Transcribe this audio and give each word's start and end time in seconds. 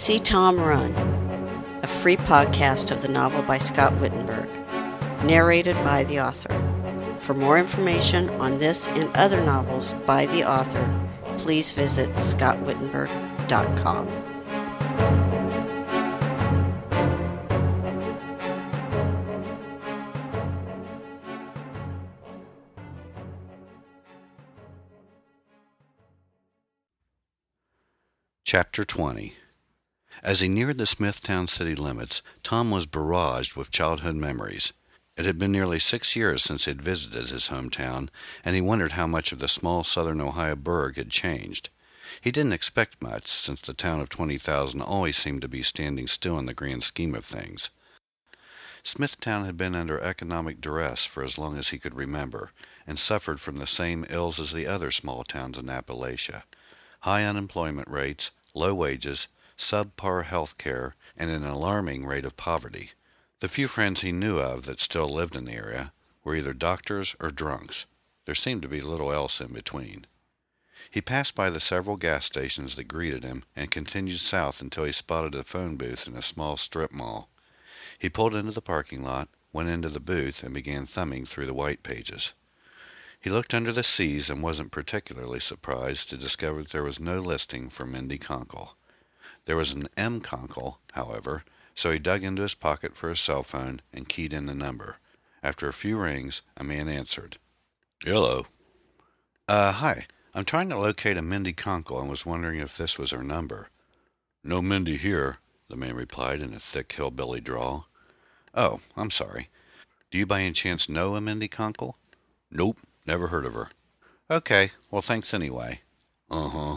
See 0.00 0.18
Tom 0.18 0.58
Run, 0.58 0.94
a 1.82 1.86
free 1.86 2.16
podcast 2.16 2.90
of 2.90 3.02
the 3.02 3.08
novel 3.08 3.42
by 3.42 3.58
Scott 3.58 3.92
Wittenberg, 4.00 4.48
narrated 5.24 5.76
by 5.84 6.04
the 6.04 6.20
author. 6.20 6.54
For 7.18 7.34
more 7.34 7.58
information 7.58 8.30
on 8.40 8.56
this 8.56 8.88
and 8.88 9.14
other 9.14 9.44
novels 9.44 9.92
by 10.06 10.24
the 10.24 10.42
author, 10.42 10.88
please 11.36 11.72
visit 11.72 12.08
scottwittenberg.com. 12.14 14.08
Chapter 28.44 28.86
20 28.86 29.34
As 30.22 30.40
he 30.40 30.48
neared 30.48 30.76
the 30.76 30.84
Smithtown 30.84 31.46
city 31.46 31.74
limits, 31.74 32.20
Tom 32.42 32.70
was 32.70 32.86
barraged 32.86 33.56
with 33.56 33.70
childhood 33.70 34.16
memories. 34.16 34.72
It 35.16 35.24
had 35.24 35.38
been 35.38 35.52
nearly 35.52 35.78
six 35.78 36.14
years 36.14 36.42
since 36.42 36.66
he 36.66 36.70
had 36.70 36.82
visited 36.82 37.30
his 37.30 37.48
hometown, 37.48 38.10
and 38.44 38.54
he 38.54 38.60
wondered 38.60 38.92
how 38.92 39.06
much 39.06 39.32
of 39.32 39.38
the 39.38 39.48
small 39.48 39.82
southern 39.82 40.20
Ohio 40.20 40.56
burg 40.56 40.96
had 40.96 41.10
changed. 41.10 41.70
He 42.20 42.30
didn't 42.30 42.52
expect 42.52 43.00
much, 43.00 43.28
since 43.28 43.60
the 43.60 43.72
town 43.72 44.00
of 44.00 44.10
20,000 44.10 44.82
always 44.82 45.16
seemed 45.16 45.40
to 45.42 45.48
be 45.48 45.62
standing 45.62 46.06
still 46.06 46.38
in 46.38 46.46
the 46.46 46.54
grand 46.54 46.84
scheme 46.84 47.14
of 47.14 47.24
things. 47.24 47.70
Smithtown 48.82 49.44
had 49.46 49.56
been 49.56 49.74
under 49.74 50.00
economic 50.00 50.60
duress 50.60 51.04
for 51.04 51.22
as 51.22 51.38
long 51.38 51.56
as 51.56 51.68
he 51.68 51.78
could 51.78 51.94
remember, 51.94 52.52
and 52.86 52.98
suffered 52.98 53.40
from 53.40 53.56
the 53.56 53.66
same 53.66 54.04
ills 54.10 54.38
as 54.38 54.52
the 54.52 54.66
other 54.66 54.90
small 54.90 55.24
towns 55.24 55.56
in 55.56 55.66
Appalachia 55.66 56.42
high 57.00 57.24
unemployment 57.24 57.88
rates, 57.88 58.30
low 58.54 58.74
wages, 58.74 59.26
subpar 59.60 60.24
health 60.24 60.58
care, 60.58 60.94
and 61.16 61.30
an 61.30 61.44
alarming 61.44 62.06
rate 62.06 62.24
of 62.24 62.36
poverty. 62.36 62.92
The 63.40 63.48
few 63.48 63.68
friends 63.68 64.00
he 64.00 64.10
knew 64.10 64.38
of 64.38 64.64
that 64.64 64.80
still 64.80 65.08
lived 65.08 65.36
in 65.36 65.44
the 65.44 65.52
area 65.52 65.92
were 66.24 66.34
either 66.34 66.52
doctors 66.52 67.14
or 67.20 67.28
drunks. 67.28 67.86
There 68.24 68.34
seemed 68.34 68.62
to 68.62 68.68
be 68.68 68.80
little 68.80 69.12
else 69.12 69.40
in 69.40 69.52
between. 69.52 70.06
He 70.90 71.00
passed 71.00 71.34
by 71.34 71.50
the 71.50 71.60
several 71.60 71.96
gas 71.96 72.26
stations 72.26 72.74
that 72.76 72.84
greeted 72.84 73.22
him 73.22 73.44
and 73.54 73.70
continued 73.70 74.18
south 74.18 74.60
until 74.60 74.84
he 74.84 74.92
spotted 74.92 75.34
a 75.34 75.44
phone 75.44 75.76
booth 75.76 76.08
in 76.08 76.16
a 76.16 76.22
small 76.22 76.56
strip 76.56 76.90
mall. 76.90 77.28
He 77.98 78.08
pulled 78.08 78.34
into 78.34 78.52
the 78.52 78.62
parking 78.62 79.04
lot, 79.04 79.28
went 79.52 79.68
into 79.68 79.88
the 79.88 80.00
booth, 80.00 80.42
and 80.42 80.54
began 80.54 80.86
thumbing 80.86 81.26
through 81.26 81.46
the 81.46 81.54
white 81.54 81.82
pages. 81.82 82.32
He 83.20 83.28
looked 83.28 83.52
under 83.52 83.72
the 83.72 83.84
C's 83.84 84.30
and 84.30 84.42
wasn't 84.42 84.72
particularly 84.72 85.40
surprised 85.40 86.08
to 86.08 86.16
discover 86.16 86.62
that 86.62 86.70
there 86.70 86.82
was 86.82 86.98
no 86.98 87.20
listing 87.20 87.68
for 87.68 87.84
Mindy 87.84 88.18
Conkle. 88.18 88.70
There 89.50 89.56
was 89.56 89.72
an 89.72 89.88
M. 89.96 90.20
Conkle, 90.20 90.78
however, 90.92 91.42
so 91.74 91.90
he 91.90 91.98
dug 91.98 92.22
into 92.22 92.42
his 92.42 92.54
pocket 92.54 92.94
for 92.94 93.08
his 93.08 93.18
cell 93.18 93.42
phone 93.42 93.82
and 93.92 94.08
keyed 94.08 94.32
in 94.32 94.46
the 94.46 94.54
number. 94.54 94.98
After 95.42 95.68
a 95.68 95.72
few 95.72 95.98
rings, 95.98 96.42
a 96.56 96.62
man 96.62 96.88
answered. 96.88 97.36
Hello. 98.04 98.46
Uh, 99.48 99.72
hi. 99.72 100.06
I'm 100.34 100.44
trying 100.44 100.68
to 100.68 100.78
locate 100.78 101.16
a 101.16 101.20
Mindy 101.22 101.52
Conkle 101.52 102.00
and 102.00 102.08
was 102.08 102.24
wondering 102.24 102.60
if 102.60 102.76
this 102.76 102.96
was 102.96 103.10
her 103.10 103.24
number. 103.24 103.70
No 104.44 104.62
Mindy 104.62 104.96
here, 104.96 105.38
the 105.68 105.74
man 105.74 105.96
replied 105.96 106.38
in 106.38 106.54
a 106.54 106.60
thick 106.60 106.92
hillbilly 106.92 107.40
drawl. 107.40 107.88
Oh, 108.54 108.78
I'm 108.96 109.10
sorry. 109.10 109.48
Do 110.12 110.18
you 110.18 110.26
by 110.26 110.42
any 110.42 110.52
chance 110.52 110.88
know 110.88 111.16
a 111.16 111.20
Mindy 111.20 111.48
Conkle? 111.48 111.94
Nope. 112.52 112.78
Never 113.04 113.26
heard 113.26 113.46
of 113.46 113.54
her. 113.54 113.70
Okay, 114.30 114.70
well, 114.92 115.02
thanks 115.02 115.34
anyway. 115.34 115.80
Uh 116.30 116.50
huh. 116.50 116.76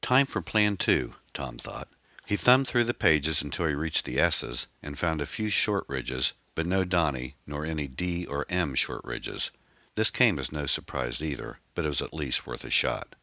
Time 0.00 0.24
for 0.24 0.40
plan 0.40 0.78
two, 0.78 1.12
Tom 1.34 1.58
thought. 1.58 1.88
He 2.24 2.36
thumbed 2.36 2.68
through 2.68 2.84
the 2.84 2.94
pages 2.94 3.42
until 3.42 3.66
he 3.66 3.74
reached 3.74 4.06
the 4.06 4.18
S's 4.18 4.66
and 4.82 4.98
found 4.98 5.20
a 5.20 5.26
few 5.26 5.50
Shortridges, 5.50 6.32
but 6.54 6.66
no 6.66 6.84
Donnie, 6.84 7.34
nor 7.46 7.66
any 7.66 7.86
D 7.86 8.24
or 8.24 8.46
M 8.48 8.74
Shortridges. 8.74 9.50
This 9.96 10.10
came 10.10 10.38
as 10.38 10.50
no 10.50 10.66
surprise 10.66 11.20
either, 11.20 11.58
but 11.74 11.84
it 11.84 11.88
was 11.88 12.00
at 12.00 12.14
least 12.14 12.46
worth 12.46 12.64
a 12.64 12.70
shot. 12.70 13.14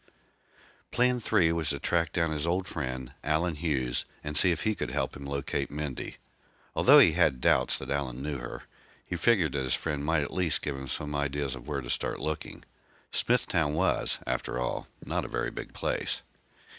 Plan 0.92 1.20
three 1.20 1.52
was 1.52 1.70
to 1.70 1.80
track 1.80 2.12
down 2.12 2.32
his 2.32 2.46
old 2.46 2.68
friend, 2.68 3.14
Alan 3.24 3.56
Hughes, 3.56 4.06
and 4.24 4.36
see 4.38 4.52
if 4.52 4.64
he 4.64 4.76
could 4.76 4.92
help 4.92 5.16
him 5.16 5.26
locate 5.26 5.72
Mindy. 5.72 6.18
Although 6.76 7.00
he 7.00 7.14
had 7.14 7.42
doubts 7.42 7.78
that 7.78 7.90
Alan 7.90 8.22
knew 8.22 8.38
her, 8.38 8.64
he 9.06 9.16
figured 9.16 9.54
that 9.54 9.64
his 9.64 9.76
friend 9.76 10.06
might 10.06 10.24
at 10.24 10.34
least 10.34 10.62
give 10.62 10.76
him 10.76 10.88
some 10.88 11.16
ideas 11.16 11.56
of 11.56 11.68
where 11.68 11.82
to 11.82 11.90
start 11.90 12.20
looking. 12.20 12.64
Smithtown 13.12 13.74
was, 13.74 14.20
after 14.28 14.60
all, 14.60 14.88
not 15.04 15.26
a 15.26 15.30
very 15.30 15.50
big 15.50 15.74
place. 15.74 16.22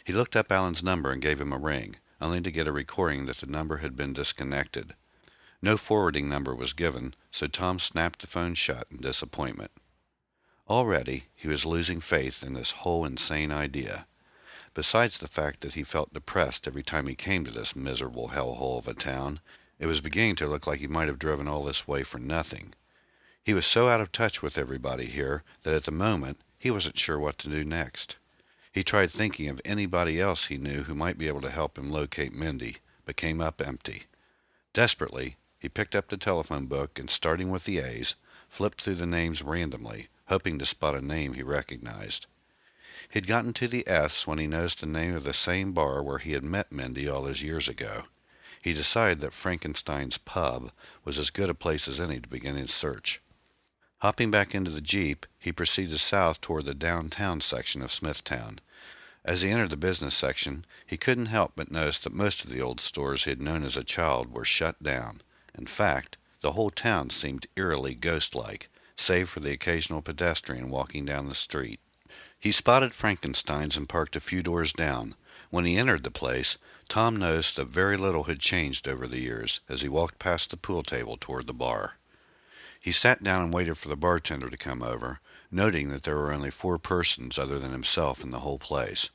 He 0.04 0.12
looked 0.12 0.36
up 0.36 0.50
Alan's 0.50 0.82
number 0.82 1.10
and 1.10 1.22
gave 1.22 1.40
him 1.40 1.52
a 1.52 1.58
ring, 1.58 1.96
only 2.20 2.40
to 2.40 2.50
get 2.50 2.66
a 2.66 2.72
recording 2.72 3.26
that 3.26 3.38
the 3.38 3.46
number 3.46 3.78
had 3.78 3.96
been 3.96 4.12
disconnected. 4.12 4.94
No 5.60 5.76
forwarding 5.76 6.28
number 6.28 6.54
was 6.54 6.72
given, 6.72 7.14
so 7.30 7.46
Tom 7.46 7.78
snapped 7.78 8.20
the 8.20 8.26
phone 8.26 8.54
shut 8.54 8.88
in 8.90 8.96
disappointment. 8.98 9.70
Already 10.68 11.24
he 11.34 11.48
was 11.48 11.66
losing 11.66 12.00
faith 12.00 12.42
in 12.42 12.54
this 12.54 12.72
whole 12.72 13.04
insane 13.04 13.52
idea. 13.52 14.06
Besides 14.74 15.18
the 15.18 15.28
fact 15.28 15.60
that 15.60 15.74
he 15.74 15.84
felt 15.84 16.14
depressed 16.14 16.66
every 16.66 16.82
time 16.82 17.06
he 17.06 17.14
came 17.14 17.44
to 17.44 17.50
this 17.50 17.76
miserable 17.76 18.30
hellhole 18.30 18.78
of 18.78 18.88
a 18.88 18.94
town, 18.94 19.40
it 19.78 19.86
was 19.86 20.00
beginning 20.00 20.36
to 20.36 20.46
look 20.46 20.66
like 20.66 20.80
he 20.80 20.88
might 20.88 21.08
have 21.08 21.18
driven 21.18 21.46
all 21.46 21.64
this 21.64 21.86
way 21.86 22.02
for 22.02 22.18
nothing. 22.18 22.72
He 23.44 23.54
was 23.54 23.66
so 23.66 23.88
out 23.88 24.00
of 24.00 24.12
touch 24.12 24.42
with 24.42 24.56
everybody 24.56 25.06
here 25.06 25.42
that 25.62 25.74
at 25.74 25.84
the 25.84 25.90
moment 25.90 26.40
he 26.58 26.70
wasn't 26.70 26.98
sure 26.98 27.18
what 27.18 27.38
to 27.38 27.50
do 27.50 27.64
next. 27.64 28.16
He 28.72 28.82
tried 28.82 29.10
thinking 29.10 29.48
of 29.48 29.60
anybody 29.64 30.20
else 30.20 30.46
he 30.46 30.58
knew 30.58 30.82
who 30.84 30.94
might 30.94 31.18
be 31.18 31.28
able 31.28 31.42
to 31.42 31.50
help 31.50 31.78
him 31.78 31.90
locate 31.90 32.34
Mindy, 32.34 32.78
but 33.04 33.16
came 33.16 33.40
up 33.40 33.60
empty. 33.60 34.04
Desperately, 34.72 35.36
he 35.58 35.68
picked 35.68 35.94
up 35.94 36.08
the 36.08 36.16
telephone 36.16 36.66
book 36.66 36.98
and, 36.98 37.10
starting 37.10 37.50
with 37.50 37.64
the 37.64 37.78
A's, 37.78 38.14
flipped 38.48 38.82
through 38.82 38.94
the 38.94 39.06
names 39.06 39.42
randomly, 39.42 40.08
hoping 40.26 40.58
to 40.58 40.66
spot 40.66 40.94
a 40.94 41.02
name 41.02 41.34
he 41.34 41.42
recognized. 41.42 42.26
He'd 43.10 43.26
gotten 43.26 43.52
to 43.54 43.68
the 43.68 43.86
F's 43.86 44.26
when 44.26 44.38
he 44.38 44.46
noticed 44.46 44.80
the 44.80 44.86
name 44.86 45.14
of 45.14 45.24
the 45.24 45.34
same 45.34 45.72
bar 45.72 46.02
where 46.02 46.18
he 46.18 46.32
had 46.32 46.44
met 46.44 46.72
Mindy 46.72 47.08
all 47.08 47.22
those 47.22 47.42
years 47.42 47.68
ago 47.68 48.04
he 48.62 48.72
decided 48.72 49.20
that 49.20 49.34
Frankenstein's 49.34 50.18
Pub 50.18 50.70
was 51.04 51.18
as 51.18 51.30
good 51.30 51.50
a 51.50 51.54
place 51.54 51.88
as 51.88 51.98
any 51.98 52.20
to 52.20 52.28
begin 52.28 52.54
his 52.54 52.72
search. 52.72 53.20
Hopping 54.02 54.32
back 54.32 54.52
into 54.52 54.72
the 54.72 54.80
Jeep, 54.80 55.26
he 55.38 55.52
proceeded 55.52 55.96
south 56.00 56.40
toward 56.40 56.64
the 56.64 56.74
downtown 56.74 57.40
section 57.40 57.82
of 57.82 57.92
Smithtown. 57.92 58.58
As 59.24 59.42
he 59.42 59.50
entered 59.50 59.70
the 59.70 59.76
business 59.76 60.16
section, 60.16 60.64
he 60.84 60.96
couldn't 60.96 61.26
help 61.26 61.52
but 61.54 61.70
notice 61.70 62.00
that 62.00 62.12
most 62.12 62.42
of 62.42 62.50
the 62.50 62.60
old 62.60 62.80
stores 62.80 63.22
he 63.22 63.30
had 63.30 63.40
known 63.40 63.62
as 63.62 63.76
a 63.76 63.84
child 63.84 64.34
were 64.34 64.44
shut 64.44 64.82
down. 64.82 65.20
In 65.56 65.66
fact, 65.66 66.16
the 66.40 66.50
whole 66.50 66.70
town 66.70 67.10
seemed 67.10 67.46
eerily 67.54 67.94
ghost-like, 67.94 68.68
save 68.96 69.28
for 69.28 69.38
the 69.38 69.52
occasional 69.52 70.02
pedestrian 70.02 70.68
walking 70.68 71.04
down 71.04 71.28
the 71.28 71.34
street. 71.36 71.78
He 72.40 72.50
spotted 72.50 72.94
Frankenstein's 72.94 73.76
and 73.76 73.88
parked 73.88 74.16
a 74.16 74.20
few 74.20 74.42
doors 74.42 74.72
down. 74.72 75.14
When 75.50 75.64
he 75.64 75.76
entered 75.78 76.02
the 76.02 76.10
place, 76.10 76.58
Tom 76.88 77.18
noticed 77.18 77.54
that 77.54 77.68
very 77.68 77.96
little 77.96 78.24
had 78.24 78.40
changed 78.40 78.88
over 78.88 79.06
the 79.06 79.20
years 79.20 79.60
as 79.68 79.82
he 79.82 79.88
walked 79.88 80.18
past 80.18 80.50
the 80.50 80.56
pool 80.56 80.82
table 80.82 81.16
toward 81.16 81.46
the 81.46 81.54
bar. 81.54 81.98
He 82.82 82.92
sat 82.92 83.22
down 83.22 83.44
and 83.44 83.52
waited 83.52 83.78
for 83.78 83.88
the 83.88 83.96
bartender 83.96 84.48
to 84.48 84.56
come 84.56 84.82
over, 84.82 85.20
noting 85.50 85.88
that 85.90 86.02
there 86.02 86.16
were 86.16 86.32
only 86.32 86.50
four 86.50 86.78
persons 86.78 87.38
other 87.38 87.58
than 87.58 87.70
himself 87.70 88.24
in 88.24 88.32
the 88.32 88.40
whole 88.40 88.58
place. 88.58 89.10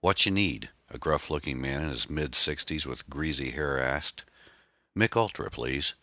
What 0.00 0.24
you 0.24 0.32
need? 0.32 0.70
a 0.90 0.98
gruff 0.98 1.30
looking 1.30 1.60
man 1.60 1.82
in 1.82 1.88
his 1.90 2.08
mid 2.08 2.34
sixties 2.34 2.86
with 2.86 3.10
greasy 3.10 3.50
hair 3.50 3.78
asked. 3.78 4.24
Mich 4.94 5.16
Ultra, 5.16 5.50
please. 5.50 5.94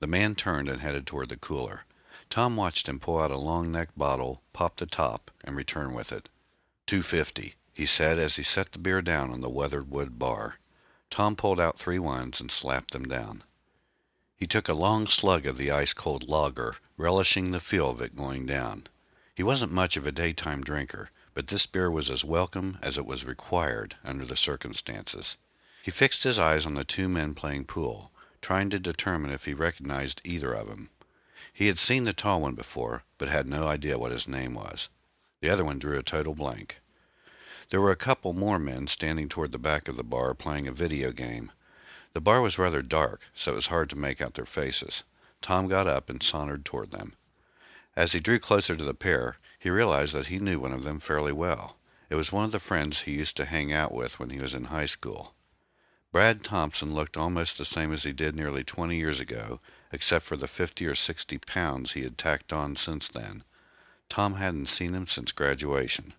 The 0.00 0.06
man 0.06 0.34
turned 0.34 0.68
and 0.68 0.82
headed 0.82 1.06
toward 1.06 1.30
the 1.30 1.36
cooler. 1.36 1.84
Tom 2.28 2.54
watched 2.54 2.88
him 2.88 3.00
pull 3.00 3.18
out 3.18 3.30
a 3.30 3.38
long 3.38 3.72
necked 3.72 3.96
bottle, 3.98 4.42
pop 4.52 4.76
the 4.76 4.86
top, 4.86 5.30
and 5.42 5.56
return 5.56 5.94
with 5.94 6.12
it. 6.12 6.28
Two 6.86 7.02
fifty 7.02 7.54
he 7.74 7.86
said 7.86 8.18
as 8.18 8.36
he 8.36 8.42
set 8.42 8.72
the 8.72 8.78
beer 8.78 9.02
down 9.02 9.30
on 9.30 9.42
the 9.42 9.50
weathered 9.50 9.90
wood 9.90 10.18
bar. 10.18 10.56
Tom 11.10 11.36
pulled 11.36 11.60
out 11.60 11.78
three 11.78 11.98
ones 11.98 12.40
and 12.40 12.50
slapped 12.50 12.92
them 12.92 13.04
down. 13.04 13.42
He 14.36 14.46
took 14.46 14.68
a 14.68 14.74
long 14.74 15.06
slug 15.06 15.46
of 15.46 15.56
the 15.56 15.70
ice-cold 15.70 16.28
lager, 16.28 16.76
relishing 16.98 17.50
the 17.50 17.60
feel 17.60 17.88
of 17.88 18.02
it 18.02 18.16
going 18.16 18.44
down. 18.44 18.84
He 19.34 19.42
wasn't 19.42 19.72
much 19.72 19.96
of 19.96 20.06
a 20.06 20.12
daytime 20.12 20.62
drinker, 20.62 21.10
but 21.32 21.46
this 21.48 21.66
beer 21.66 21.90
was 21.90 22.10
as 22.10 22.24
welcome 22.24 22.78
as 22.82 22.98
it 22.98 23.06
was 23.06 23.24
required 23.24 23.96
under 24.04 24.24
the 24.24 24.36
circumstances. 24.36 25.36
He 25.82 25.90
fixed 25.90 26.24
his 26.24 26.38
eyes 26.38 26.66
on 26.66 26.74
the 26.74 26.84
two 26.84 27.08
men 27.08 27.34
playing 27.34 27.64
pool, 27.64 28.10
trying 28.42 28.70
to 28.70 28.78
determine 28.78 29.30
if 29.30 29.46
he 29.46 29.54
recognized 29.54 30.20
either 30.24 30.52
of 30.52 30.68
them. 30.68 30.90
He 31.52 31.68
had 31.68 31.78
seen 31.78 32.04
the 32.04 32.12
tall 32.12 32.42
one 32.42 32.54
before, 32.54 33.04
but 33.18 33.28
had 33.28 33.48
no 33.48 33.68
idea 33.68 33.98
what 33.98 34.12
his 34.12 34.28
name 34.28 34.54
was. 34.54 34.88
The 35.40 35.48
other 35.48 35.64
one 35.64 35.78
drew 35.78 35.98
a 35.98 36.02
total 36.02 36.34
blank. 36.34 36.80
There 37.70 37.80
were 37.80 37.90
a 37.90 37.96
couple 37.96 38.32
more 38.32 38.58
men 38.58 38.86
standing 38.86 39.28
toward 39.28 39.52
the 39.52 39.58
back 39.58 39.88
of 39.88 39.96
the 39.96 40.04
bar 40.04 40.34
playing 40.34 40.68
a 40.68 40.72
video 40.72 41.10
game. 41.10 41.52
The 42.16 42.22
bar 42.22 42.40
was 42.40 42.58
rather 42.58 42.80
dark, 42.80 43.28
so 43.34 43.52
it 43.52 43.56
was 43.56 43.66
hard 43.66 43.90
to 43.90 43.98
make 43.98 44.22
out 44.22 44.32
their 44.32 44.46
faces. 44.46 45.04
Tom 45.42 45.68
got 45.68 45.86
up 45.86 46.08
and 46.08 46.22
sauntered 46.22 46.64
toward 46.64 46.90
them. 46.90 47.12
As 47.94 48.14
he 48.14 48.20
drew 48.20 48.38
closer 48.38 48.74
to 48.74 48.84
the 48.84 48.94
pair, 48.94 49.36
he 49.58 49.68
realized 49.68 50.14
that 50.14 50.28
he 50.28 50.38
knew 50.38 50.58
one 50.58 50.72
of 50.72 50.82
them 50.82 50.98
fairly 50.98 51.34
well. 51.34 51.76
It 52.08 52.14
was 52.14 52.32
one 52.32 52.46
of 52.46 52.52
the 52.52 52.58
friends 52.58 53.02
he 53.02 53.12
used 53.12 53.36
to 53.36 53.44
hang 53.44 53.70
out 53.70 53.92
with 53.92 54.18
when 54.18 54.30
he 54.30 54.40
was 54.40 54.54
in 54.54 54.64
high 54.64 54.86
school. 54.86 55.34
Brad 56.10 56.42
Thompson 56.42 56.94
looked 56.94 57.18
almost 57.18 57.58
the 57.58 57.66
same 57.66 57.92
as 57.92 58.04
he 58.04 58.14
did 58.14 58.34
nearly 58.34 58.64
20 58.64 58.96
years 58.96 59.20
ago, 59.20 59.60
except 59.92 60.24
for 60.24 60.38
the 60.38 60.48
50 60.48 60.86
or 60.86 60.94
60 60.94 61.36
pounds 61.40 61.92
he 61.92 62.02
had 62.02 62.16
tacked 62.16 62.50
on 62.50 62.76
since 62.76 63.08
then. 63.08 63.44
Tom 64.08 64.36
hadn't 64.36 64.68
seen 64.68 64.94
him 64.94 65.06
since 65.06 65.32
graduation. 65.32 66.14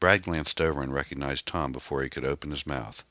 Brad 0.00 0.22
glanced 0.22 0.58
over 0.58 0.82
and 0.82 0.94
recognized 0.94 1.44
Tom 1.44 1.70
before 1.70 2.02
he 2.02 2.08
could 2.08 2.24
open 2.24 2.50
his 2.50 2.66
mouth. 2.66 3.04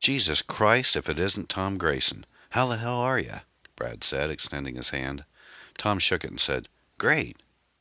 Jesus 0.00 0.42
Christ, 0.42 0.96
if 0.96 1.08
it 1.08 1.18
isn't 1.18 1.48
Tom 1.48 1.78
Grayson. 1.78 2.24
How 2.50 2.66
the 2.66 2.76
hell 2.76 3.00
are 3.00 3.18
you? 3.18 3.40
Brad 3.74 4.04
said, 4.04 4.30
extending 4.30 4.76
his 4.76 4.90
hand. 4.90 5.24
Tom 5.76 5.98
shook 5.98 6.24
it 6.24 6.30
and 6.30 6.40
said, 6.40 6.68
Great. 6.98 7.36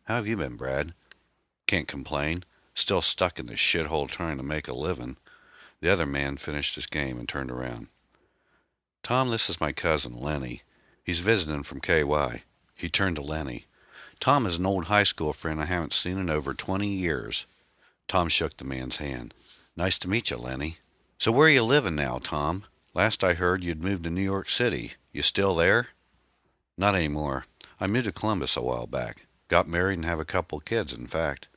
How 0.06 0.16
have 0.16 0.28
you 0.28 0.38
been, 0.38 0.56
Brad? 0.56 0.94
Can't 1.68 1.88
complain. 1.88 2.44
Still 2.74 3.02
stuck 3.02 3.40
in 3.40 3.46
this 3.46 3.60
shithole 3.60 4.10
trying 4.10 4.38
to 4.38 4.44
make 4.44 4.68
a 4.68 4.74
living. 4.74 5.18
The 5.82 5.92
other 5.92 6.06
man 6.06 6.38
finished 6.38 6.76
his 6.76 6.88
game 6.88 7.18
and 7.18 7.28
turned 7.28 7.52
around. 7.52 7.88
Tom, 9.04 9.30
this 9.30 9.50
is 9.50 9.62
my 9.62 9.72
cousin, 9.72 10.20
Lenny. 10.20 10.64
He's 11.04 11.20
visiting 11.20 11.64
from 11.64 11.80
KY. 11.80 12.44
He 12.76 12.90
turned 12.90 13.16
to 13.18 13.22
Lenny. 13.22 13.66
Tom 14.20 14.46
is 14.46 14.58
an 14.58 14.66
old 14.66 14.86
high 14.86 15.04
school 15.04 15.32
friend 15.32 15.62
I 15.62 15.66
haven't 15.66 15.94
seen 15.94 16.18
in 16.18 16.30
over 16.30 16.54
20 16.54 16.88
years. 16.88 17.46
Tom 18.08 18.30
shook 18.30 18.58
the 18.58 18.66
man's 18.66 18.98
hand. 18.98 19.34
Nice 19.78 20.00
to 20.00 20.10
meet 20.10 20.32
you, 20.32 20.38
Lenny. 20.38 20.78
So 21.18 21.32
where 21.32 21.48
are 21.48 21.52
you 21.52 21.64
living 21.64 21.96
now, 21.96 22.20
Tom? 22.20 22.66
Last 22.94 23.24
I 23.24 23.34
heard 23.34 23.64
you'd 23.64 23.84
moved 23.84 24.04
to 24.04 24.10
New 24.10 24.22
York 24.22 24.50
City. 24.50 24.94
You 25.12 25.22
still 25.22 25.56
there? 25.56 25.88
Not 26.78 26.96
anymore. 26.96 27.46
I 27.80 27.88
moved 27.88 28.06
to 28.06 28.12
Columbus 28.12 28.58
a 28.58 28.62
while 28.62 28.88
back. 28.88 29.26
Got 29.48 29.68
married 29.68 29.96
and 29.96 30.06
have 30.06 30.20
a 30.20 30.26
couple 30.26 30.60
kids, 30.60 30.94
in 30.94 31.08
fact. 31.08 31.48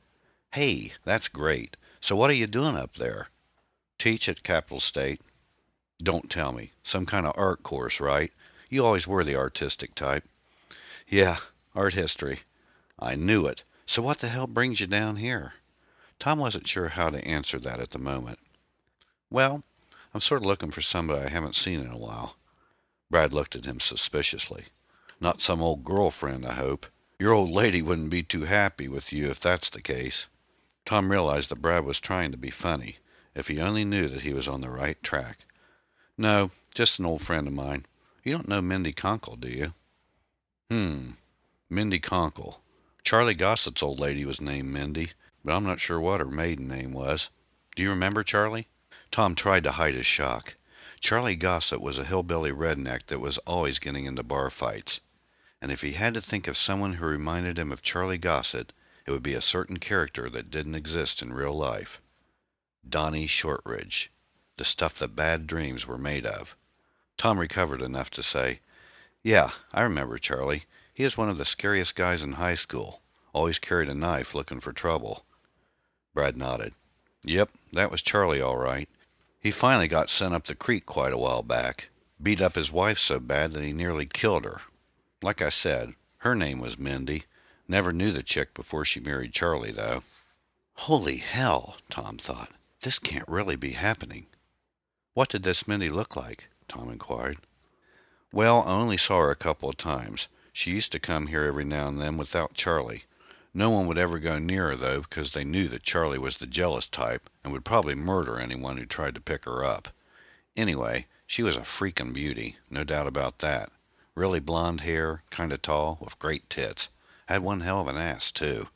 Hey, 0.53 0.93
that's 1.03 1.27
great. 1.27 1.75
So 1.99 2.15
what 2.15 2.29
are 2.29 2.35
you 2.35 2.47
doing 2.47 2.75
up 2.75 2.95
there? 2.95 3.27
Teach 3.97 4.29
at 4.29 4.43
Capital 4.43 4.79
State. 4.79 5.21
Don't 6.01 6.29
tell 6.29 6.53
me. 6.53 6.71
Some 6.81 7.05
kind 7.05 7.25
of 7.25 7.33
art 7.37 7.61
course, 7.61 7.99
right? 7.99 8.31
You 8.69 8.85
always 8.85 9.07
were 9.07 9.23
the 9.23 9.35
artistic 9.35 9.93
type. 9.93 10.23
Yeah, 11.07 11.37
art 11.75 11.95
history. 11.95 12.39
I 12.97 13.15
knew 13.15 13.45
it. 13.45 13.63
So 13.85 14.01
what 14.01 14.19
the 14.19 14.27
hell 14.27 14.47
brings 14.47 14.79
you 14.79 14.87
down 14.87 15.17
here? 15.17 15.53
Tom 16.17 16.39
wasn't 16.39 16.67
sure 16.67 16.89
how 16.89 17.09
to 17.09 17.25
answer 17.27 17.59
that 17.59 17.79
at 17.79 17.89
the 17.89 17.99
moment. 17.99 18.39
Well, 19.31 19.63
I'm 20.13 20.21
sort 20.21 20.41
of 20.41 20.47
looking 20.47 20.71
for 20.71 20.81
somebody 20.81 21.25
I 21.25 21.29
haven't 21.29 21.55
seen 21.55 21.81
in 21.81 21.91
a 21.91 21.97
while. 21.97 22.35
Brad 23.11 23.33
looked 23.33 23.55
at 23.55 23.65
him 23.65 23.79
suspiciously. 23.79 24.65
Not 25.19 25.41
some 25.41 25.61
old 25.61 25.83
girlfriend, 25.83 26.45
I 26.45 26.53
hope. 26.53 26.87
Your 27.19 27.33
old 27.33 27.51
lady 27.51 27.81
wouldn't 27.81 28.09
be 28.09 28.23
too 28.23 28.45
happy 28.45 28.87
with 28.87 29.11
you 29.11 29.29
if 29.29 29.39
that's 29.39 29.69
the 29.69 29.81
case. 29.81 30.27
Tom 30.85 31.11
realized 31.11 31.49
that 31.49 31.61
Brad 31.61 31.85
was 31.85 31.99
trying 31.99 32.31
to 32.31 32.37
be 32.37 32.49
funny, 32.49 32.97
if 33.35 33.49
he 33.49 33.59
only 33.59 33.83
knew 33.83 34.07
that 34.07 34.21
he 34.21 34.33
was 34.33 34.47
on 34.47 34.61
the 34.61 34.69
right 34.69 35.01
track. 35.03 35.39
No, 36.17 36.51
just 36.73 36.97
an 36.97 37.05
old 37.05 37.21
friend 37.21 37.47
of 37.47 37.53
mine. 37.53 37.85
You 38.23 38.33
don't 38.33 38.47
know 38.47 38.61
Mindy 38.61 38.93
Conkle, 38.93 39.39
do 39.39 39.49
you? 39.49 39.73
Hmm, 40.71 41.11
Mindy 41.69 41.99
Conkle. 41.99 42.59
Charlie 43.03 43.35
Gossett's 43.35 43.83
old 43.83 43.99
lady 43.99 44.25
was 44.25 44.41
named 44.41 44.69
Mindy, 44.69 45.11
but 45.43 45.53
I'm 45.53 45.63
not 45.63 45.79
sure 45.79 45.99
what 45.99 46.19
her 46.19 46.25
maiden 46.25 46.67
name 46.67 46.93
was. 46.93 47.29
Do 47.75 47.83
you 47.83 47.89
remember 47.89 48.23
Charlie? 48.23 48.67
Tom 49.11 49.35
tried 49.35 49.63
to 49.63 49.71
hide 49.71 49.95
his 49.95 50.05
shock. 50.05 50.55
Charlie 50.99 51.35
Gossett 51.35 51.81
was 51.81 51.97
a 51.97 52.03
hillbilly 52.03 52.51
redneck 52.51 53.07
that 53.07 53.19
was 53.19 53.37
always 53.39 53.79
getting 53.79 54.05
into 54.05 54.23
bar 54.23 54.49
fights. 54.49 55.01
And 55.61 55.71
if 55.71 55.81
he 55.81 55.93
had 55.93 56.13
to 56.13 56.21
think 56.21 56.47
of 56.47 56.57
someone 56.57 56.93
who 56.93 57.05
reminded 57.05 57.57
him 57.57 57.71
of 57.71 57.81
Charlie 57.81 58.17
Gossett, 58.17 58.71
it 59.05 59.11
would 59.11 59.23
be 59.23 59.33
a 59.33 59.41
certain 59.41 59.77
character 59.77 60.29
that 60.29 60.51
didn't 60.51 60.75
exist 60.75 61.21
in 61.21 61.33
real 61.33 61.53
life. 61.53 62.01
Donnie 62.87 63.27
Shortridge, 63.27 64.11
the 64.57 64.65
stuff 64.65 64.95
that 64.99 65.15
bad 65.15 65.47
dreams 65.47 65.87
were 65.87 65.97
made 65.97 66.25
of. 66.25 66.55
Tom 67.17 67.39
recovered 67.39 67.81
enough 67.81 68.09
to 68.11 68.23
say, 68.23 68.59
Yeah, 69.23 69.51
I 69.73 69.81
remember 69.81 70.17
Charlie. 70.17 70.63
He 70.93 71.03
was 71.03 71.17
one 71.17 71.29
of 71.29 71.37
the 71.37 71.45
scariest 71.45 71.95
guys 71.95 72.23
in 72.23 72.33
high 72.33 72.55
school. 72.55 73.01
Always 73.33 73.59
carried 73.59 73.89
a 73.89 73.95
knife 73.95 74.35
looking 74.35 74.59
for 74.59 74.73
trouble. 74.73 75.25
Brad 76.13 76.37
nodded. 76.37 76.73
Yep, 77.25 77.49
that 77.73 77.91
was 77.91 78.01
Charlie 78.01 78.41
all 78.41 78.57
right. 78.57 78.87
He 79.39 79.51
finally 79.51 79.87
got 79.87 80.09
sent 80.09 80.33
up 80.33 80.45
the 80.45 80.55
creek 80.55 80.85
quite 80.85 81.13
a 81.13 81.17
while 81.17 81.43
back. 81.43 81.89
Beat 82.21 82.41
up 82.41 82.55
his 82.55 82.71
wife 82.71 82.99
so 82.99 83.19
bad 83.19 83.51
that 83.51 83.63
he 83.63 83.71
nearly 83.71 84.05
killed 84.05 84.43
her. 84.43 84.61
Like 85.23 85.41
I 85.41 85.49
said, 85.49 85.93
her 86.19 86.35
name 86.35 86.59
was 86.59 86.77
Mindy. 86.77 87.23
Never 87.67 87.93
knew 87.93 88.11
the 88.11 88.23
chick 88.23 88.53
before 88.53 88.83
she 88.83 88.99
married 88.99 89.31
Charlie, 89.31 89.71
though. 89.71 90.03
Holy 90.73 91.17
hell, 91.17 91.77
Tom 91.89 92.17
thought. 92.17 92.51
This 92.81 92.99
can't 92.99 93.27
really 93.27 93.55
be 93.55 93.71
happening. 93.71 94.25
What 95.13 95.29
did 95.29 95.43
this 95.43 95.67
Mindy 95.67 95.89
look 95.89 96.15
like? 96.15 96.49
Tom 96.67 96.89
inquired. 96.89 97.37
Well, 98.33 98.63
I 98.65 98.71
only 98.71 98.97
saw 98.97 99.19
her 99.19 99.31
a 99.31 99.35
couple 99.35 99.69
of 99.69 99.77
times. 99.77 100.27
She 100.51 100.71
used 100.71 100.91
to 100.91 100.99
come 100.99 101.27
here 101.27 101.43
every 101.43 101.63
now 101.63 101.87
and 101.87 101.99
then 101.99 102.17
without 102.17 102.53
Charlie. 102.53 103.03
No 103.53 103.69
one 103.71 103.87
would 103.87 103.97
ever 103.97 104.19
go 104.19 104.37
near 104.37 104.67
her, 104.67 104.75
though, 104.75 105.01
because 105.01 105.31
they 105.31 105.43
knew 105.43 105.67
that 105.69 105.83
Charlie 105.83 106.19
was 106.19 106.37
the 106.37 106.47
jealous 106.47 106.87
type 106.87 107.29
and 107.43 107.51
would 107.51 107.65
probably 107.65 107.95
murder 107.95 108.39
anyone 108.39 108.77
who 108.77 108.85
tried 108.85 109.15
to 109.15 109.21
pick 109.21 109.45
her 109.45 109.63
up. 109.63 109.89
Anyway, 110.55 111.07
she 111.25 111.41
was 111.41 111.55
a 111.55 111.61
freakin' 111.61 112.13
beauty, 112.13 112.57
no 112.69 112.83
doubt 112.83 113.07
about 113.07 113.39
that. 113.39 113.71
Really 114.13 114.39
blonde 114.39 114.81
hair, 114.81 115.23
kind 115.29 115.51
of 115.51 115.61
tall, 115.61 115.97
with 116.01 116.19
great 116.19 116.49
tits. 116.49 116.89
Had 117.27 117.41
one 117.41 117.61
hell 117.61 117.81
of 117.81 117.87
an 117.87 117.97
ass, 117.97 118.31
too. 118.31 118.67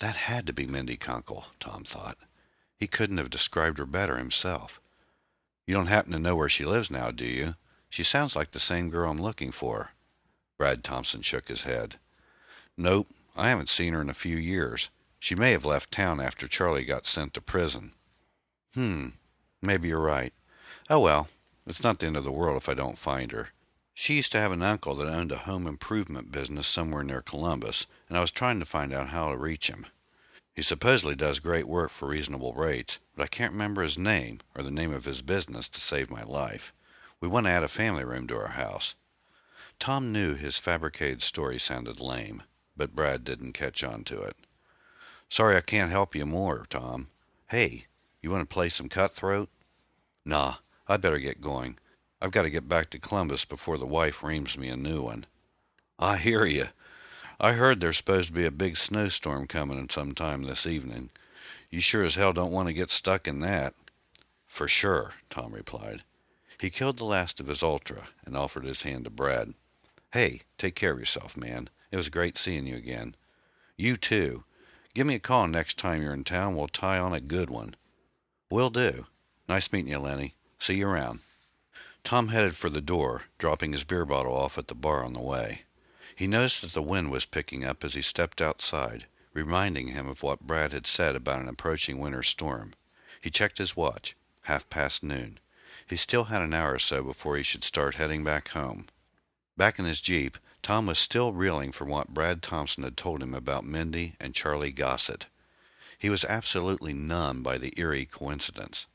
That 0.00 0.16
had 0.16 0.46
to 0.46 0.52
be 0.52 0.66
Mindy 0.66 0.96
Conkle, 0.96 1.46
Tom 1.58 1.84
thought. 1.84 2.18
He 2.78 2.86
couldn't 2.86 3.18
have 3.18 3.30
described 3.30 3.78
her 3.78 3.86
better 3.86 4.18
himself. 4.18 4.80
You 5.66 5.74
don't 5.74 5.86
happen 5.86 6.12
to 6.12 6.18
know 6.18 6.36
where 6.36 6.48
she 6.48 6.64
lives 6.64 6.90
now, 6.90 7.10
do 7.10 7.24
you? 7.24 7.54
She 7.88 8.02
sounds 8.02 8.36
like 8.36 8.50
the 8.50 8.60
same 8.60 8.90
girl 8.90 9.10
I'm 9.10 9.20
looking 9.20 9.52
for. 9.52 9.92
Brad 10.58 10.84
Thompson 10.84 11.22
shook 11.22 11.48
his 11.48 11.62
head. 11.62 11.96
Nope, 12.76 13.08
I 13.38 13.50
haven't 13.50 13.68
seen 13.68 13.92
her 13.92 14.00
in 14.00 14.08
a 14.08 14.14
few 14.14 14.38
years. 14.38 14.88
She 15.18 15.34
may 15.34 15.52
have 15.52 15.66
left 15.66 15.90
town 15.90 16.20
after 16.20 16.48
Charlie 16.48 16.86
got 16.86 17.06
sent 17.06 17.34
to 17.34 17.42
prison. 17.42 17.92
Hmm, 18.72 19.08
maybe 19.60 19.88
you're 19.88 20.00
right. 20.00 20.32
Oh 20.88 21.00
well, 21.00 21.28
it's 21.66 21.82
not 21.82 21.98
the 21.98 22.06
end 22.06 22.16
of 22.16 22.24
the 22.24 22.32
world 22.32 22.56
if 22.56 22.66
I 22.66 22.72
don't 22.72 22.96
find 22.96 23.32
her. 23.32 23.50
She 23.92 24.14
used 24.14 24.32
to 24.32 24.40
have 24.40 24.52
an 24.52 24.62
uncle 24.62 24.94
that 24.94 25.08
owned 25.08 25.32
a 25.32 25.38
home 25.38 25.66
improvement 25.66 26.32
business 26.32 26.66
somewhere 26.66 27.04
near 27.04 27.20
Columbus, 27.20 27.86
and 28.08 28.16
I 28.16 28.22
was 28.22 28.30
trying 28.30 28.58
to 28.60 28.64
find 28.64 28.94
out 28.94 29.08
how 29.08 29.30
to 29.30 29.36
reach 29.36 29.68
him. 29.68 29.86
He 30.54 30.62
supposedly 30.62 31.14
does 31.14 31.38
great 31.38 31.66
work 31.66 31.90
for 31.90 32.08
reasonable 32.08 32.54
rates, 32.54 33.00
but 33.14 33.22
I 33.22 33.26
can't 33.26 33.52
remember 33.52 33.82
his 33.82 33.98
name 33.98 34.40
or 34.54 34.62
the 34.62 34.70
name 34.70 34.94
of 34.94 35.04
his 35.04 35.20
business 35.20 35.68
to 35.70 35.80
save 35.80 36.10
my 36.10 36.22
life. 36.22 36.72
We 37.20 37.28
want 37.28 37.44
to 37.44 37.52
add 37.52 37.62
a 37.62 37.68
family 37.68 38.04
room 38.04 38.26
to 38.28 38.38
our 38.38 38.48
house. 38.48 38.94
Tom 39.78 40.10
knew 40.10 40.34
his 40.34 40.56
fabricated 40.56 41.20
story 41.20 41.58
sounded 41.58 42.00
lame 42.00 42.42
but 42.76 42.94
Brad 42.94 43.24
didn't 43.24 43.52
catch 43.52 43.82
on 43.82 44.04
to 44.04 44.22
it. 44.22 44.36
Sorry 45.28 45.56
I 45.56 45.60
can't 45.60 45.90
help 45.90 46.14
you 46.14 46.26
more, 46.26 46.66
Tom. 46.68 47.08
Hey, 47.48 47.86
you 48.22 48.30
want 48.30 48.48
to 48.48 48.54
play 48.54 48.68
some 48.68 48.88
cutthroat? 48.88 49.48
Nah, 50.24 50.56
I'd 50.88 51.00
better 51.00 51.18
get 51.18 51.40
going. 51.40 51.78
I've 52.20 52.30
got 52.30 52.42
to 52.42 52.50
get 52.50 52.68
back 52.68 52.90
to 52.90 52.98
Columbus 52.98 53.44
before 53.44 53.76
the 53.78 53.86
wife 53.86 54.22
reams 54.22 54.56
me 54.56 54.68
a 54.68 54.76
new 54.76 55.02
one. 55.02 55.26
I 55.98 56.16
hear 56.16 56.44
you. 56.44 56.66
I 57.38 57.52
heard 57.52 57.80
there's 57.80 57.98
supposed 57.98 58.28
to 58.28 58.32
be 58.32 58.46
a 58.46 58.50
big 58.50 58.76
snowstorm 58.76 59.46
coming 59.46 59.88
sometime 59.90 60.42
this 60.42 60.66
evening. 60.66 61.10
You 61.70 61.80
sure 61.80 62.04
as 62.04 62.14
hell 62.14 62.32
don't 62.32 62.52
want 62.52 62.68
to 62.68 62.74
get 62.74 62.90
stuck 62.90 63.28
in 63.28 63.40
that. 63.40 63.74
For 64.46 64.68
sure, 64.68 65.14
Tom 65.28 65.52
replied. 65.52 66.04
He 66.58 66.70
killed 66.70 66.96
the 66.96 67.04
last 67.04 67.40
of 67.40 67.46
his 67.46 67.62
Ultra 67.62 68.08
and 68.24 68.36
offered 68.36 68.64
his 68.64 68.82
hand 68.82 69.04
to 69.04 69.10
Brad. 69.10 69.52
Hey, 70.12 70.42
take 70.56 70.74
care 70.74 70.92
of 70.92 70.98
yourself, 70.98 71.36
man. 71.36 71.68
It 71.96 72.00
was 72.00 72.10
great 72.10 72.36
seeing 72.36 72.66
you 72.66 72.76
again. 72.76 73.16
You 73.78 73.96
too. 73.96 74.44
Give 74.92 75.06
me 75.06 75.14
a 75.14 75.18
call 75.18 75.46
next 75.46 75.78
time 75.78 76.02
you're 76.02 76.12
in 76.12 76.24
town. 76.24 76.54
We'll 76.54 76.68
tie 76.68 76.98
on 76.98 77.14
a 77.14 77.22
good 77.22 77.48
one. 77.48 77.74
Will 78.50 78.68
do. 78.68 79.06
Nice 79.48 79.72
meeting 79.72 79.92
you, 79.92 79.98
Lenny. 79.98 80.34
See 80.58 80.74
you 80.74 80.88
around. 80.88 81.20
Tom 82.04 82.28
headed 82.28 82.54
for 82.54 82.68
the 82.68 82.82
door, 82.82 83.22
dropping 83.38 83.72
his 83.72 83.84
beer 83.84 84.04
bottle 84.04 84.36
off 84.36 84.58
at 84.58 84.68
the 84.68 84.74
bar 84.74 85.04
on 85.04 85.14
the 85.14 85.22
way. 85.22 85.62
He 86.14 86.26
noticed 86.26 86.60
that 86.60 86.72
the 86.72 86.82
wind 86.82 87.10
was 87.10 87.24
picking 87.24 87.64
up 87.64 87.82
as 87.82 87.94
he 87.94 88.02
stepped 88.02 88.42
outside, 88.42 89.06
reminding 89.32 89.88
him 89.88 90.06
of 90.06 90.22
what 90.22 90.46
Brad 90.46 90.74
had 90.74 90.86
said 90.86 91.16
about 91.16 91.40
an 91.40 91.48
approaching 91.48 91.98
winter 91.98 92.22
storm. 92.22 92.74
He 93.22 93.30
checked 93.30 93.56
his 93.56 93.74
watch. 93.74 94.14
Half 94.42 94.68
past 94.68 95.02
noon. 95.02 95.38
He 95.88 95.96
still 95.96 96.24
had 96.24 96.42
an 96.42 96.52
hour 96.52 96.74
or 96.74 96.78
so 96.78 97.02
before 97.02 97.38
he 97.38 97.42
should 97.42 97.64
start 97.64 97.94
heading 97.94 98.22
back 98.22 98.48
home. 98.48 98.84
Back 99.56 99.78
in 99.78 99.86
his 99.86 100.02
Jeep, 100.02 100.36
Tom 100.66 100.86
was 100.86 100.98
still 100.98 101.32
reeling 101.32 101.70
from 101.70 101.88
what 101.90 102.12
Brad 102.12 102.42
Thompson 102.42 102.82
had 102.82 102.96
told 102.96 103.22
him 103.22 103.34
about 103.34 103.64
Mindy 103.64 104.16
and 104.18 104.34
Charlie 104.34 104.72
Gossett. 104.72 105.26
He 105.96 106.10
was 106.10 106.24
absolutely 106.24 106.92
numbed 106.92 107.44
by 107.44 107.56
the 107.56 107.72
eerie 107.76 108.04
coincidence. 108.04 108.88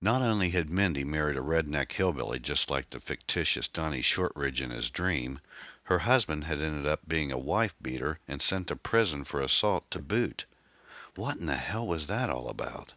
Not 0.00 0.20
only 0.20 0.50
had 0.50 0.68
Mindy 0.68 1.04
married 1.04 1.36
a 1.36 1.42
redneck 1.42 1.92
hillbilly 1.92 2.40
just 2.40 2.72
like 2.72 2.90
the 2.90 2.98
fictitious 2.98 3.68
Donnie 3.68 4.02
Shortridge 4.02 4.60
in 4.60 4.70
his 4.70 4.90
dream, 4.90 5.38
her 5.84 6.00
husband 6.00 6.42
had 6.42 6.60
ended 6.60 6.86
up 6.86 7.02
being 7.06 7.30
a 7.30 7.38
wife 7.38 7.76
beater 7.80 8.18
and 8.26 8.42
sent 8.42 8.66
to 8.66 8.74
prison 8.74 9.22
for 9.22 9.40
assault 9.40 9.88
to 9.92 10.00
boot. 10.00 10.44
What 11.14 11.36
in 11.36 11.46
the 11.46 11.54
hell 11.54 11.86
was 11.86 12.08
that 12.08 12.30
all 12.30 12.48
about? 12.48 12.94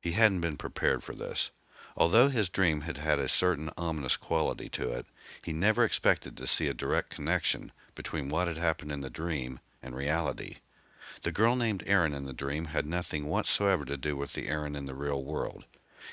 He 0.00 0.10
hadn't 0.10 0.40
been 0.40 0.56
prepared 0.56 1.04
for 1.04 1.14
this. 1.14 1.52
Although 1.98 2.28
his 2.28 2.50
dream 2.50 2.82
had 2.82 2.98
had 2.98 3.18
a 3.18 3.28
certain 3.28 3.70
ominous 3.78 4.18
quality 4.18 4.68
to 4.68 4.92
it, 4.92 5.06
he 5.42 5.54
never 5.54 5.82
expected 5.82 6.36
to 6.36 6.46
see 6.46 6.68
a 6.68 6.74
direct 6.74 7.08
connection 7.08 7.72
between 7.94 8.28
what 8.28 8.48
had 8.48 8.58
happened 8.58 8.92
in 8.92 9.00
the 9.00 9.08
dream 9.08 9.60
and 9.82 9.96
reality. 9.96 10.56
The 11.22 11.32
girl 11.32 11.56
named 11.56 11.82
Erin 11.86 12.12
in 12.12 12.26
the 12.26 12.34
dream 12.34 12.66
had 12.66 12.84
nothing 12.84 13.24
whatsoever 13.24 13.86
to 13.86 13.96
do 13.96 14.14
with 14.14 14.34
the 14.34 14.48
Erin 14.48 14.76
in 14.76 14.84
the 14.84 14.94
real 14.94 15.24
world. 15.24 15.64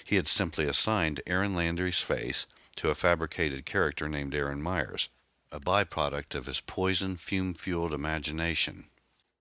He 0.05 0.15
had 0.15 0.27
simply 0.27 0.67
assigned 0.67 1.21
Erin 1.27 1.53
Landry's 1.53 1.99
face 1.99 2.47
to 2.77 2.89
a 2.89 2.95
fabricated 2.95 3.65
character 3.65 4.07
named 4.07 4.33
Erin 4.33 4.63
Myers, 4.63 5.09
a 5.51 5.59
byproduct 5.59 6.33
of 6.33 6.45
his 6.45 6.61
poison, 6.61 7.17
fume 7.17 7.53
fueled 7.53 7.93
imagination. 7.93 8.85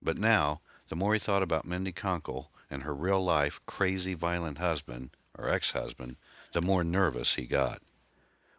But 0.01 0.17
now, 0.17 0.59
the 0.89 0.97
more 0.97 1.13
he 1.13 1.19
thought 1.19 1.41
about 1.41 1.65
Mindy 1.65 1.93
Conkle 1.93 2.49
and 2.69 2.83
her 2.83 2.93
real 2.93 3.23
life, 3.23 3.61
crazy, 3.65 4.13
violent 4.13 4.57
husband, 4.57 5.11
or 5.37 5.49
ex 5.49 5.71
husband, 5.71 6.17
the 6.53 6.61
more 6.61 6.83
nervous 6.83 7.35
he 7.35 7.45
got. 7.45 7.81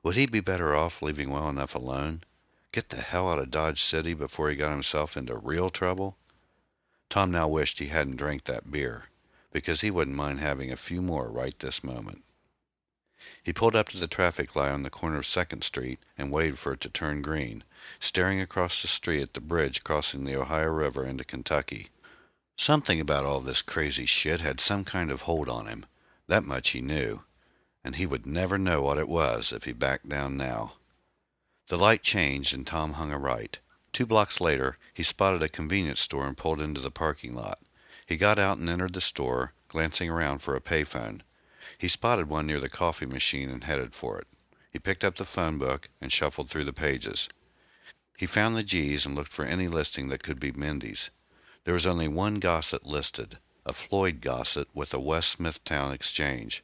Would 0.02 0.16
he 0.16 0.26
be 0.26 0.40
better 0.40 0.74
off 0.74 1.00
leaving 1.00 1.30
well 1.30 1.48
enough 1.48 1.74
alone? 1.74 2.22
Get 2.72 2.90
the 2.90 3.00
hell 3.00 3.30
out 3.30 3.38
of 3.38 3.50
Dodge 3.50 3.82
City 3.82 4.14
before 4.14 4.50
he 4.50 4.56
got 4.56 4.72
himself 4.72 5.16
into 5.16 5.36
real 5.36 5.70
trouble? 5.70 6.16
Tom 7.08 7.30
now 7.30 7.48
wished 7.48 7.78
he 7.78 7.86
hadn't 7.86 8.16
drank 8.16 8.44
that 8.44 8.70
beer, 8.70 9.04
because 9.52 9.80
he 9.80 9.90
wouldn't 9.90 10.16
mind 10.16 10.40
having 10.40 10.72
a 10.72 10.76
few 10.76 11.00
more 11.00 11.30
right 11.30 11.58
this 11.60 11.82
moment. 11.82 12.24
He 13.42 13.52
pulled 13.52 13.76
up 13.76 13.88
to 13.90 13.98
the 13.98 14.08
traffic 14.08 14.54
light 14.56 14.72
on 14.72 14.82
the 14.82 14.90
corner 14.90 15.18
of 15.18 15.26
Second 15.26 15.62
Street 15.62 16.00
and 16.18 16.30
waited 16.30 16.58
for 16.58 16.72
it 16.72 16.80
to 16.80 16.90
turn 16.90 17.22
green, 17.22 17.64
staring 18.00 18.40
across 18.40 18.82
the 18.82 18.88
street 18.88 19.22
at 19.22 19.34
the 19.34 19.40
bridge 19.40 19.84
crossing 19.84 20.24
the 20.24 20.36
Ohio 20.36 20.68
River 20.68 21.06
into 21.06 21.24
Kentucky. 21.24 21.88
Something 22.56 23.00
about 23.00 23.24
all 23.24 23.40
this 23.40 23.62
crazy 23.62 24.06
shit 24.06 24.40
had 24.40 24.60
some 24.60 24.84
kind 24.84 25.10
of 25.10 25.22
hold 25.22 25.48
on 25.48 25.66
him. 25.66 25.86
That 26.26 26.44
much 26.44 26.70
he 26.70 26.80
knew, 26.80 27.22
and 27.84 27.96
he 27.96 28.06
would 28.06 28.26
never 28.26 28.56
know 28.56 28.82
what 28.82 28.98
it 28.98 29.08
was 29.08 29.52
if 29.52 29.64
he 29.64 29.72
backed 29.72 30.08
down 30.08 30.36
now. 30.36 30.72
The 31.68 31.76
light 31.76 32.02
changed 32.02 32.54
and 32.54 32.66
Tom 32.66 32.94
hung 32.94 33.12
a 33.12 33.18
right. 33.18 33.58
Two 33.92 34.06
blocks 34.06 34.40
later, 34.40 34.78
he 34.92 35.02
spotted 35.02 35.42
a 35.42 35.48
convenience 35.48 36.00
store 36.00 36.26
and 36.26 36.36
pulled 36.36 36.60
into 36.60 36.80
the 36.80 36.90
parking 36.90 37.34
lot. 37.34 37.60
He 38.06 38.16
got 38.16 38.38
out 38.38 38.58
and 38.58 38.68
entered 38.68 38.92
the 38.92 39.00
store, 39.00 39.52
glancing 39.68 40.10
around 40.10 40.40
for 40.40 40.56
a 40.56 40.60
payphone. 40.60 41.20
He 41.78 41.88
spotted 41.88 42.28
one 42.28 42.46
near 42.46 42.60
the 42.60 42.68
coffee 42.68 43.06
machine 43.06 43.50
and 43.50 43.64
headed 43.64 43.94
for 43.94 44.18
it. 44.18 44.26
He 44.70 44.78
picked 44.78 45.04
up 45.04 45.16
the 45.16 45.24
phone 45.24 45.58
book 45.58 45.88
and 46.00 46.12
shuffled 46.12 46.50
through 46.50 46.64
the 46.64 46.72
pages. 46.72 47.28
He 48.16 48.26
found 48.26 48.56
the 48.56 48.62
G's 48.62 49.06
and 49.06 49.14
looked 49.14 49.32
for 49.32 49.44
any 49.44 49.68
listing 49.68 50.08
that 50.08 50.22
could 50.22 50.40
be 50.40 50.52
Mindy's. 50.52 51.10
There 51.64 51.74
was 51.74 51.86
only 51.86 52.08
one 52.08 52.40
Gossett 52.40 52.84
listed, 52.84 53.38
a 53.64 53.72
Floyd 53.72 54.20
Gossett 54.20 54.68
with 54.74 54.92
a 54.92 55.00
West 55.00 55.30
Smithtown 55.30 55.92
exchange. 55.92 56.62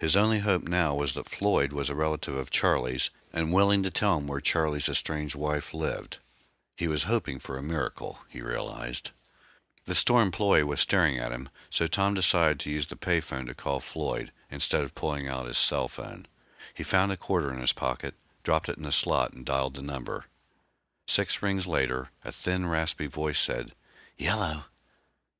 His 0.00 0.16
only 0.16 0.38
hope 0.38 0.62
now 0.62 0.94
was 0.94 1.12
that 1.12 1.28
Floyd 1.28 1.74
was 1.74 1.90
a 1.90 1.94
relative 1.94 2.34
of 2.34 2.50
Charlie's 2.50 3.10
and 3.34 3.52
willing 3.52 3.82
to 3.82 3.90
tell 3.90 4.16
him 4.16 4.26
where 4.26 4.40
Charlie's 4.40 4.88
estranged 4.88 5.34
wife 5.34 5.74
lived. 5.74 6.18
He 6.74 6.88
was 6.88 7.02
hoping 7.02 7.38
for 7.38 7.58
a 7.58 7.62
miracle, 7.62 8.20
he 8.30 8.40
realized. 8.40 9.10
The 9.84 9.92
store 9.92 10.22
employee 10.22 10.64
was 10.64 10.80
staring 10.80 11.18
at 11.18 11.32
him, 11.32 11.50
so 11.68 11.86
Tom 11.86 12.14
decided 12.14 12.58
to 12.60 12.70
use 12.70 12.86
the 12.86 12.96
payphone 12.96 13.46
to 13.48 13.54
call 13.54 13.80
Floyd 13.80 14.32
instead 14.50 14.82
of 14.82 14.94
pulling 14.94 15.28
out 15.28 15.46
his 15.46 15.58
cell 15.58 15.86
phone. 15.86 16.26
He 16.72 16.82
found 16.82 17.12
a 17.12 17.16
quarter 17.18 17.52
in 17.52 17.60
his 17.60 17.74
pocket, 17.74 18.14
dropped 18.42 18.70
it 18.70 18.78
in 18.78 18.86
a 18.86 18.92
slot, 18.92 19.34
and 19.34 19.44
dialed 19.44 19.74
the 19.74 19.82
number. 19.82 20.24
Six 21.06 21.42
rings 21.42 21.66
later, 21.66 22.08
a 22.24 22.32
thin, 22.32 22.66
raspy 22.66 23.06
voice 23.06 23.38
said, 23.38 23.72
Yellow. 24.16 24.64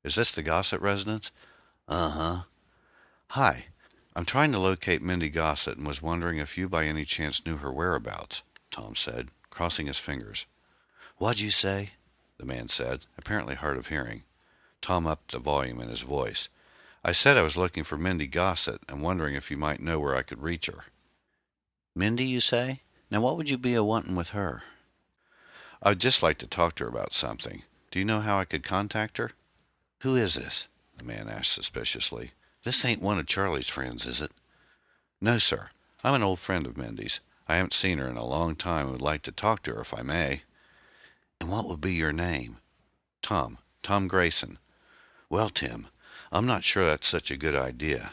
Is 0.04 0.16
this 0.16 0.32
the 0.32 0.42
Gossett 0.42 0.82
residence? 0.82 1.30
Uh 1.88 2.10
huh. 2.10 2.42
Hi. 3.28 3.66
I'm 4.16 4.24
trying 4.24 4.52
to 4.52 4.58
locate 4.58 5.02
Mindy 5.02 5.28
Gossett 5.28 5.78
and 5.78 5.86
was 5.86 6.02
wondering 6.02 6.38
if 6.38 6.58
you 6.58 6.68
by 6.68 6.84
any 6.84 7.04
chance 7.04 7.46
knew 7.46 7.58
her 7.58 7.72
whereabouts, 7.72 8.42
Tom 8.70 8.96
said, 8.96 9.28
crossing 9.50 9.86
his 9.86 9.98
fingers. 9.98 10.46
What'd 11.16 11.40
you 11.40 11.50
say? 11.50 11.90
the 12.38 12.46
man 12.46 12.68
said, 12.68 13.06
apparently 13.18 13.54
hard 13.54 13.76
of 13.76 13.88
hearing. 13.88 14.22
Tom 14.80 15.06
upped 15.06 15.32
the 15.32 15.38
volume 15.38 15.80
in 15.80 15.90
his 15.90 16.00
voice. 16.00 16.48
I 17.04 17.12
said 17.12 17.36
I 17.36 17.42
was 17.42 17.56
looking 17.56 17.84
for 17.84 17.98
Mindy 17.98 18.26
Gossett 18.26 18.80
and 18.88 19.02
wondering 19.02 19.34
if 19.34 19.50
you 19.50 19.56
might 19.56 19.80
know 19.80 20.00
where 20.00 20.16
I 20.16 20.22
could 20.22 20.42
reach 20.42 20.66
her. 20.66 20.84
Mindy, 21.94 22.24
you 22.24 22.40
say? 22.40 22.80
Now 23.10 23.20
what 23.20 23.36
would 23.36 23.50
you 23.50 23.58
be 23.58 23.74
a 23.74 23.84
wanting 23.84 24.16
with 24.16 24.30
her? 24.30 24.62
I'd 25.82 26.00
just 26.00 26.22
like 26.22 26.38
to 26.38 26.46
talk 26.46 26.74
to 26.76 26.84
her 26.84 26.90
about 26.90 27.12
something. 27.12 27.62
Do 27.90 27.98
you 27.98 28.04
know 28.04 28.20
how 28.20 28.38
I 28.38 28.44
could 28.44 28.62
contact 28.62 29.18
her? 29.18 29.32
Who 30.00 30.16
is 30.16 30.34
this? 30.34 30.66
the 30.96 31.04
man 31.04 31.28
asked 31.28 31.52
suspiciously. 31.52 32.32
This 32.62 32.84
ain't 32.84 33.00
one 33.00 33.18
of 33.18 33.26
Charlie's 33.26 33.70
friends, 33.70 34.04
is 34.04 34.20
it? 34.20 34.32
No, 35.20 35.38
sir. 35.38 35.70
I'm 36.04 36.14
an 36.14 36.22
old 36.22 36.38
friend 36.38 36.66
of 36.66 36.76
Mindy's. 36.76 37.20
I 37.48 37.56
haven't 37.56 37.72
seen 37.72 37.98
her 37.98 38.06
in 38.06 38.16
a 38.16 38.24
long 38.24 38.54
time 38.54 38.84
and 38.86 38.92
would 38.92 39.02
like 39.02 39.22
to 39.22 39.32
talk 39.32 39.62
to 39.62 39.74
her 39.74 39.80
if 39.80 39.94
I 39.94 40.02
may. 40.02 40.42
And 41.40 41.50
what 41.50 41.66
would 41.68 41.80
be 41.80 41.94
your 41.94 42.12
name? 42.12 42.58
Tom. 43.22 43.58
Tom 43.82 44.08
Grayson. 44.08 44.58
Well, 45.30 45.48
Tim, 45.48 45.88
I'm 46.30 46.44
not 46.44 46.64
sure 46.64 46.84
that's 46.84 47.08
such 47.08 47.30
a 47.30 47.38
good 47.38 47.54
idea. 47.54 48.12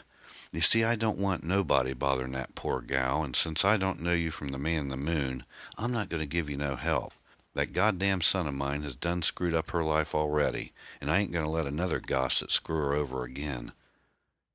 You 0.50 0.62
see, 0.62 0.82
I 0.82 0.96
don't 0.96 1.18
want 1.18 1.44
nobody 1.44 1.92
bothering 1.92 2.32
that 2.32 2.54
poor 2.54 2.80
gal, 2.80 3.22
and 3.22 3.36
since 3.36 3.66
I 3.66 3.76
don't 3.76 4.00
know 4.00 4.14
you 4.14 4.30
from 4.30 4.48
the 4.48 4.58
man 4.58 4.84
in 4.84 4.88
the 4.88 4.96
moon, 4.96 5.44
I'm 5.76 5.92
not 5.92 6.08
going 6.08 6.22
to 6.22 6.26
give 6.26 6.48
you 6.48 6.56
no 6.56 6.76
help. 6.76 7.12
That 7.54 7.74
goddamn 7.74 8.22
son 8.22 8.48
of 8.48 8.54
mine 8.54 8.82
has 8.82 8.94
done 8.94 9.20
screwed 9.20 9.52
up 9.52 9.72
her 9.72 9.84
life 9.84 10.14
already, 10.14 10.72
and 11.02 11.10
I 11.10 11.18
ain't 11.18 11.32
going 11.32 11.44
to 11.44 11.50
let 11.50 11.66
another 11.66 12.00
Gossett 12.00 12.50
screw 12.50 12.78
her 12.78 12.94
over 12.94 13.24
again. 13.24 13.72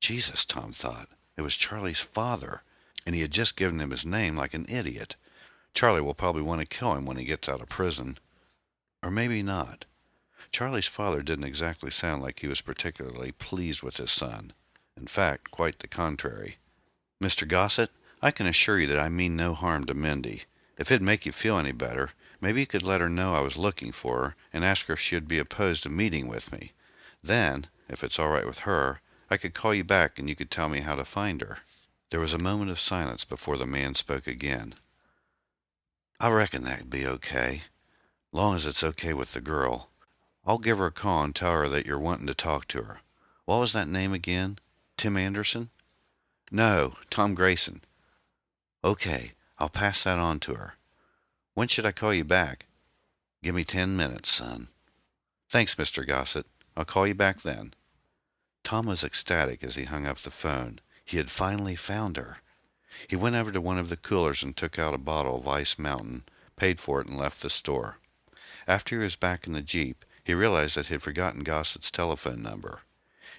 Jesus, 0.03 0.43
Tom 0.43 0.73
thought. 0.73 1.07
It 1.37 1.43
was 1.43 1.55
Charlie's 1.55 2.01
father, 2.01 2.63
and 3.05 3.15
he 3.15 3.21
had 3.21 3.31
just 3.31 3.55
given 3.55 3.79
him 3.79 3.91
his 3.91 4.05
name 4.05 4.35
like 4.35 4.53
an 4.53 4.65
idiot. 4.67 5.15
Charlie 5.73 6.01
will 6.01 6.13
probably 6.13 6.41
want 6.41 6.59
to 6.59 6.67
kill 6.67 6.93
him 6.93 7.05
when 7.05 7.15
he 7.15 7.23
gets 7.23 7.47
out 7.47 7.61
of 7.61 7.69
prison. 7.69 8.17
Or 9.01 9.09
maybe 9.09 9.41
not. 9.41 9.85
Charlie's 10.51 10.87
father 10.87 11.23
didn't 11.23 11.45
exactly 11.45 11.89
sound 11.89 12.21
like 12.21 12.39
he 12.39 12.49
was 12.49 12.59
particularly 12.59 13.31
pleased 13.31 13.81
with 13.81 13.95
his 13.95 14.11
son. 14.11 14.51
In 14.97 15.07
fact, 15.07 15.51
quite 15.51 15.79
the 15.79 15.87
contrary. 15.87 16.57
Mr. 17.23 17.47
Gossett, 17.47 17.89
I 18.21 18.31
can 18.31 18.45
assure 18.45 18.79
you 18.79 18.87
that 18.87 18.99
I 18.99 19.07
mean 19.07 19.37
no 19.37 19.53
harm 19.53 19.85
to 19.85 19.93
Mindy. 19.93 20.43
If 20.77 20.91
it'd 20.91 21.01
make 21.01 21.25
you 21.25 21.31
feel 21.31 21.57
any 21.57 21.71
better, 21.71 22.09
maybe 22.41 22.59
you 22.59 22.67
could 22.67 22.83
let 22.83 22.99
her 22.99 23.07
know 23.07 23.35
I 23.35 23.39
was 23.39 23.55
looking 23.55 23.93
for 23.93 24.21
her 24.21 24.35
and 24.51 24.65
ask 24.65 24.87
her 24.87 24.95
if 24.95 24.99
she 24.99 25.15
would 25.15 25.29
be 25.29 25.39
opposed 25.39 25.83
to 25.83 25.89
meeting 25.89 26.27
with 26.27 26.51
me. 26.51 26.73
Then, 27.23 27.67
if 27.87 28.03
it's 28.03 28.19
all 28.19 28.31
right 28.31 28.45
with 28.45 28.59
her, 28.59 28.99
I 29.33 29.37
could 29.37 29.55
call 29.55 29.73
you 29.73 29.83
back 29.83 30.19
and 30.19 30.29
you 30.29 30.35
could 30.35 30.51
tell 30.51 30.69
me 30.69 30.81
how 30.81 30.93
to 30.93 31.03
find 31.03 31.41
her. 31.41 31.57
There 32.11 32.19
was 32.19 32.33
a 32.33 32.37
moment 32.37 32.69
of 32.69 32.79
silence 32.79 33.25
before 33.25 33.57
the 33.57 33.65
man 33.65 33.95
spoke 33.95 34.27
again. 34.27 34.75
I 36.19 36.29
reckon 36.29 36.63
that'd 36.63 36.91
be 36.91 37.07
okay 37.07 37.63
long 38.31 38.55
as 38.55 38.67
it's 38.67 38.83
okay 38.83 39.11
with 39.11 39.33
the 39.33 39.41
girl. 39.41 39.89
I'll 40.45 40.59
give 40.59 40.77
her 40.77 40.85
a 40.85 40.91
call 40.91 41.23
and 41.23 41.33
tell 41.33 41.53
her 41.53 41.67
that 41.69 41.87
you're 41.87 41.97
wanting 41.97 42.27
to 42.27 42.35
talk 42.35 42.67
to 42.69 42.83
her. 42.83 42.99
What 43.45 43.59
was 43.59 43.73
that 43.73 43.87
name 43.87 44.13
again? 44.13 44.59
Tim 44.97 45.17
Anderson? 45.17 45.71
No, 46.51 46.93
Tom 47.09 47.33
Grayson. 47.33 47.81
Okay, 48.83 49.31
I'll 49.57 49.69
pass 49.69 50.03
that 50.03 50.19
on 50.19 50.39
to 50.41 50.53
her. 50.53 50.75
When 51.55 51.67
should 51.67 51.87
I 51.87 51.91
call 51.91 52.13
you 52.13 52.23
back? 52.23 52.67
Give 53.41 53.55
me 53.55 53.63
ten 53.63 53.97
minutes, 53.97 54.29
son. 54.29 54.67
Thanks, 55.49 55.73
Mr. 55.73 56.05
Gossett. 56.05 56.45
I'll 56.77 56.85
call 56.85 57.07
you 57.07 57.15
back 57.15 57.41
then. 57.41 57.73
Tom 58.63 58.85
was 58.85 59.03
ecstatic 59.03 59.63
as 59.63 59.75
he 59.75 59.83
hung 59.83 60.07
up 60.07 60.17
the 60.19 60.31
phone. 60.31 60.79
He 61.03 61.17
had 61.17 61.29
finally 61.29 61.75
found 61.75 62.17
her. 62.17 62.37
He 63.07 63.15
went 63.15 63.35
over 63.35 63.51
to 63.51 63.59
one 63.59 63.77
of 63.77 63.89
the 63.89 63.97
coolers 63.97 64.41
and 64.41 64.55
took 64.55 64.79
out 64.79 64.93
a 64.93 64.97
bottle 64.97 65.35
of 65.35 65.47
Ice 65.47 65.77
Mountain, 65.77 66.23
paid 66.55 66.79
for 66.79 67.01
it, 67.01 67.07
and 67.07 67.17
left 67.17 67.41
the 67.41 67.49
store. 67.49 67.97
After 68.67 68.97
he 68.97 69.03
was 69.03 69.17
back 69.17 69.45
in 69.45 69.53
the 69.53 69.61
Jeep, 69.61 70.05
he 70.23 70.33
realized 70.33 70.77
that 70.77 70.87
he 70.87 70.93
had 70.93 71.01
forgotten 71.01 71.43
Gossett's 71.43 71.91
telephone 71.91 72.41
number. 72.41 72.81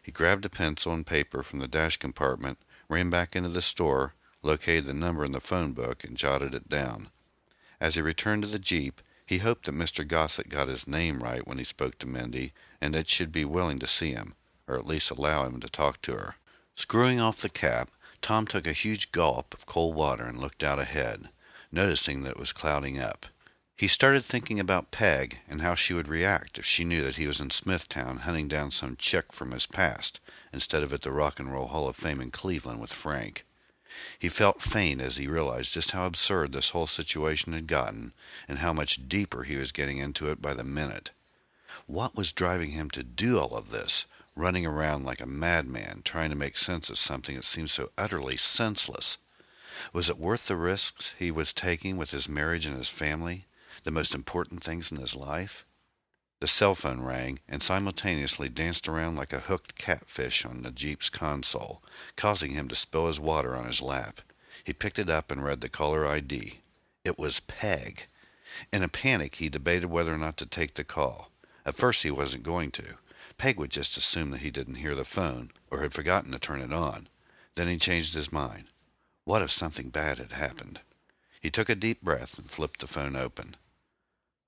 He 0.02 0.12
grabbed 0.12 0.44
a 0.44 0.50
pencil 0.50 0.92
and 0.92 1.06
paper 1.06 1.42
from 1.42 1.60
the 1.60 1.68
dash 1.68 1.96
compartment, 1.96 2.58
ran 2.90 3.08
back 3.08 3.34
into 3.34 3.48
the 3.48 3.62
store, 3.62 4.12
located 4.42 4.84
the 4.84 4.92
number 4.92 5.24
in 5.24 5.32
the 5.32 5.40
phone 5.40 5.72
book, 5.72 6.04
and 6.04 6.16
jotted 6.16 6.54
it 6.54 6.68
down. 6.68 7.08
As 7.80 7.94
he 7.94 8.02
returned 8.02 8.42
to 8.42 8.48
the 8.48 8.58
Jeep, 8.58 9.00
he 9.24 9.38
hoped 9.38 9.64
that 9.64 9.74
Mr. 9.74 10.06
Gossett 10.06 10.50
got 10.50 10.68
his 10.68 10.86
name 10.86 11.22
right 11.22 11.46
when 11.46 11.56
he 11.56 11.64
spoke 11.64 11.96
to 11.98 12.06
Mindy, 12.06 12.52
and 12.80 12.94
that 12.94 13.08
she'd 13.08 13.32
be 13.32 13.46
willing 13.46 13.78
to 13.78 13.86
see 13.86 14.10
him, 14.10 14.34
or 14.66 14.76
at 14.76 14.86
least 14.86 15.10
allow 15.10 15.44
him 15.44 15.60
to 15.60 15.68
talk 15.68 16.00
to 16.02 16.12
her. 16.12 16.36
Screwing 16.74 17.20
off 17.20 17.40
the 17.40 17.48
cap, 17.48 17.90
Tom 18.20 18.46
took 18.46 18.66
a 18.66 18.72
huge 18.72 19.12
gulp 19.12 19.54
of 19.54 19.66
cold 19.66 19.94
water 19.94 20.24
and 20.24 20.38
looked 20.38 20.64
out 20.64 20.78
ahead, 20.78 21.28
noticing 21.70 22.22
that 22.22 22.32
it 22.32 22.38
was 22.38 22.52
clouding 22.52 22.98
up. 22.98 23.26
He 23.76 23.88
started 23.88 24.24
thinking 24.24 24.60
about 24.60 24.92
Peg 24.92 25.40
and 25.48 25.60
how 25.60 25.74
she 25.74 25.94
would 25.94 26.06
react 26.06 26.58
if 26.58 26.64
she 26.64 26.84
knew 26.84 27.02
that 27.02 27.16
he 27.16 27.26
was 27.26 27.40
in 27.40 27.50
Smithtown 27.50 28.18
hunting 28.18 28.46
down 28.46 28.70
some 28.70 28.96
chick 28.96 29.32
from 29.32 29.50
his 29.50 29.66
past 29.66 30.20
instead 30.52 30.82
of 30.82 30.92
at 30.92 31.02
the 31.02 31.10
Rock 31.10 31.40
and 31.40 31.52
Roll 31.52 31.66
Hall 31.66 31.88
of 31.88 31.96
Fame 31.96 32.20
in 32.20 32.30
Cleveland 32.30 32.80
with 32.80 32.92
Frank. 32.92 33.44
He 34.18 34.28
felt 34.28 34.62
faint 34.62 35.00
as 35.00 35.16
he 35.16 35.26
realized 35.26 35.74
just 35.74 35.90
how 35.90 36.06
absurd 36.06 36.52
this 36.52 36.70
whole 36.70 36.86
situation 36.86 37.52
had 37.52 37.66
gotten 37.66 38.12
and 38.48 38.58
how 38.58 38.72
much 38.72 39.08
deeper 39.08 39.42
he 39.42 39.56
was 39.56 39.72
getting 39.72 39.98
into 39.98 40.30
it 40.30 40.40
by 40.40 40.54
the 40.54 40.64
minute. 40.64 41.10
What 41.86 42.16
was 42.16 42.32
driving 42.32 42.70
him 42.70 42.90
to 42.90 43.02
do 43.02 43.38
all 43.38 43.56
of 43.56 43.70
this? 43.70 44.06
Running 44.36 44.66
around 44.66 45.04
like 45.04 45.20
a 45.20 45.26
madman 45.26 46.02
trying 46.04 46.30
to 46.30 46.36
make 46.36 46.56
sense 46.56 46.90
of 46.90 46.98
something 46.98 47.36
that 47.36 47.44
seemed 47.44 47.70
so 47.70 47.90
utterly 47.96 48.36
senseless. 48.36 49.18
Was 49.92 50.10
it 50.10 50.18
worth 50.18 50.46
the 50.46 50.56
risks 50.56 51.14
he 51.18 51.30
was 51.30 51.52
taking 51.52 51.96
with 51.96 52.10
his 52.10 52.28
marriage 52.28 52.66
and 52.66 52.76
his 52.76 52.88
family, 52.88 53.46
the 53.84 53.90
most 53.90 54.14
important 54.14 54.62
things 54.62 54.90
in 54.90 54.98
his 54.98 55.14
life? 55.14 55.64
The 56.40 56.48
cell 56.48 56.74
phone 56.74 57.00
rang 57.00 57.38
and 57.48 57.62
simultaneously 57.62 58.48
danced 58.48 58.88
around 58.88 59.16
like 59.16 59.32
a 59.32 59.40
hooked 59.40 59.76
catfish 59.76 60.44
on 60.44 60.62
the 60.62 60.70
Jeep's 60.70 61.08
console, 61.08 61.82
causing 62.16 62.52
him 62.52 62.68
to 62.68 62.76
spill 62.76 63.06
his 63.06 63.20
water 63.20 63.56
on 63.56 63.66
his 63.66 63.80
lap. 63.80 64.20
He 64.62 64.72
picked 64.72 64.98
it 64.98 65.08
up 65.08 65.30
and 65.30 65.44
read 65.44 65.60
the 65.60 65.68
caller 65.68 66.06
ID. 66.06 66.60
It 67.04 67.18
was 67.18 67.40
Peg. 67.40 68.06
In 68.72 68.82
a 68.82 68.88
panic, 68.88 69.36
he 69.36 69.48
debated 69.48 69.86
whether 69.86 70.12
or 70.12 70.18
not 70.18 70.36
to 70.38 70.46
take 70.46 70.74
the 70.74 70.84
call. 70.84 71.30
At 71.64 71.76
first, 71.76 72.02
he 72.02 72.10
wasn't 72.10 72.42
going 72.42 72.70
to. 72.72 72.98
Peg 73.38 73.58
would 73.58 73.70
just 73.70 73.96
assume 73.96 74.30
that 74.30 74.40
he 74.40 74.50
didn't 74.50 74.76
hear 74.76 74.94
the 74.94 75.04
phone 75.04 75.50
or 75.70 75.82
had 75.82 75.92
forgotten 75.92 76.32
to 76.32 76.38
turn 76.38 76.60
it 76.60 76.72
on. 76.72 77.08
Then 77.54 77.68
he 77.68 77.76
changed 77.76 78.14
his 78.14 78.32
mind. 78.32 78.64
What 79.24 79.42
if 79.42 79.50
something 79.50 79.90
bad 79.90 80.18
had 80.18 80.32
happened? 80.32 80.80
He 81.40 81.50
took 81.50 81.68
a 81.68 81.74
deep 81.74 82.02
breath 82.02 82.38
and 82.38 82.50
flipped 82.50 82.80
the 82.80 82.86
phone 82.86 83.16
open. 83.16 83.56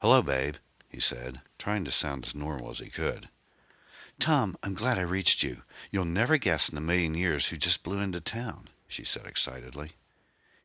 Hello, 0.00 0.22
babe, 0.22 0.56
he 0.88 1.00
said, 1.00 1.40
trying 1.58 1.84
to 1.84 1.90
sound 1.90 2.26
as 2.26 2.34
normal 2.34 2.70
as 2.70 2.78
he 2.78 2.88
could. 2.88 3.28
Tom, 4.18 4.56
I'm 4.62 4.74
glad 4.74 4.98
I 4.98 5.02
reached 5.02 5.42
you. 5.42 5.62
You'll 5.90 6.04
never 6.06 6.38
guess 6.38 6.68
in 6.68 6.78
a 6.78 6.80
million 6.80 7.14
years 7.14 7.48
who 7.48 7.56
just 7.56 7.82
blew 7.82 8.00
into 8.00 8.20
town, 8.20 8.68
she 8.88 9.04
said 9.04 9.26
excitedly. 9.26 9.92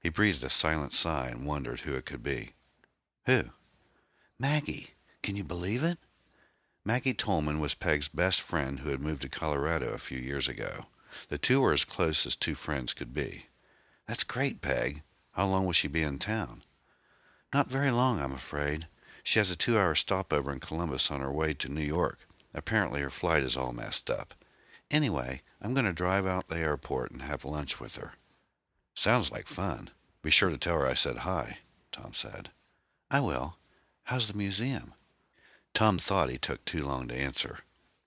He 0.01 0.10
breathed 0.10 0.44
a 0.44 0.50
silent 0.50 0.94
sigh 0.94 1.28
and 1.28 1.46
wondered 1.46 1.82
who 1.82 1.96
it 1.96 2.06
could 2.06 2.24
be. 2.24 2.51
Who? 3.25 3.44
Maggie. 4.40 4.92
Can 5.22 5.36
you 5.36 5.44
believe 5.44 5.84
it? 5.84 6.00
Maggie 6.84 7.14
Tolman 7.14 7.60
was 7.60 7.76
Peg's 7.76 8.08
best 8.08 8.42
friend 8.42 8.80
who 8.80 8.90
had 8.90 9.02
moved 9.02 9.22
to 9.22 9.30
Colorado 9.30 9.94
a 9.94 10.00
few 10.00 10.18
years 10.18 10.48
ago. 10.48 10.88
The 11.30 11.38
two 11.38 11.62
were 11.62 11.74
as 11.74 11.86
close 11.86 12.26
as 12.26 12.36
two 12.36 12.56
friends 12.56 12.94
could 12.94 13.14
be. 13.14 13.46
That's 14.08 14.24
great, 14.24 14.62
Peg. 14.62 15.04
How 15.34 15.46
long 15.46 15.66
will 15.66 15.74
she 15.74 15.88
be 15.88 16.02
in 16.02 16.18
town? 16.18 16.64
Not 17.54 17.70
very 17.70 17.92
long, 17.92 18.20
I'm 18.20 18.34
afraid. 18.34 18.88
She 19.24 19.38
has 19.38 19.52
a 19.52 19.56
two 19.56 19.78
hour 19.78 19.94
stopover 19.94 20.52
in 20.52 20.60
Columbus 20.60 21.12
on 21.12 21.22
her 21.22 21.32
way 21.32 21.54
to 21.54 21.70
New 21.70 21.84
York. 21.84 22.28
Apparently 22.52 23.02
her 23.02 23.12
flight 23.12 23.44
is 23.44 23.56
all 23.56 23.74
messed 23.74 24.10
up. 24.10 24.34
Anyway, 24.90 25.44
I'm 25.62 25.76
going 25.76 25.86
to 25.86 25.94
drive 25.94 26.26
out 26.26 26.50
to 26.50 26.56
the 26.56 26.62
airport 26.62 27.12
and 27.12 27.22
have 27.22 27.46
lunch 27.46 27.80
with 27.80 27.96
her. 27.98 28.14
Sounds 28.96 29.32
like 29.32 29.48
fun. 29.48 29.92
Be 30.24 30.32
sure 30.32 30.50
to 30.50 30.58
tell 30.58 30.80
her 30.80 30.88
I 30.88 30.96
said 30.96 31.18
hi, 31.20 31.60
Tom 31.92 32.14
said. 32.14 32.50
I 33.12 33.20
will. 33.20 33.58
How's 34.06 34.28
the 34.28 34.34
museum? 34.34 34.96
Tom 35.74 35.98
thought 35.98 36.30
he 36.30 36.38
took 36.38 36.63
too 36.66 36.84
long 36.84 37.08
to 37.08 37.16
answer. 37.16 37.60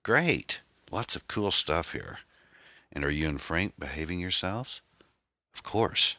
Great. 0.03 0.61
Lots 0.91 1.15
of 1.15 1.27
cool 1.27 1.51
stuff 1.51 1.93
here. 1.93 2.19
And 2.91 3.03
are 3.03 3.11
you 3.11 3.27
and 3.27 3.41
Frank 3.41 3.73
behaving 3.79 4.19
yourselves? 4.19 4.81
Of 5.53 5.63
course. 5.63 6.15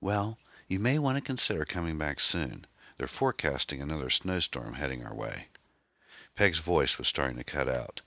Well, 0.00 0.38
you 0.68 0.78
may 0.78 0.98
want 0.98 1.16
to 1.16 1.22
consider 1.22 1.64
coming 1.64 1.96
back 1.98 2.20
soon. 2.20 2.66
They're 2.98 3.06
forecasting 3.06 3.80
another 3.80 4.10
snowstorm 4.10 4.74
heading 4.74 5.04
our 5.04 5.14
way. 5.14 5.46
Peg's 6.34 6.58
voice 6.58 6.98
was 6.98 7.08
starting 7.08 7.38
to 7.38 7.44
cut 7.44 7.68
out. 7.68 8.02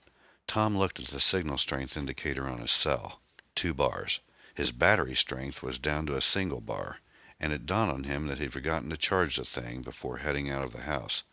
Tom 0.46 0.76
looked 0.76 1.00
at 1.00 1.06
the 1.06 1.20
signal 1.20 1.58
strength 1.58 1.96
indicator 1.96 2.46
on 2.46 2.60
his 2.60 2.70
cell. 2.70 3.20
Two 3.54 3.72
bars. 3.72 4.20
His 4.54 4.72
battery 4.72 5.14
strength 5.14 5.62
was 5.62 5.78
down 5.78 6.06
to 6.06 6.16
a 6.16 6.20
single 6.20 6.60
bar, 6.60 6.98
and 7.38 7.52
it 7.52 7.66
dawned 7.66 7.90
on 7.90 8.04
him 8.04 8.26
that 8.26 8.38
he'd 8.38 8.52
forgotten 8.52 8.90
to 8.90 8.96
charge 8.96 9.36
the 9.36 9.44
thing 9.44 9.82
before 9.82 10.18
heading 10.18 10.50
out 10.50 10.64
of 10.64 10.72
the 10.72 10.82
house. 10.82 11.24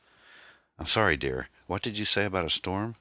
I'm 0.79 0.85
sorry, 0.85 1.17
dear. 1.17 1.49
What 1.65 1.81
did 1.81 1.97
you 1.97 2.05
say 2.05 2.25
about 2.25 2.45
a 2.45 2.49
storm? 2.49 2.95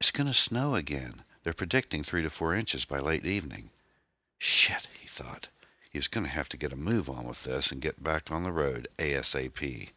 It's 0.00 0.10
going 0.10 0.26
to 0.26 0.34
snow 0.34 0.74
again. 0.74 1.22
They're 1.42 1.52
predicting 1.52 2.02
three 2.02 2.22
to 2.22 2.30
four 2.30 2.54
inches 2.54 2.84
by 2.84 2.98
late 2.98 3.24
evening. 3.24 3.70
Shit, 4.38 4.88
he 5.00 5.06
thought. 5.06 5.48
He 5.90 5.98
was 5.98 6.08
going 6.08 6.24
to 6.24 6.32
have 6.32 6.48
to 6.50 6.56
get 6.56 6.72
a 6.72 6.76
move 6.76 7.08
on 7.08 7.26
with 7.26 7.44
this 7.44 7.70
and 7.70 7.80
get 7.80 8.02
back 8.02 8.30
on 8.30 8.42
the 8.42 8.52
road 8.52 8.88
ASAP. 8.98 9.90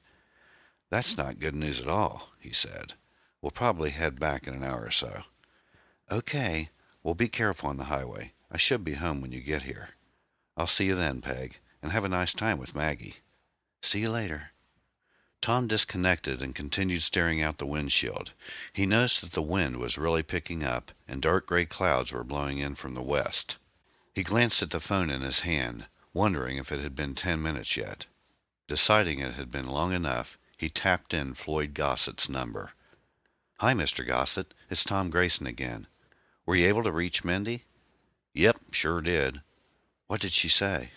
That's 0.90 1.18
not 1.18 1.40
good 1.40 1.56
news 1.56 1.82
at 1.82 1.90
all, 1.90 2.30
he 2.40 2.52
said. 2.52 2.94
We'll 3.42 3.52
probably 3.52 3.90
head 3.90 4.20
back 4.20 4.48
in 4.48 4.54
an 4.54 4.64
hour 4.64 4.84
or 4.84 4.92
so. 4.92 5.24
Okay. 6.12 6.70
Well, 7.04 7.16
be 7.16 7.28
careful 7.28 7.70
on 7.70 7.78
the 7.78 7.86
highway. 7.86 8.34
I 8.52 8.58
should 8.58 8.84
be 8.84 8.94
home 8.94 9.22
when 9.22 9.32
you 9.32 9.42
get 9.42 9.64
here. 9.64 9.90
I'll 10.58 10.68
see 10.68 10.86
you 10.86 10.96
then, 10.96 11.22
Peg, 11.22 11.60
and 11.82 11.92
have 11.92 12.04
a 12.04 12.10
nice 12.10 12.34
time 12.34 12.60
with 12.60 12.76
Maggie. 12.76 13.16
See 13.82 14.02
you 14.02 14.10
later. 14.10 14.52
Tom 15.42 15.68
disconnected 15.68 16.42
and 16.42 16.54
continued 16.54 17.02
staring 17.02 17.42
out 17.42 17.58
the 17.58 17.66
windshield. 17.66 18.34
He 18.74 18.86
noticed 18.86 19.22
that 19.22 19.32
the 19.32 19.42
wind 19.42 19.78
was 19.78 19.98
really 19.98 20.24
picking 20.24 20.64
up 20.64 20.92
and 21.08 21.22
dark 21.22 21.46
gray 21.48 21.66
clouds 21.66 22.12
were 22.12 22.24
blowing 22.24 22.58
in 22.58 22.76
from 22.76 22.94
the 22.94 23.02
west. 23.02 23.58
He 24.14 24.24
glanced 24.24 24.62
at 24.62 24.72
the 24.72 24.80
phone 24.80 25.10
in 25.10 25.22
his 25.22 25.42
hand, 25.42 25.86
wondering 26.14 26.58
if 26.58 26.72
it 26.72 26.82
had 26.82 26.96
been 26.96 27.16
ten 27.16 27.42
minutes 27.42 27.78
yet. 27.78 28.06
Deciding 28.68 29.20
it 29.20 29.34
had 29.34 29.50
been 29.50 29.68
long 29.68 29.94
enough, 29.94 30.38
he 30.58 30.70
tapped 30.70 31.14
in 31.14 31.34
Floyd 31.34 31.74
Gossett's 31.74 32.30
number. 32.30 32.72
Hi, 33.60 33.74
Mr. 33.74 34.06
Gossett. 34.06 34.54
It's 34.70 34.84
Tom 34.84 35.10
Grayson 35.10 35.48
again. 35.48 35.88
Were 36.46 36.56
you 36.56 36.68
able 36.68 36.84
to 36.84 36.92
reach 36.92 37.24
Mindy? 37.24 37.64
Yep, 38.34 38.58
sure 38.72 39.02
did. 39.02 39.42
What 40.08 40.22
did 40.22 40.34
she 40.34 40.50
say? 40.50 40.90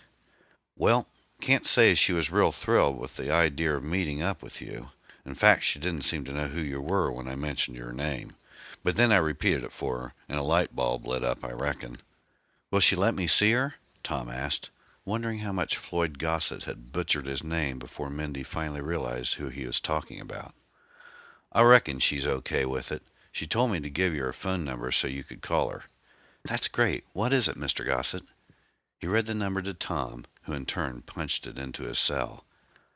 Well, 0.76 1.07
can't 1.42 1.66
say 1.66 1.94
she 1.94 2.12
was 2.12 2.31
real 2.31 2.52
thrilled 2.52 3.00
with 3.00 3.16
the 3.16 3.33
idea 3.33 3.74
of 3.74 3.83
meeting 3.83 4.22
up 4.22 4.44
with 4.44 4.62
you. 4.62 4.90
In 5.26 5.35
fact, 5.35 5.64
she 5.64 5.81
didn't 5.81 6.05
seem 6.05 6.24
to 6.24 6.33
know 6.33 6.46
who 6.46 6.61
you 6.61 6.81
were 6.81 7.11
when 7.11 7.26
I 7.26 7.35
mentioned 7.35 7.76
your 7.76 7.92
name. 7.92 8.35
But 8.85 8.96
then 8.96 9.11
I 9.11 9.16
repeated 9.16 9.64
it 9.64 9.72
for 9.72 9.98
her, 9.98 10.14
and 10.28 10.38
a 10.38 10.44
light 10.44 10.76
bulb 10.76 11.05
lit 11.05 11.24
up, 11.24 11.44
I 11.44 11.50
reckon. 11.50 11.98
Will 12.70 12.78
she 12.78 12.94
let 12.94 13.16
me 13.16 13.26
see 13.26 13.50
her? 13.52 13.74
Tom 14.05 14.28
asked, 14.28 14.70
wondering 15.05 15.40
how 15.40 15.52
much 15.52 15.76
Floyd 15.76 16.18
Gossett 16.20 16.64
had 16.64 16.92
butchered 16.92 17.26
his 17.26 17.42
name 17.42 17.81
before 17.81 18.09
Mindy 18.09 18.44
finally 18.44 18.81
realized 18.81 19.35
who 19.35 19.48
he 19.48 19.66
was 19.66 19.81
talking 19.81 20.20
about. 20.20 20.55
I 21.50 21.62
reckon 21.62 21.98
she's 21.98 22.26
okay 22.26 22.64
with 22.64 22.92
it. 22.92 23.02
She 23.33 23.48
told 23.48 23.72
me 23.72 23.81
to 23.81 23.90
give 23.90 24.14
you 24.14 24.22
her 24.22 24.33
phone 24.33 24.64
number 24.64 24.92
so 24.92 25.09
you 25.09 25.24
could 25.24 25.42
call 25.42 25.70
her. 25.70 25.85
That's 26.44 26.68
great. 26.68 27.05
What 27.12 27.33
is 27.33 27.48
it, 27.48 27.57
Mr. 27.57 27.85
Gossett? 27.85 28.22
He 29.00 29.09
read 29.09 29.26
the 29.26 29.35
number 29.35 29.61
to 29.62 29.74
Tom, 29.74 30.24
who 30.42 30.52
in 30.52 30.66
turn 30.66 31.02
punched 31.02 31.46
it 31.46 31.59
into 31.59 31.85
his 31.85 31.98
cell. 31.98 32.44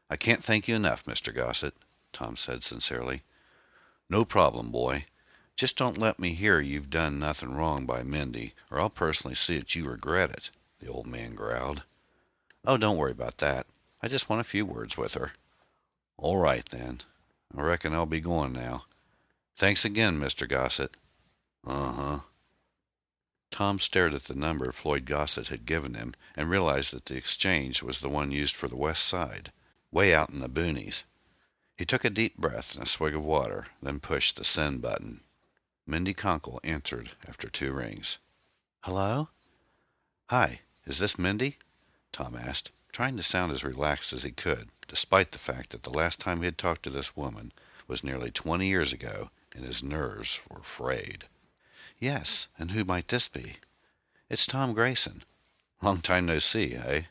I 0.09 0.17
can't 0.17 0.43
thank 0.43 0.69
you 0.69 0.75
enough, 0.75 1.05
Mr. 1.05 1.35
Gossett, 1.35 1.75
Tom 2.13 2.37
said 2.37 2.63
sincerely. 2.63 3.23
No 4.09 4.25
problem, 4.25 4.71
boy. 4.71 5.07
Just 5.57 5.77
don't 5.77 5.99
let 5.99 6.19
me 6.19 6.35
hear 6.35 6.61
you've 6.61 6.91
done 6.91 7.19
nothing 7.19 7.55
wrong 7.55 7.87
by 7.87 8.03
Mindy, 8.03 8.55
or 8.71 8.81
I'll 8.81 8.91
personally 8.91 9.35
see 9.35 9.59
that 9.59 9.75
you 9.75 9.89
regret 9.89 10.31
it, 10.31 10.51
the 10.81 10.89
old 10.89 11.07
man 11.07 11.35
growled. 11.35 11.83
Oh, 12.65 12.77
don't 12.77 12.99
worry 12.99 13.13
about 13.13 13.39
that. 13.39 13.67
I 14.03 14.09
just 14.09 14.29
want 14.29 14.41
a 14.41 14.45
few 14.45 14.67
words 14.67 14.99
with 14.99 15.15
her. 15.15 15.33
All 16.19 16.37
right, 16.37 16.65
then. 16.69 17.01
I 17.57 17.63
reckon 17.63 17.95
I'll 17.95 18.07
be 18.07 18.21
going 18.21 18.53
now. 18.53 18.85
Thanks 19.57 19.85
again, 19.85 20.21
Mr. 20.21 20.49
Gossett. 20.49 20.97
Uh-huh. 21.67 22.21
Tom 23.51 23.79
stared 23.79 24.13
at 24.13 24.25
the 24.25 24.35
number 24.35 24.71
Floyd 24.73 25.05
Gossett 25.05 25.49
had 25.49 25.67
given 25.67 25.95
him 25.95 26.15
and 26.37 26.51
realized 26.51 26.93
that 26.93 27.07
the 27.07 27.17
exchange 27.17 27.83
was 27.83 28.01
the 28.01 28.09
one 28.09 28.33
used 28.33 28.55
for 28.55 28.69
the 28.69 28.77
west 28.77 29.05
side, 29.05 29.53
way 29.91 30.15
out 30.15 30.31
in 30.31 30.41
the 30.41 30.49
boonies. 30.49 31.05
He 31.77 31.85
took 31.85 32.05
a 32.05 32.11
deep 32.11 32.37
breath 32.37 32.75
and 32.75 32.85
a 32.85 32.89
swig 32.89 33.15
of 33.15 33.25
water, 33.25 33.67
then 33.83 34.01
pushed 34.01 34.37
the 34.37 34.45
send 34.45 34.83
button. 34.83 35.21
Mindy 35.87 36.15
Conkle 36.15 36.59
answered 36.65 37.13
after 37.29 37.49
two 37.49 37.73
rings. 37.73 38.19
Hello? 38.81 39.29
Hi, 40.31 40.61
is 40.85 40.99
this 40.99 41.19
Mindy? 41.19 41.59
Tom 42.13 42.37
asked, 42.37 42.73
trying 42.93 43.17
to 43.17 43.23
sound 43.23 43.53
as 43.53 43.65
relaxed 43.65 44.13
as 44.13 44.23
he 44.23 44.33
could, 44.33 44.69
despite 44.89 45.33
the 45.33 45.39
fact 45.39 45.71
that 45.71 45.83
the 45.83 45.91
last 45.91 46.19
time 46.19 46.39
he 46.39 46.47
had 46.47 46.59
talked 46.59 46.83
to 46.85 46.91
this 46.91 47.17
woman 47.17 47.53
was 47.87 48.03
nearly 48.03 48.31
twenty 48.31 48.67
years 48.69 48.93
ago 48.93 49.31
and 49.55 49.65
his 49.65 49.83
nerves 49.83 50.41
were 50.51 50.63
frayed. 50.63 51.27
Yes, 51.99 52.49
and 52.59 52.73
who 52.73 52.85
might 52.85 53.09
this 53.09 53.27
be? 53.27 53.55
It's 54.29 54.47
Tom 54.47 54.75
Grayson. 54.75 55.23
Long 55.81 56.01
time 56.01 56.27
no 56.27 56.39
see, 56.39 56.75
eh? 56.75 57.03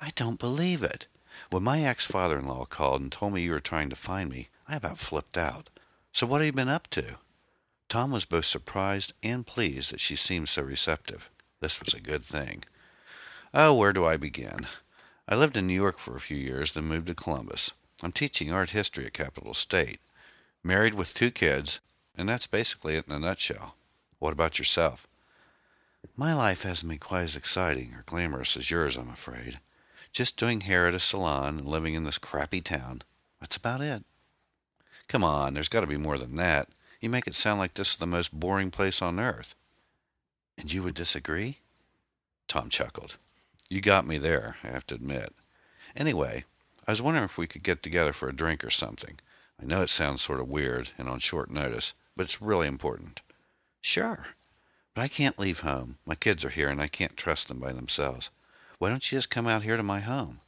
I 0.00 0.10
don't 0.14 0.38
believe 0.38 0.82
it. 0.82 1.08
When 1.50 1.64
my 1.64 1.82
ex-father-in-law 1.82 2.66
called 2.66 3.00
and 3.00 3.10
told 3.10 3.32
me 3.32 3.40
you 3.42 3.50
were 3.52 3.60
trying 3.60 3.90
to 3.90 3.96
find 3.96 4.30
me, 4.30 4.48
I 4.68 4.76
about 4.76 4.98
flipped 4.98 5.36
out. 5.36 5.68
So 6.12 6.26
what 6.26 6.40
have 6.40 6.46
you 6.46 6.52
been 6.52 6.68
up 6.68 6.88
to? 6.90 7.16
Tom 7.88 8.12
was 8.12 8.24
both 8.24 8.44
surprised 8.44 9.14
and 9.22 9.46
pleased 9.46 9.90
that 9.90 10.00
she 10.00 10.14
seemed 10.14 10.48
so 10.48 10.62
receptive. 10.62 11.30
This 11.60 11.80
was 11.80 11.94
a 11.94 12.00
good 12.00 12.24
thing. 12.24 12.64
Oh, 13.52 13.74
where 13.74 13.92
do 13.92 14.04
I 14.04 14.16
begin? 14.16 14.66
I 15.26 15.34
lived 15.34 15.56
in 15.56 15.66
New 15.66 15.74
York 15.74 15.98
for 15.98 16.14
a 16.14 16.20
few 16.20 16.36
years, 16.36 16.72
then 16.72 16.84
moved 16.84 17.08
to 17.08 17.14
Columbus. 17.14 17.72
I'm 18.02 18.12
teaching 18.12 18.52
art 18.52 18.70
history 18.70 19.06
at 19.06 19.12
Capital 19.12 19.54
State. 19.54 19.98
Married 20.62 20.94
with 20.94 21.14
two 21.14 21.30
kids, 21.30 21.80
and 22.16 22.28
that's 22.28 22.46
basically 22.46 22.96
it 22.96 23.06
in 23.08 23.12
a 23.14 23.18
nutshell. 23.18 23.74
What 24.18 24.32
about 24.32 24.58
yourself? 24.58 25.06
My 26.16 26.34
life 26.34 26.62
hasn't 26.62 26.88
been 26.90 26.98
quite 26.98 27.22
as 27.22 27.36
exciting 27.36 27.94
or 27.94 28.02
glamorous 28.06 28.56
as 28.56 28.70
yours, 28.70 28.96
I'm 28.96 29.10
afraid. 29.10 29.60
Just 30.12 30.36
doing 30.36 30.62
hair 30.62 30.86
at 30.86 30.94
a 30.94 31.00
salon 31.00 31.58
and 31.58 31.66
living 31.66 31.94
in 31.94 32.04
this 32.04 32.18
crappy 32.18 32.60
town. 32.60 33.02
That's 33.40 33.56
about 33.56 33.80
it. 33.80 34.04
Come 35.06 35.22
on, 35.22 35.54
there's 35.54 35.68
got 35.68 35.82
to 35.82 35.86
be 35.86 35.96
more 35.96 36.18
than 36.18 36.36
that. 36.36 36.68
You 37.00 37.08
make 37.08 37.26
it 37.26 37.34
sound 37.34 37.60
like 37.60 37.74
this 37.74 37.92
is 37.92 37.96
the 37.96 38.06
most 38.06 38.32
boring 38.32 38.70
place 38.70 39.00
on 39.00 39.20
earth. 39.20 39.54
And 40.56 40.72
you 40.72 40.82
would 40.82 40.94
disagree? 40.94 41.58
Tom 42.48 42.68
chuckled. 42.68 43.16
You 43.70 43.80
got 43.80 44.06
me 44.06 44.18
there, 44.18 44.56
I 44.64 44.68
have 44.68 44.86
to 44.88 44.94
admit. 44.94 45.32
Anyway, 45.96 46.44
I 46.86 46.92
was 46.92 47.02
wondering 47.02 47.24
if 47.24 47.38
we 47.38 47.46
could 47.46 47.62
get 47.62 47.82
together 47.82 48.12
for 48.12 48.28
a 48.28 48.34
drink 48.34 48.64
or 48.64 48.70
something. 48.70 49.20
I 49.60 49.66
know 49.66 49.82
it 49.82 49.90
sounds 49.90 50.22
sort 50.22 50.40
of 50.40 50.50
weird 50.50 50.90
and 50.98 51.08
on 51.08 51.20
short 51.20 51.50
notice, 51.50 51.92
but 52.16 52.24
it's 52.24 52.42
really 52.42 52.66
important. 52.66 53.20
Sure. 53.80 54.26
But 54.94 55.02
I 55.02 55.08
can't 55.08 55.38
leave 55.38 55.60
home. 55.60 55.98
My 56.04 56.14
kids 56.14 56.44
are 56.44 56.50
here 56.50 56.68
and 56.68 56.80
I 56.80 56.88
can't 56.88 57.16
trust 57.16 57.48
them 57.48 57.58
by 57.58 57.72
themselves. 57.72 58.30
Why 58.78 58.88
don't 58.88 59.10
you 59.10 59.18
just 59.18 59.30
come 59.30 59.46
out 59.46 59.62
here 59.62 59.76
to 59.76 59.82
my 59.82 60.00
home? 60.00 60.40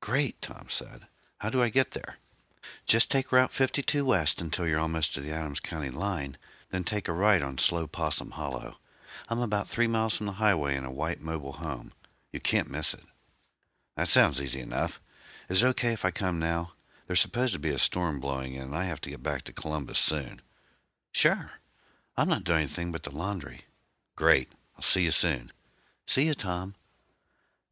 Great, 0.00 0.40
Tom 0.42 0.66
said. 0.68 1.06
How 1.38 1.50
do 1.50 1.62
I 1.62 1.68
get 1.68 1.92
there? 1.92 2.16
Just 2.86 3.10
take 3.10 3.32
Route 3.32 3.52
52 3.52 4.04
west 4.04 4.40
until 4.40 4.66
you're 4.66 4.80
almost 4.80 5.14
to 5.14 5.20
the 5.20 5.32
Adams 5.32 5.60
County 5.60 5.90
line, 5.90 6.36
then 6.70 6.84
take 6.84 7.08
a 7.08 7.12
right 7.12 7.42
on 7.42 7.58
Slow 7.58 7.86
Possum 7.86 8.32
Hollow. 8.32 8.76
I'm 9.28 9.40
about 9.40 9.68
three 9.68 9.86
miles 9.86 10.16
from 10.16 10.26
the 10.26 10.32
highway 10.32 10.76
in 10.76 10.84
a 10.84 10.90
white 10.90 11.20
mobile 11.20 11.54
home. 11.54 11.92
You 12.32 12.40
can't 12.40 12.70
miss 12.70 12.94
it. 12.94 13.04
That 13.96 14.08
sounds 14.08 14.42
easy 14.42 14.60
enough. 14.60 15.00
Is 15.48 15.62
it 15.62 15.68
okay 15.68 15.92
if 15.92 16.04
I 16.04 16.10
come 16.10 16.38
now? 16.38 16.72
There's 17.06 17.20
supposed 17.20 17.52
to 17.52 17.60
be 17.60 17.70
a 17.70 17.78
storm 17.78 18.18
blowing 18.18 18.54
in, 18.54 18.62
and 18.62 18.74
I 18.74 18.84
have 18.84 19.00
to 19.02 19.10
get 19.10 19.22
back 19.22 19.42
to 19.42 19.52
Columbus 19.52 19.98
soon. 19.98 20.40
Sure. 21.12 21.52
I'm 22.16 22.28
not 22.28 22.44
doing 22.44 22.60
anything 22.60 22.92
but 22.92 23.02
the 23.02 23.14
laundry. 23.14 23.62
Great. 24.14 24.48
I'll 24.76 24.82
see 24.82 25.02
you 25.02 25.10
soon. 25.10 25.50
See 26.06 26.26
you, 26.26 26.34
Tom. 26.34 26.74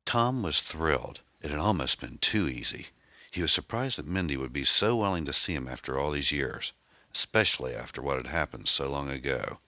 Tom 0.04 0.42
was 0.42 0.60
thrilled. 0.60 1.20
It 1.40 1.50
had 1.50 1.60
almost 1.60 2.00
been 2.00 2.18
too 2.18 2.48
easy. 2.48 2.88
He 3.30 3.40
was 3.40 3.52
surprised 3.52 3.98
that 3.98 4.06
Mindy 4.06 4.36
would 4.36 4.52
be 4.52 4.64
so 4.64 4.96
willing 4.96 5.24
to 5.26 5.32
see 5.32 5.54
him 5.54 5.68
after 5.68 5.98
all 5.98 6.10
these 6.10 6.32
years, 6.32 6.72
especially 7.14 7.74
after 7.74 8.02
what 8.02 8.16
had 8.16 8.26
happened 8.26 8.68
so 8.68 8.90
long 8.90 9.08
ago. 9.08 9.58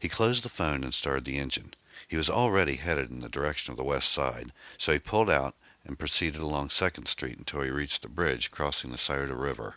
He 0.00 0.08
closed 0.08 0.42
the 0.42 0.48
phone 0.48 0.84
and 0.84 0.94
started 0.94 1.24
the 1.24 1.38
engine. 1.38 1.74
He 2.08 2.16
was 2.16 2.30
already 2.30 2.76
headed 2.76 3.10
in 3.10 3.20
the 3.20 3.28
direction 3.28 3.72
of 3.72 3.76
the 3.76 3.84
west 3.84 4.10
side, 4.10 4.52
so 4.78 4.92
he 4.92 4.98
pulled 4.98 5.30
out 5.30 5.54
and 5.84 5.98
proceeded 5.98 6.40
along 6.40 6.70
Second 6.70 7.06
Street 7.06 7.38
until 7.38 7.62
he 7.62 7.70
reached 7.70 8.02
the 8.02 8.08
bridge 8.08 8.50
crossing 8.50 8.90
the 8.90 8.98
Scioto 8.98 9.34
River. 9.34 9.76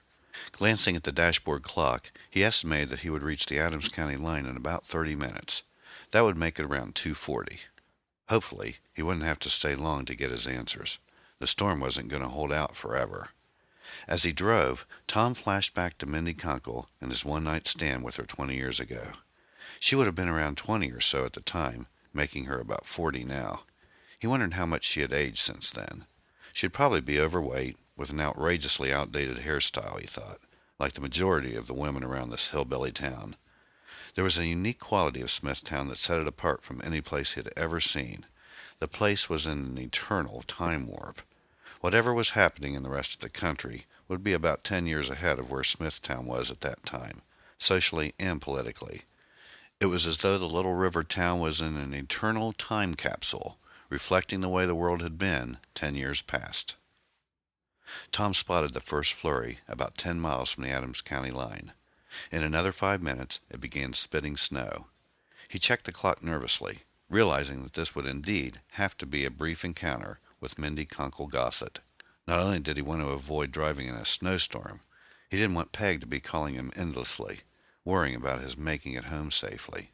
Glancing 0.52 0.96
at 0.96 1.04
the 1.04 1.12
dashboard 1.12 1.64
clock, 1.64 2.12
he 2.30 2.44
estimated 2.44 2.90
that 2.90 3.00
he 3.00 3.10
would 3.10 3.24
reach 3.24 3.46
the 3.46 3.60
Adams 3.60 3.90
County 3.90 4.18
line 4.18 4.46
in 4.46 4.58
about 4.58 4.86
30 4.86 5.16
minutes. 5.16 5.64
That 6.12 6.22
would 6.22 6.38
make 6.38 6.60
it 6.60 6.66
around 6.66 6.96
2:40. 6.96 7.60
Hopefully, 8.30 8.78
he 8.94 9.02
wouldn't 9.02 9.26
have 9.26 9.40
to 9.40 9.50
stay 9.50 9.76
long 9.76 10.06
to 10.06 10.16
get 10.16 10.32
his 10.32 10.48
answers. 10.48 10.98
The 11.40 11.48
storm 11.48 11.80
wasn't 11.80 12.10
going 12.10 12.22
to 12.22 12.30
hold 12.30 12.52
out 12.52 12.76
forever. 12.76 13.30
As 14.08 14.24
he 14.24 14.34
drove, 14.34 14.86
Tom 15.08 15.36
flashed 15.36 15.74
back 15.74 15.98
to 16.00 16.06
Mindy 16.06 16.34
Conkle 16.34 16.88
and 17.00 17.12
his 17.12 17.24
one-night 17.24 17.68
stand 17.68 18.04
with 18.04 18.18
her 18.18 18.26
20 18.26 18.56
years 18.56 18.80
ago. 18.80 19.12
She 19.80 19.96
would 19.96 20.08
have 20.08 20.16
been 20.16 20.28
around 20.28 20.58
20 20.58 20.92
or 20.92 21.02
so 21.02 21.26
at 21.26 21.34
the 21.34 21.42
time, 21.42 21.88
making 22.14 22.46
her 22.46 22.60
about 22.60 22.86
40 22.86 23.24
now. 23.24 23.64
He 24.18 24.28
wondered 24.28 24.56
how 24.56 24.66
much 24.66 24.86
she 24.86 25.02
had 25.02 25.14
aged 25.14 25.38
since 25.38 25.70
then. 25.70 26.08
She'd 26.54 26.74
probably 26.74 27.02
be 27.02 27.20
overweight, 27.20 27.78
with 27.98 28.10
an 28.10 28.20
outrageously 28.20 28.92
outdated 28.92 29.38
hairstyle, 29.38 30.00
he 30.00 30.08
thought, 30.08 30.40
like 30.80 30.94
the 30.94 31.02
majority 31.02 31.56
of 31.56 31.68
the 31.68 31.74
women 31.74 32.04
around 32.04 32.30
this 32.30 32.48
hillbilly 32.48 32.92
town. 32.92 33.36
There 34.16 34.24
was 34.24 34.38
a 34.38 34.46
unique 34.46 34.80
quality 34.80 35.22
of 35.22 35.32
Smithtown 35.32 35.88
that 35.88 35.98
set 35.98 36.20
it 36.20 36.28
apart 36.28 36.64
from 36.64 36.82
any 36.84 37.02
place 37.02 37.34
he 37.34 37.42
had 37.42 37.52
ever 37.56 37.80
seen. 37.80 38.26
The 38.80 38.88
place 38.88 39.30
was 39.30 39.46
in 39.46 39.60
an 39.60 39.78
eternal 39.78 40.42
time 40.48 40.88
warp. 40.88 41.22
Whatever 41.82 42.14
was 42.14 42.32
happening 42.32 42.74
in 42.74 42.84
the 42.84 42.90
rest 42.90 43.14
of 43.14 43.20
the 43.20 43.30
country 43.30 43.86
would 44.08 44.24
be 44.24 44.34
about 44.34 44.64
ten 44.64 44.86
years 44.86 45.10
ahead 45.10 45.40
of 45.40 45.52
where 45.52 45.64
Smithtown 45.64 46.26
was 46.26 46.50
at 46.52 46.62
that 46.62 46.86
time, 46.86 47.22
socially 47.58 48.14
and 48.20 48.42
politically. 48.42 49.02
It 49.80 49.88
was 49.88 50.08
as 50.08 50.20
though 50.20 50.38
the 50.38 50.46
little 50.46 50.74
river 50.74 51.04
town 51.04 51.40
was 51.40 51.62
in 51.62 51.76
an 51.76 51.94
eternal 51.94 52.54
time 52.54 52.96
capsule, 52.96 53.58
reflecting 53.90 54.42
the 54.42 54.50
way 54.50 54.66
the 54.66 54.76
world 54.76 55.02
had 55.02 55.18
been 55.18 55.58
ten 55.74 55.96
years 55.96 56.22
past. 56.22 56.76
Tom 58.12 58.34
spotted 58.34 58.74
the 58.74 58.80
first 58.80 59.14
flurry 59.14 59.60
about 59.68 59.98
ten 59.98 60.20
miles 60.20 60.52
from 60.52 60.64
the 60.64 60.72
Adams 60.72 61.02
County 61.02 61.32
line. 61.32 61.74
In 62.32 62.44
another 62.44 62.72
five 62.72 63.02
minutes 63.02 63.40
it 63.50 63.62
began 63.62 63.94
spitting 63.94 64.38
snow. 64.38 64.88
He 65.50 65.60
checked 65.60 65.86
the 65.86 65.92
clock 65.92 66.24
nervously, 66.24 66.80
realizing 67.10 67.62
that 67.64 67.74
this 67.74 67.94
would 67.94 68.06
indeed 68.06 68.62
have 68.72 68.98
to 68.98 69.06
be 69.06 69.26
a 69.26 69.30
brief 69.30 69.64
encounter 69.64 70.20
with 70.40 70.58
Mindy 70.58 70.86
Conkle 70.86 71.30
Gossett. 71.30 71.80
Not 72.28 72.40
only 72.40 72.60
did 72.60 72.78
he 72.78 72.82
want 72.82 73.02
to 73.02 73.10
avoid 73.10 73.52
driving 73.52 73.88
in 73.88 73.96
a 73.96 74.06
snowstorm, 74.06 74.82
he 75.30 75.38
didn't 75.38 75.56
want 75.56 75.72
Peg 75.72 76.02
to 76.02 76.08
be 76.08 76.20
calling 76.20 76.56
him 76.56 76.72
endlessly, 76.76 77.42
worrying 77.84 78.16
about 78.16 78.42
his 78.42 78.58
making 78.58 78.94
it 78.94 79.06
home 79.06 79.30
safely. 79.30 79.92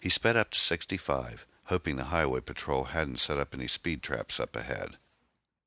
He 0.00 0.08
sped 0.08 0.36
up 0.36 0.50
to 0.50 0.60
65, 0.60 1.46
hoping 1.64 1.96
the 1.96 2.04
highway 2.04 2.40
patrol 2.40 2.84
hadn't 2.84 3.18
set 3.18 3.38
up 3.38 3.54
any 3.54 3.66
speed 3.66 4.02
traps 4.02 4.38
up 4.38 4.54
ahead. 4.54 4.98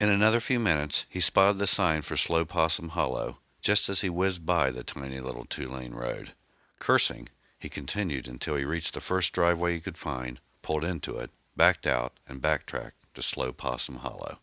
In 0.04 0.10
another 0.10 0.42
few 0.42 0.60
minutes, 0.60 1.06
he 1.08 1.22
spotted 1.22 1.60
the 1.60 1.66
sign 1.66 2.02
for 2.02 2.18
Slow 2.18 2.44
Possum 2.44 2.89
Hollow 2.89 3.38
just 3.62 3.88
as 3.88 4.02
he 4.02 4.10
whizzed 4.10 4.46
by 4.46 4.70
the 4.70 4.84
tiny 4.84 5.22
little 5.22 5.46
two-lane 5.46 5.94
road. 5.94 6.34
Cursing, 6.78 7.30
he 7.58 7.70
continued 7.70 8.28
until 8.28 8.58
he 8.58 8.66
reached 8.66 8.96
the 8.96 9.00
first 9.00 9.32
driveway 9.32 9.76
he 9.76 9.80
could 9.80 9.98
find, 9.98 10.42
pulled 10.62 10.84
into 10.84 11.18
it, 11.20 11.32
backed 11.56 11.88
out, 11.88 12.12
and 12.28 12.42
backtracked 12.42 12.98
to 13.13 13.22
Slow 13.24 13.54
Possum 13.54 14.00
Hollow. 14.00 14.39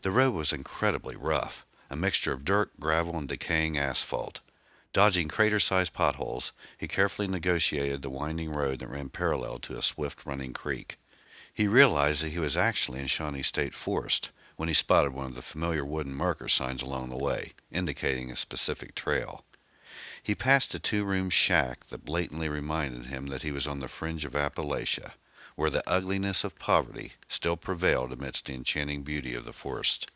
The 0.00 0.10
road 0.10 0.34
was 0.34 0.52
incredibly 0.52 1.14
rough, 1.14 1.64
a 1.88 1.94
mixture 1.94 2.32
of 2.32 2.44
dirt, 2.44 2.72
gravel, 2.80 3.16
and 3.16 3.28
decaying 3.28 3.78
asphalt. 3.78 4.40
Dodging 4.92 5.28
crater-sized 5.28 5.92
potholes, 5.92 6.52
he 6.76 6.88
carefully 6.88 7.28
negotiated 7.28 8.02
the 8.02 8.10
winding 8.10 8.50
road 8.50 8.80
that 8.80 8.88
ran 8.88 9.10
parallel 9.10 9.60
to 9.60 9.78
a 9.78 9.80
swift-running 9.80 10.54
creek. 10.54 10.98
He 11.54 11.68
realized 11.68 12.24
that 12.24 12.30
he 12.30 12.40
was 12.40 12.56
actually 12.56 12.98
in 12.98 13.06
Shawnee 13.06 13.44
State 13.44 13.74
Forest 13.74 14.30
when 14.62 14.68
he 14.68 14.74
spotted 14.74 15.12
one 15.12 15.26
of 15.26 15.34
the 15.34 15.42
familiar 15.42 15.84
wooden 15.84 16.14
marker 16.14 16.46
signs 16.46 16.84
along 16.84 17.10
the 17.10 17.16
way, 17.16 17.50
indicating 17.72 18.30
a 18.30 18.36
specific 18.36 18.94
trail. 18.94 19.42
He 20.22 20.36
passed 20.36 20.72
a 20.72 20.78
two-room 20.78 21.30
shack 21.30 21.86
that 21.86 22.04
blatantly 22.04 22.48
reminded 22.48 23.06
him 23.06 23.26
that 23.26 23.42
he 23.42 23.50
was 23.50 23.66
on 23.66 23.80
the 23.80 23.88
fringe 23.88 24.24
of 24.24 24.34
Appalachia, 24.36 25.14
where 25.56 25.68
the 25.68 25.82
ugliness 25.84 26.44
of 26.44 26.60
poverty 26.60 27.14
still 27.26 27.56
prevailed 27.56 28.12
amidst 28.12 28.46
the 28.46 28.54
enchanting 28.54 29.02
beauty 29.02 29.34
of 29.34 29.44
the 29.44 29.52
forest. 29.52 30.08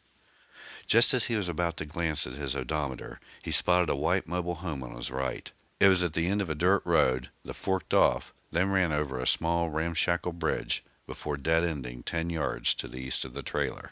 Just 0.87 1.13
as 1.13 1.25
he 1.25 1.35
was 1.35 1.49
about 1.49 1.77
to 1.79 1.85
glance 1.85 2.25
at 2.25 2.35
his 2.35 2.55
odometer, 2.55 3.19
he 3.43 3.51
spotted 3.51 3.91
a 3.91 3.97
white 3.97 4.29
mobile 4.29 4.55
home 4.55 4.85
on 4.85 4.95
his 4.95 5.11
right. 5.11 5.51
It 5.81 5.89
was 5.89 6.05
at 6.05 6.13
the 6.13 6.29
end 6.29 6.41
of 6.41 6.49
a 6.49 6.55
dirt 6.55 6.83
road 6.85 7.31
that 7.45 7.55
forked 7.55 7.93
off, 7.93 8.33
then 8.53 8.71
ran 8.71 8.93
over 8.93 9.19
a 9.19 9.27
small 9.27 9.71
ramshackle 9.71 10.35
bridge 10.35 10.85
before 11.05 11.37
dead-ending 11.37 12.05
ten 12.05 12.31
yards 12.31 12.77
to 12.77 12.87
the 12.87 13.01
east 13.01 13.25
of 13.25 13.35
the 13.35 13.43
trailer. 13.43 13.91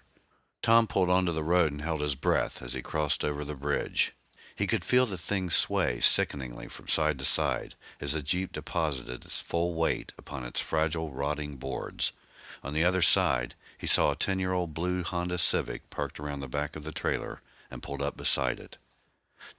Tom 0.64 0.86
pulled 0.86 1.10
onto 1.10 1.30
the 1.30 1.44
road 1.44 1.72
and 1.72 1.82
held 1.82 2.00
his 2.00 2.14
breath 2.14 2.62
as 2.62 2.72
he 2.72 2.80
crossed 2.80 3.22
over 3.22 3.44
the 3.44 3.54
bridge. 3.54 4.14
He 4.56 4.66
could 4.66 4.82
feel 4.82 5.04
the 5.04 5.18
thing 5.18 5.50
sway 5.50 6.00
sickeningly 6.00 6.68
from 6.68 6.88
side 6.88 7.18
to 7.18 7.26
side 7.26 7.74
as 8.00 8.14
the 8.14 8.22
jeep 8.22 8.50
deposited 8.50 9.26
its 9.26 9.42
full 9.42 9.74
weight 9.74 10.14
upon 10.16 10.42
its 10.42 10.62
fragile, 10.62 11.10
rotting 11.10 11.56
boards. 11.56 12.14
On 12.62 12.72
the 12.72 12.82
other 12.82 13.02
side, 13.02 13.54
he 13.76 13.86
saw 13.86 14.10
a 14.10 14.16
ten-year-old 14.16 14.72
blue 14.72 15.02
Honda 15.02 15.36
Civic 15.36 15.90
parked 15.90 16.18
around 16.18 16.40
the 16.40 16.48
back 16.48 16.76
of 16.76 16.84
the 16.84 16.92
trailer 16.92 17.42
and 17.70 17.82
pulled 17.82 18.00
up 18.00 18.16
beside 18.16 18.58
it. 18.58 18.78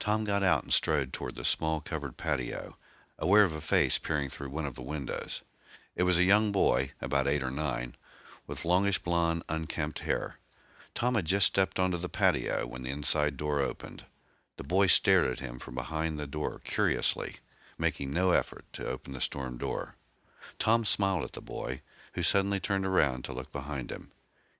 Tom 0.00 0.24
got 0.24 0.42
out 0.42 0.64
and 0.64 0.72
strode 0.72 1.12
toward 1.12 1.36
the 1.36 1.44
small 1.44 1.80
covered 1.80 2.16
patio, 2.16 2.78
aware 3.16 3.44
of 3.44 3.52
a 3.52 3.60
face 3.60 3.96
peering 3.96 4.28
through 4.28 4.50
one 4.50 4.66
of 4.66 4.74
the 4.74 4.82
windows. 4.82 5.42
It 5.94 6.02
was 6.02 6.18
a 6.18 6.24
young 6.24 6.50
boy, 6.50 6.90
about 7.00 7.28
eight 7.28 7.44
or 7.44 7.52
nine, 7.52 7.94
with 8.48 8.64
longish 8.64 8.98
blond, 8.98 9.44
unkempt 9.48 10.00
hair. 10.00 10.38
Tom 10.96 11.14
had 11.14 11.26
just 11.26 11.48
stepped 11.48 11.78
onto 11.78 11.98
the 11.98 12.08
patio 12.08 12.66
when 12.66 12.82
the 12.82 12.88
inside 12.88 13.36
door 13.36 13.60
opened. 13.60 14.06
The 14.56 14.64
boy 14.64 14.86
stared 14.86 15.30
at 15.30 15.40
him 15.40 15.58
from 15.58 15.74
behind 15.74 16.18
the 16.18 16.26
door 16.26 16.58
curiously, 16.64 17.36
making 17.76 18.14
no 18.14 18.30
effort 18.30 18.64
to 18.72 18.88
open 18.88 19.12
the 19.12 19.20
storm 19.20 19.58
door. 19.58 19.96
Tom 20.58 20.86
smiled 20.86 21.22
at 21.22 21.34
the 21.34 21.42
boy, 21.42 21.82
who 22.14 22.22
suddenly 22.22 22.58
turned 22.58 22.86
around 22.86 23.26
to 23.26 23.34
look 23.34 23.52
behind 23.52 23.92
him. 23.92 24.10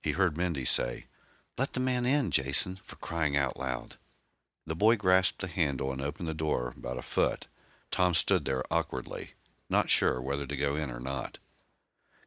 He 0.03 0.11
heard 0.11 0.37
Mindy 0.37 0.63
say, 0.63 1.05
Let 1.57 1.73
the 1.73 1.79
man 1.79 2.05
in, 2.05 2.29
Jason, 2.29 2.75
for 2.83 2.97
crying 2.97 3.35
out 3.35 3.57
loud. 3.57 3.95
The 4.67 4.75
boy 4.75 4.95
grasped 4.95 5.41
the 5.41 5.47
handle 5.47 5.91
and 5.91 6.03
opened 6.03 6.29
the 6.29 6.35
door 6.35 6.75
about 6.77 6.99
a 6.99 7.01
foot. 7.01 7.47
Tom 7.89 8.13
stood 8.13 8.45
there 8.45 8.61
awkwardly, 8.69 9.31
not 9.71 9.89
sure 9.89 10.21
whether 10.21 10.45
to 10.45 10.55
go 10.55 10.75
in 10.75 10.91
or 10.91 10.99
not. 10.99 11.39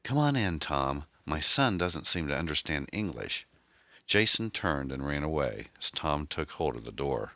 Come 0.02 0.18
on 0.18 0.34
in, 0.34 0.58
Tom. 0.58 1.04
My 1.24 1.38
son 1.38 1.78
doesn't 1.78 2.08
seem 2.08 2.26
to 2.26 2.36
understand 2.36 2.88
English. 2.92 3.46
Jason 4.10 4.50
turned 4.50 4.90
and 4.90 5.06
ran 5.06 5.22
away 5.22 5.66
as 5.78 5.88
Tom 5.88 6.26
took 6.26 6.50
hold 6.50 6.74
of 6.74 6.84
the 6.84 6.90
door. 6.90 7.34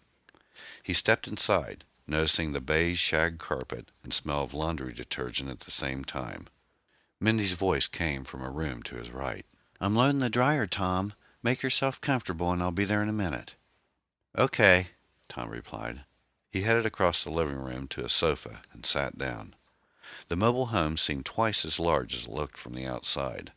He 0.83 0.93
stepped 0.93 1.29
inside, 1.29 1.85
noticing 2.05 2.51
the 2.51 2.61
beige 2.61 2.99
shag 2.99 3.39
carpet 3.39 3.93
and 4.03 4.13
smell 4.13 4.43
of 4.43 4.53
laundry 4.53 4.93
detergent 4.93 5.49
at 5.49 5.61
the 5.61 5.71
same 5.71 6.03
time. 6.03 6.49
Mindy's 7.21 7.53
voice 7.53 7.87
came 7.87 8.25
from 8.25 8.43
a 8.43 8.51
room 8.51 8.83
to 8.83 8.97
his 8.97 9.13
right. 9.13 9.47
I'm 9.81 9.95
loading 9.95 10.19
the 10.19 10.29
dryer, 10.29 10.67
Tom. 10.67 11.13
Make 11.45 11.63
yourself 11.63 12.01
comfortable 12.01 12.51
and 12.51 12.61
I'll 12.61 12.73
be 12.73 12.85
there 12.85 13.05
in 13.05 13.09
a 13.09 13.13
minute. 13.13 13.55
Okay, 14.37 14.89
Tom 15.29 15.51
replied. 15.51 16.01
He 16.51 16.63
headed 16.63 16.87
across 16.87 17.23
the 17.23 17.31
living 17.31 17.59
room 17.59 17.87
to 17.87 18.05
a 18.05 18.09
sofa 18.09 18.63
and 18.73 18.85
sat 18.85 19.17
down. 19.17 19.55
The 20.27 20.35
mobile 20.35 20.67
home 20.67 20.97
seemed 20.97 21.25
twice 21.25 21.65
as 21.65 21.79
large 21.79 22.17
as 22.17 22.25
it 22.25 22.33
looked 22.33 22.59
from 22.59 22.75
the 22.75 22.85
outside. 22.85 23.53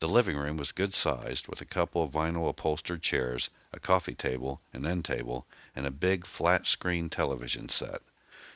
The 0.00 0.08
living 0.08 0.38
room 0.38 0.56
was 0.56 0.72
good 0.72 0.94
sized, 0.94 1.46
with 1.46 1.60
a 1.60 1.66
couple 1.66 2.02
of 2.02 2.12
vinyl 2.12 2.48
upholstered 2.48 3.02
chairs, 3.02 3.50
a 3.70 3.78
coffee 3.78 4.14
table, 4.14 4.62
an 4.72 4.86
end 4.86 5.04
table, 5.04 5.46
and 5.76 5.86
a 5.86 5.90
big 5.90 6.24
flat 6.24 6.66
screen 6.66 7.10
television 7.10 7.68
set. 7.68 8.00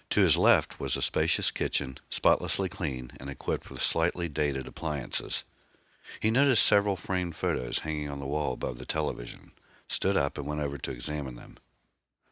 To 0.08 0.20
his 0.20 0.38
left 0.38 0.80
was 0.80 0.96
a 0.96 1.02
spacious 1.02 1.50
kitchen, 1.50 1.98
spotlessly 2.08 2.70
clean 2.70 3.12
and 3.20 3.28
equipped 3.28 3.68
with 3.68 3.82
slightly 3.82 4.26
dated 4.26 4.66
appliances. 4.66 5.44
He 6.18 6.30
noticed 6.30 6.64
several 6.64 6.96
framed 6.96 7.36
photos 7.36 7.80
hanging 7.80 8.08
on 8.08 8.20
the 8.20 8.26
wall 8.26 8.54
above 8.54 8.78
the 8.78 8.86
television, 8.86 9.52
stood 9.86 10.16
up 10.16 10.38
and 10.38 10.46
went 10.46 10.62
over 10.62 10.78
to 10.78 10.92
examine 10.92 11.36
them. 11.36 11.56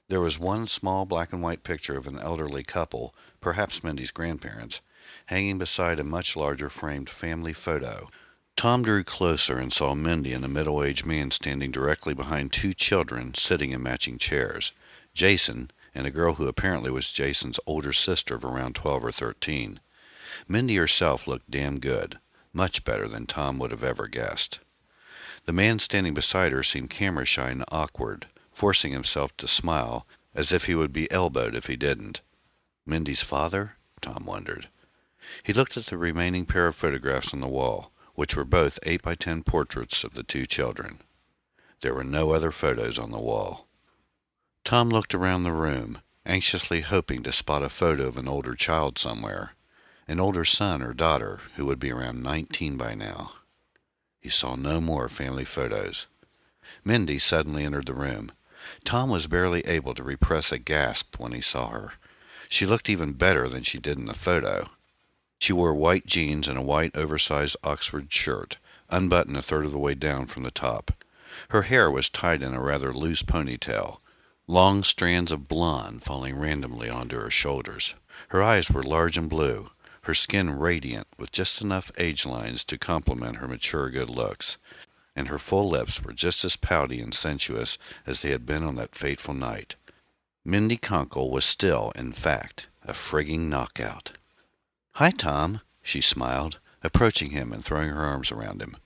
There 0.09 0.20
was 0.20 0.38
one 0.38 0.66
small 0.66 1.05
black 1.05 1.35
and 1.35 1.42
white 1.42 1.64
picture 1.64 1.98
of 1.98 2.07
an 2.07 2.18
elderly 2.18 2.62
couple, 2.62 3.14
perhaps 3.42 3.85
Mindy's 3.85 4.11
grandparents, 4.11 4.81
hanging 5.27 5.59
beside 5.59 6.01
a 6.01 6.05
much 6.05 6.35
larger 6.35 6.70
framed 6.70 7.11
family 7.11 7.53
photo 7.53 8.09
Tom 8.57 8.83
drew 8.83 9.03
closer 9.03 9.59
and 9.59 9.73
saw 9.73 9.95
Mindy 9.95 10.33
and 10.33 10.45
a 10.45 10.49
middle 10.49 10.83
aged 10.83 11.07
man 11.07 11.31
standing 11.31 11.71
directly 11.71 12.15
behind 12.15 12.53
two 12.53 12.75
children 12.75 13.35
sitting 13.35 13.71
in 13.71 13.83
matching 13.83 14.19
chairs 14.19 14.73
Jason 15.15 15.71
and 15.95 16.07
a 16.07 16.11
girl 16.11 16.35
who 16.35 16.49
apparently 16.49 16.91
was 16.91 17.12
Jason's 17.12 17.61
older 17.67 17.93
sister 17.93 18.35
of 18.35 18.45
around 18.45 18.75
12 18.75 19.05
or 19.05 19.12
13. 19.12 19.81
Mindy 20.49 20.77
herself 20.77 21.27
looked 21.27 21.51
damn 21.51 21.81
good, 21.81 22.19
much 22.53 22.85
better 22.85 23.07
than 23.07 23.27
Tom 23.27 23.59
would 23.59 23.71
have 23.71 23.83
ever 23.83 24.09
guessed. 24.09 24.61
The 25.45 25.53
man 25.53 25.79
standing 25.79 26.15
beside 26.15 26.53
her 26.53 26.62
seemed 26.62 26.91
camera 26.91 27.27
shy 27.27 27.51
and 27.51 27.65
awkward, 27.69 28.27
forcing 28.53 28.93
himself 28.93 29.37
to 29.38 29.49
smile 29.49 30.07
as 30.35 30.53
if 30.53 30.65
he 30.65 30.75
would 30.75 30.93
be 30.93 31.11
elbowed 31.11 31.55
if 31.55 31.67
he 31.67 31.77
didn't. 31.77 32.23
Mindy's 32.87 33.23
father? 33.23 33.77
Tom 34.01 34.25
wondered. 34.25 34.69
He 35.43 35.53
looked 35.53 35.77
at 35.77 35.87
the 35.87 35.99
remaining 35.99 36.47
pair 36.47 36.67
of 36.67 36.77
photographs 36.77 37.35
on 37.35 37.41
the 37.41 37.49
wall 37.49 37.91
which 38.14 38.37
were 38.37 38.44
both 38.44 38.79
8 38.83 39.03
by 39.03 39.14
10 39.14 39.42
portraits 39.42 40.05
of 40.05 40.14
the 40.14 40.22
two 40.22 40.46
children. 40.46 41.01
There 41.81 41.94
were 41.94 42.05
no 42.05 42.31
other 42.31 42.51
photos 42.53 42.98
on 42.98 43.11
the 43.11 43.20
wall. 43.20 43.66
Tom 44.64 44.88
looked 44.88 45.14
around 45.14 45.42
the 45.42 45.53
room, 45.53 46.01
anxiously 46.25 46.83
hoping 46.83 47.22
to 47.22 47.33
spot 47.33 47.62
a 47.62 47.68
photo 47.68 48.07
of 48.07 48.16
an 48.16 48.29
older 48.29 48.55
child 48.55 48.98
somewhere, 48.98 49.55
an 50.07 50.20
older 50.20 50.44
son 50.44 50.83
or 50.83 50.94
daughter 50.94 51.40
who 51.57 51.66
would 51.66 51.81
be 51.81 51.90
around 51.90 52.22
19 52.22 52.77
by 52.77 52.94
now. 52.94 53.33
He 54.20 54.29
saw 54.29 54.55
no 54.55 54.81
more 54.81 55.09
family 55.09 55.44
photos. 55.44 56.07
Mindy 56.85 57.18
suddenly 57.18 57.64
entered 57.64 57.87
the 57.87 57.94
room. 57.94 58.31
Tom 58.85 59.11
was 59.11 59.27
barely 59.27 59.62
able 59.62 59.94
to 59.94 60.05
repress 60.05 60.53
a 60.53 60.59
gasp 60.59 61.18
when 61.18 61.33
he 61.33 61.40
saw 61.40 61.70
her. 61.70 61.94
She 62.48 62.66
looked 62.66 62.88
even 62.88 63.14
better 63.14 63.48
than 63.48 63.64
she 63.64 63.79
did 63.79 63.98
in 63.98 64.07
the 64.07 64.14
photo. 64.14 64.70
She 65.42 65.52
wore 65.52 65.74
white 65.74 66.07
jeans 66.07 66.46
and 66.46 66.57
a 66.57 66.62
white 66.62 66.96
oversized 66.96 67.57
Oxford 67.64 68.12
shirt, 68.12 68.59
unbuttoned 68.90 69.37
a 69.37 69.42
third 69.42 69.64
of 69.64 69.72
the 69.72 69.78
way 69.81 69.96
down 69.96 70.26
from 70.28 70.44
the 70.44 70.52
top. 70.52 70.92
Her 71.48 71.62
hair 71.62 71.90
was 71.90 72.09
tied 72.09 72.44
in 72.44 72.55
a 72.55 72.61
rather 72.61 72.94
loose 72.94 73.24
ponytail, 73.24 74.00
long 74.46 74.85
strands 74.85 75.33
of 75.33 75.48
blonde 75.48 76.05
falling 76.05 76.38
randomly 76.38 76.88
onto 76.88 77.18
her 77.18 77.28
shoulders. 77.28 77.96
Her 78.28 78.40
eyes 78.40 78.70
were 78.70 78.85
large 78.85 79.16
and 79.16 79.28
blue, 79.28 79.72
her 80.02 80.14
skin 80.14 80.48
radiant 80.48 81.09
with 81.18 81.33
just 81.33 81.61
enough 81.61 81.90
age 81.98 82.24
lines 82.24 82.62
to 82.62 82.78
complement 82.78 83.38
her 83.38 83.48
mature 83.48 83.90
good 83.90 84.11
looks, 84.11 84.59
and 85.16 85.26
her 85.26 85.40
full 85.40 85.68
lips 85.68 86.05
were 86.05 86.12
just 86.12 86.44
as 86.44 86.55
pouty 86.55 87.00
and 87.00 87.12
sensuous 87.12 87.78
as 88.07 88.20
they 88.20 88.31
had 88.31 88.46
been 88.46 88.62
on 88.62 88.76
that 88.76 88.94
fateful 88.94 89.35
night. 89.35 89.74
Mindy 90.44 90.76
Conkle 90.76 91.33
was 91.33 91.44
still, 91.44 91.90
in 91.96 92.12
fact, 92.12 92.68
a 92.85 92.92
frigging 92.92 93.48
knockout. 93.48 94.12
Hi, 94.96 95.11
Tom, 95.11 95.62
she 95.83 96.02
smiled, 96.02 96.59
approaching 96.83 97.31
him 97.31 97.50
and 97.50 97.64
throwing 97.64 97.88
her 97.88 98.05
arms 98.05 98.31
around 98.31 98.61
him. 98.61 98.76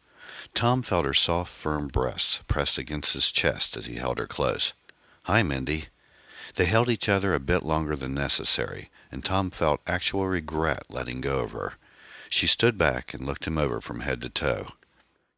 Tom 0.55 0.83
felt 0.83 1.05
her 1.05 1.13
soft, 1.13 1.53
firm 1.53 1.89
breasts 1.89 2.39
pressed 2.47 2.79
against 2.79 3.15
his 3.15 3.33
chest 3.33 3.77
as 3.77 3.87
he 3.87 3.97
held 3.97 4.19
her 4.21 4.27
close. 4.27 4.73
Hi, 5.25 5.43
Mindy. 5.43 5.87
They 6.55 6.67
held 6.67 6.89
each 6.89 7.09
other 7.09 7.35
a 7.35 7.41
bit 7.41 7.65
longer 7.65 7.97
than 7.97 8.15
necessary, 8.15 8.89
and 9.11 9.25
Tom 9.25 9.51
felt 9.51 9.81
actual 9.85 10.29
regret 10.29 10.85
letting 10.89 11.21
go 11.21 11.41
of 11.41 11.51
her. 11.51 11.73
She 12.29 12.47
stood 12.47 12.79
back 12.79 13.13
and 13.13 13.27
looked 13.27 13.45
him 13.45 13.59
over 13.59 13.81
from 13.81 14.01
head 14.01 14.21
to 14.21 14.29
toe. 14.29 14.69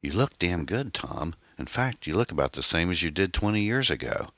You 0.02 0.12
look 0.12 0.38
damn 0.38 0.66
good, 0.66 0.92
Tom. 0.92 1.34
In 1.58 1.64
fact, 1.66 2.06
you 2.06 2.14
look 2.14 2.30
about 2.30 2.52
the 2.52 2.62
same 2.62 2.90
as 2.90 3.02
you 3.02 3.10
did 3.10 3.32
twenty 3.32 3.62
years 3.62 3.90
ago. 3.90 4.28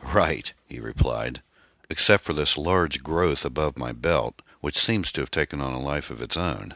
Right, 0.00 0.52
he 0.64 0.78
replied, 0.78 1.42
except 1.90 2.22
for 2.22 2.32
this 2.34 2.56
large 2.56 3.02
growth 3.02 3.44
above 3.44 3.76
my 3.76 3.92
belt, 3.92 4.40
which 4.62 4.78
seems 4.78 5.12
to 5.12 5.20
have 5.20 5.30
taken 5.30 5.60
on 5.60 5.74
a 5.74 5.80
life 5.80 6.10
of 6.10 6.22
its 6.22 6.38
own. 6.38 6.74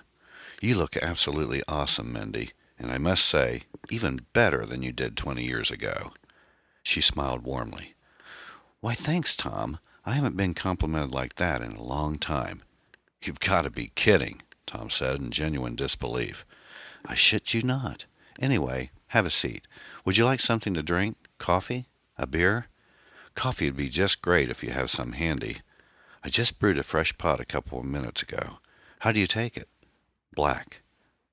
You 0.60 0.76
look 0.76 0.98
absolutely 0.98 1.62
awesome, 1.66 2.12
Mindy, 2.12 2.50
and 2.78 2.90
I 2.90 2.98
must 2.98 3.24
say, 3.24 3.62
even 3.90 4.26
better 4.34 4.66
than 4.66 4.82
you 4.82 4.92
did 4.92 5.16
twenty 5.16 5.44
years 5.44 5.70
ago. 5.70 6.12
She 6.82 7.00
smiled 7.00 7.42
warmly. 7.42 7.94
Why, 8.80 8.92
thanks, 8.92 9.34
Tom. 9.34 9.78
I 10.04 10.12
haven't 10.12 10.36
been 10.36 10.54
complimented 10.54 11.12
like 11.12 11.36
that 11.36 11.62
in 11.62 11.72
a 11.72 11.82
long 11.82 12.18
time. 12.18 12.62
You've 13.22 13.40
got 13.40 13.62
to 13.62 13.70
be 13.70 13.92
kidding, 13.94 14.42
Tom 14.66 14.90
said 14.90 15.18
in 15.18 15.30
genuine 15.30 15.74
disbelief. 15.74 16.44
I 17.04 17.14
shit 17.14 17.54
you 17.54 17.62
not. 17.62 18.04
Anyway, 18.38 18.90
have 19.08 19.26
a 19.26 19.30
seat. 19.30 19.66
Would 20.04 20.16
you 20.16 20.24
like 20.24 20.40
something 20.40 20.74
to 20.74 20.82
drink? 20.82 21.16
Coffee? 21.38 21.86
A 22.18 22.26
beer? 22.26 22.66
Coffee 23.34 23.66
would 23.66 23.76
be 23.76 23.88
just 23.88 24.22
great 24.22 24.50
if 24.50 24.62
you 24.62 24.70
have 24.70 24.90
some 24.90 25.12
handy. 25.12 25.58
I 26.26 26.28
just 26.28 26.58
brewed 26.58 26.76
a 26.76 26.82
fresh 26.82 27.16
pot 27.16 27.38
a 27.38 27.44
couple 27.44 27.78
of 27.78 27.84
minutes 27.84 28.20
ago. 28.20 28.58
How 28.98 29.12
do 29.12 29.20
you 29.20 29.28
take 29.28 29.56
it? 29.56 29.68
Black. 30.34 30.82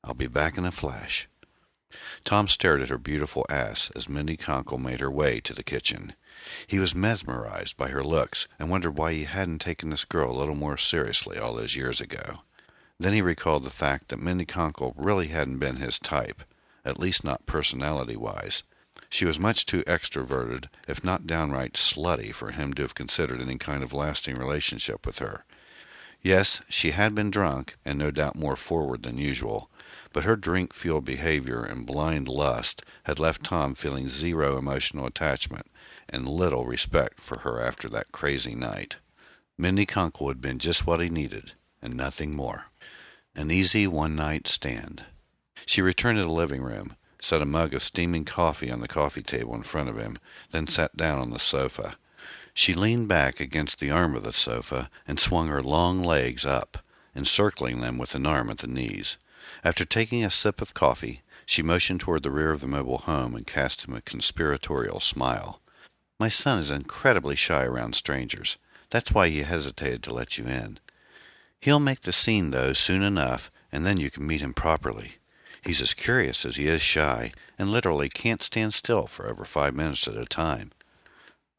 I'll 0.03 0.13
be 0.13 0.27
back 0.27 0.55
in 0.55 0.65
a 0.65 0.71
flash. 0.71 1.27
Tom 2.23 2.47
stared 2.47 2.79
at 2.79 2.89
her 2.89 2.99
beautiful 2.99 3.43
ass 3.49 3.89
as 3.95 4.07
Mindy 4.07 4.37
Conkle 4.37 4.79
made 4.79 4.99
her 4.99 5.09
way 5.09 5.39
to 5.39 5.53
the 5.55 5.63
kitchen. 5.63 6.13
He 6.67 6.77
was 6.77 6.93
mesmerized 6.93 7.75
by 7.75 7.87
her 7.89 8.03
looks 8.03 8.47
and 8.59 8.69
wondered 8.69 8.95
why 8.95 9.13
he 9.13 9.23
hadn't 9.23 9.61
taken 9.61 9.89
this 9.89 10.05
girl 10.05 10.29
a 10.29 10.37
little 10.37 10.53
more 10.53 10.77
seriously 10.77 11.39
all 11.39 11.55
those 11.55 11.75
years 11.75 11.99
ago. 11.99 12.43
Then 12.99 13.13
he 13.13 13.21
recalled 13.23 13.63
the 13.63 13.71
fact 13.71 14.09
that 14.09 14.19
Mindy 14.19 14.45
Conkle 14.45 14.93
really 14.95 15.29
hadn't 15.29 15.57
been 15.57 15.77
his 15.77 15.97
type, 15.97 16.43
at 16.85 16.99
least 16.99 17.23
not 17.23 17.47
personality 17.47 18.15
wise. 18.15 18.61
She 19.13 19.25
was 19.25 19.39
much 19.39 19.67
too 19.67 19.83
extroverted, 19.83 20.69
if 20.87 21.03
not 21.03 21.27
downright 21.27 21.73
slutty, 21.73 22.33
for 22.33 22.49
him 22.49 22.73
to 22.73 22.81
have 22.81 22.95
considered 22.95 23.39
any 23.39 23.59
kind 23.59 23.83
of 23.83 23.93
lasting 23.93 24.37
relationship 24.37 25.05
with 25.05 25.19
her. 25.19 25.45
Yes, 26.23 26.63
she 26.67 26.89
had 26.89 27.13
been 27.13 27.29
drunk, 27.29 27.77
and 27.85 27.99
no 27.99 28.09
doubt 28.09 28.35
more 28.35 28.55
forward 28.55 29.03
than 29.03 29.19
usual, 29.19 29.69
but 30.13 30.23
her 30.23 30.35
drink 30.35 30.73
fueled 30.73 31.05
behavior 31.05 31.63
and 31.63 31.85
blind 31.85 32.27
lust 32.27 32.81
had 33.03 33.19
left 33.19 33.43
Tom 33.43 33.75
feeling 33.75 34.07
zero 34.07 34.57
emotional 34.57 35.05
attachment 35.05 35.67
and 36.09 36.27
little 36.27 36.65
respect 36.65 37.21
for 37.21 37.41
her 37.41 37.61
after 37.61 37.87
that 37.89 38.11
crazy 38.11 38.55
night. 38.55 38.97
Mindy 39.59 39.85
Conkle 39.85 40.29
had 40.29 40.41
been 40.41 40.57
just 40.57 40.87
what 40.87 41.01
he 41.01 41.09
needed, 41.09 41.53
and 41.83 41.95
nothing 41.95 42.35
more. 42.35 42.65
An 43.35 43.51
easy 43.51 43.85
one 43.85 44.15
night 44.15 44.47
stand. 44.47 45.05
She 45.67 45.83
returned 45.83 46.17
to 46.17 46.23
the 46.23 46.33
living 46.33 46.63
room, 46.63 46.95
set 47.23 47.41
a 47.41 47.45
mug 47.45 47.73
of 47.73 47.81
steaming 47.81 48.25
coffee 48.25 48.69
on 48.69 48.81
the 48.81 48.87
coffee 48.87 49.21
table 49.21 49.55
in 49.55 49.63
front 49.63 49.87
of 49.87 49.97
him, 49.97 50.17
then 50.51 50.67
sat 50.67 50.97
down 50.97 51.19
on 51.19 51.29
the 51.29 51.39
sofa. 51.39 51.95
She 52.53 52.73
leaned 52.73 53.07
back 53.07 53.39
against 53.39 53.79
the 53.79 53.91
arm 53.91 54.15
of 54.15 54.23
the 54.23 54.33
sofa 54.33 54.89
and 55.07 55.19
swung 55.19 55.47
her 55.47 55.63
long 55.63 56.03
legs 56.03 56.45
up, 56.45 56.79
encircling 57.15 57.81
them 57.81 57.97
with 57.97 58.13
an 58.13 58.25
arm 58.25 58.49
at 58.49 58.59
the 58.59 58.67
knees. 58.67 59.17
After 59.63 59.85
taking 59.85 60.23
a 60.23 60.29
sip 60.29 60.61
of 60.61 60.73
coffee, 60.73 61.21
she 61.45 61.63
motioned 61.63 62.01
toward 62.01 62.23
the 62.23 62.31
rear 62.31 62.51
of 62.51 62.61
the 62.61 62.67
mobile 62.67 62.99
home 62.99 63.35
and 63.35 63.47
cast 63.47 63.87
him 63.87 63.95
a 63.95 64.01
conspiratorial 64.01 64.99
smile. 64.99 65.61
My 66.19 66.29
son 66.29 66.59
is 66.59 66.71
incredibly 66.71 67.35
shy 67.35 67.63
around 67.63 67.95
strangers. 67.95 68.57
That's 68.89 69.11
why 69.11 69.29
he 69.29 69.41
hesitated 69.43 70.03
to 70.03 70.13
let 70.13 70.37
you 70.37 70.45
in. 70.45 70.79
He'll 71.59 71.79
make 71.79 72.01
the 72.01 72.11
scene, 72.11 72.51
though, 72.51 72.73
soon 72.73 73.01
enough, 73.01 73.49
and 73.71 73.85
then 73.85 73.97
you 73.97 74.11
can 74.11 74.27
meet 74.27 74.41
him 74.41 74.53
properly. 74.53 75.13
He's 75.65 75.81
as 75.81 75.93
curious 75.93 76.45
as 76.45 76.57
he 76.57 76.67
is 76.67 76.81
shy, 76.81 77.31
and 77.57 77.69
literally 77.69 78.09
can't 78.09 78.41
stand 78.41 78.73
still 78.73 79.07
for 79.07 79.27
over 79.27 79.45
five 79.45 79.73
minutes 79.73 80.07
at 80.07 80.17
a 80.17 80.25
time. 80.25 80.71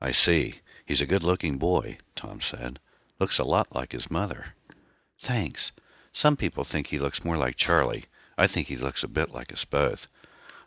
I 0.01 0.13
see. 0.13 0.61
He's 0.85 1.01
a 1.01 1.07
good 1.07 1.23
looking 1.23 1.57
boy, 1.57 1.99
Tom 2.15 2.43
said. 2.43 2.81
Looks 3.19 3.39
a 3.39 3.45
lot 3.45 3.75
like 3.75 3.93
his 3.93 4.11
mother. 4.11 4.49
Thanks. 5.19 5.73
Some 6.13 6.37
people 6.37 6.65
think 6.65 6.89
he 6.89 6.99
looks 6.99 7.25
more 7.25 7.39
like 7.39 7.57
Charlie. 7.57 8.05
I 8.37 8.47
think 8.47 8.67
he 8.67 8.77
looks 8.77 9.03
a 9.03 9.09
bit 9.09 9.33
like 9.33 9.53
us 9.53 9.65
both. 9.65 10.07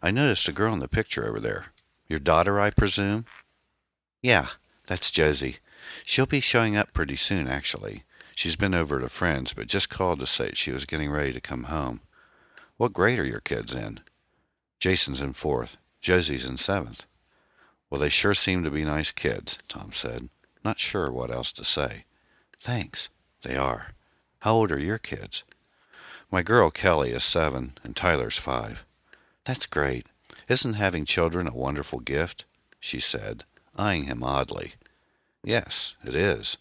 I 0.02 0.10
noticed 0.10 0.48
a 0.48 0.54
girl 0.54 0.74
in 0.74 0.80
the 0.80 0.88
picture 0.88 1.28
over 1.28 1.40
there. 1.40 1.68
Your 2.08 2.20
daughter, 2.20 2.60
I 2.60 2.72
presume? 2.72 3.26
Yeah, 4.22 4.48
that's 4.88 5.12
Josie. 5.12 5.58
She'll 6.04 6.26
be 6.26 6.40
showing 6.40 6.76
up 6.76 6.94
pretty 6.94 7.16
soon, 7.16 7.48
actually. 7.48 8.04
She's 8.36 8.56
been 8.56 8.74
over 8.74 9.00
to 9.00 9.10
friends, 9.10 9.54
but 9.54 9.68
just 9.68 9.90
called 9.90 10.20
to 10.20 10.28
say 10.28 10.52
she 10.54 10.72
was 10.72 10.86
getting 10.86 11.12
ready 11.12 11.34
to 11.34 11.42
come 11.42 11.64
home. 11.64 12.02
What 12.78 12.94
grade 12.94 13.20
are 13.20 13.26
your 13.26 13.40
kids 13.40 13.74
in? 13.74 14.00
Jason's 14.80 15.20
in 15.20 15.34
fourth. 15.34 15.78
Josie's 16.00 16.46
in 16.46 16.58
seventh. 16.58 17.06
Well, 17.90 18.00
they 18.00 18.10
sure 18.10 18.34
seem 18.34 18.64
to 18.64 18.72
be 18.72 18.84
nice 18.84 19.12
kids, 19.12 19.58
Tom 19.68 19.92
said, 19.92 20.30
not 20.64 20.80
sure 20.80 21.10
what 21.10 21.32
else 21.32 21.52
to 21.54 21.64
say. 21.64 22.04
Thanks. 22.60 23.10
They 23.44 23.56
are. 23.56 23.88
How 24.40 24.54
old 24.54 24.72
are 24.72 24.80
your 24.80 24.98
kids? 24.98 25.44
My 26.30 26.44
girl 26.44 26.70
Kelly 26.70 27.12
is 27.12 27.24
seven, 27.24 27.78
and 27.84 27.96
Tyler's 27.96 28.38
five. 28.38 28.86
That's 29.46 29.66
great. 29.66 30.06
Isn't 30.50 30.74
having 30.74 31.06
children 31.06 31.48
a 31.48 31.54
wonderful 31.54 32.00
gift? 32.00 32.46
she 32.80 33.00
said, 33.00 33.44
eyeing 33.78 34.06
him 34.06 34.24
oddly. 34.24 34.74
Yes, 35.44 35.96
it 36.04 36.16
is. 36.16 36.58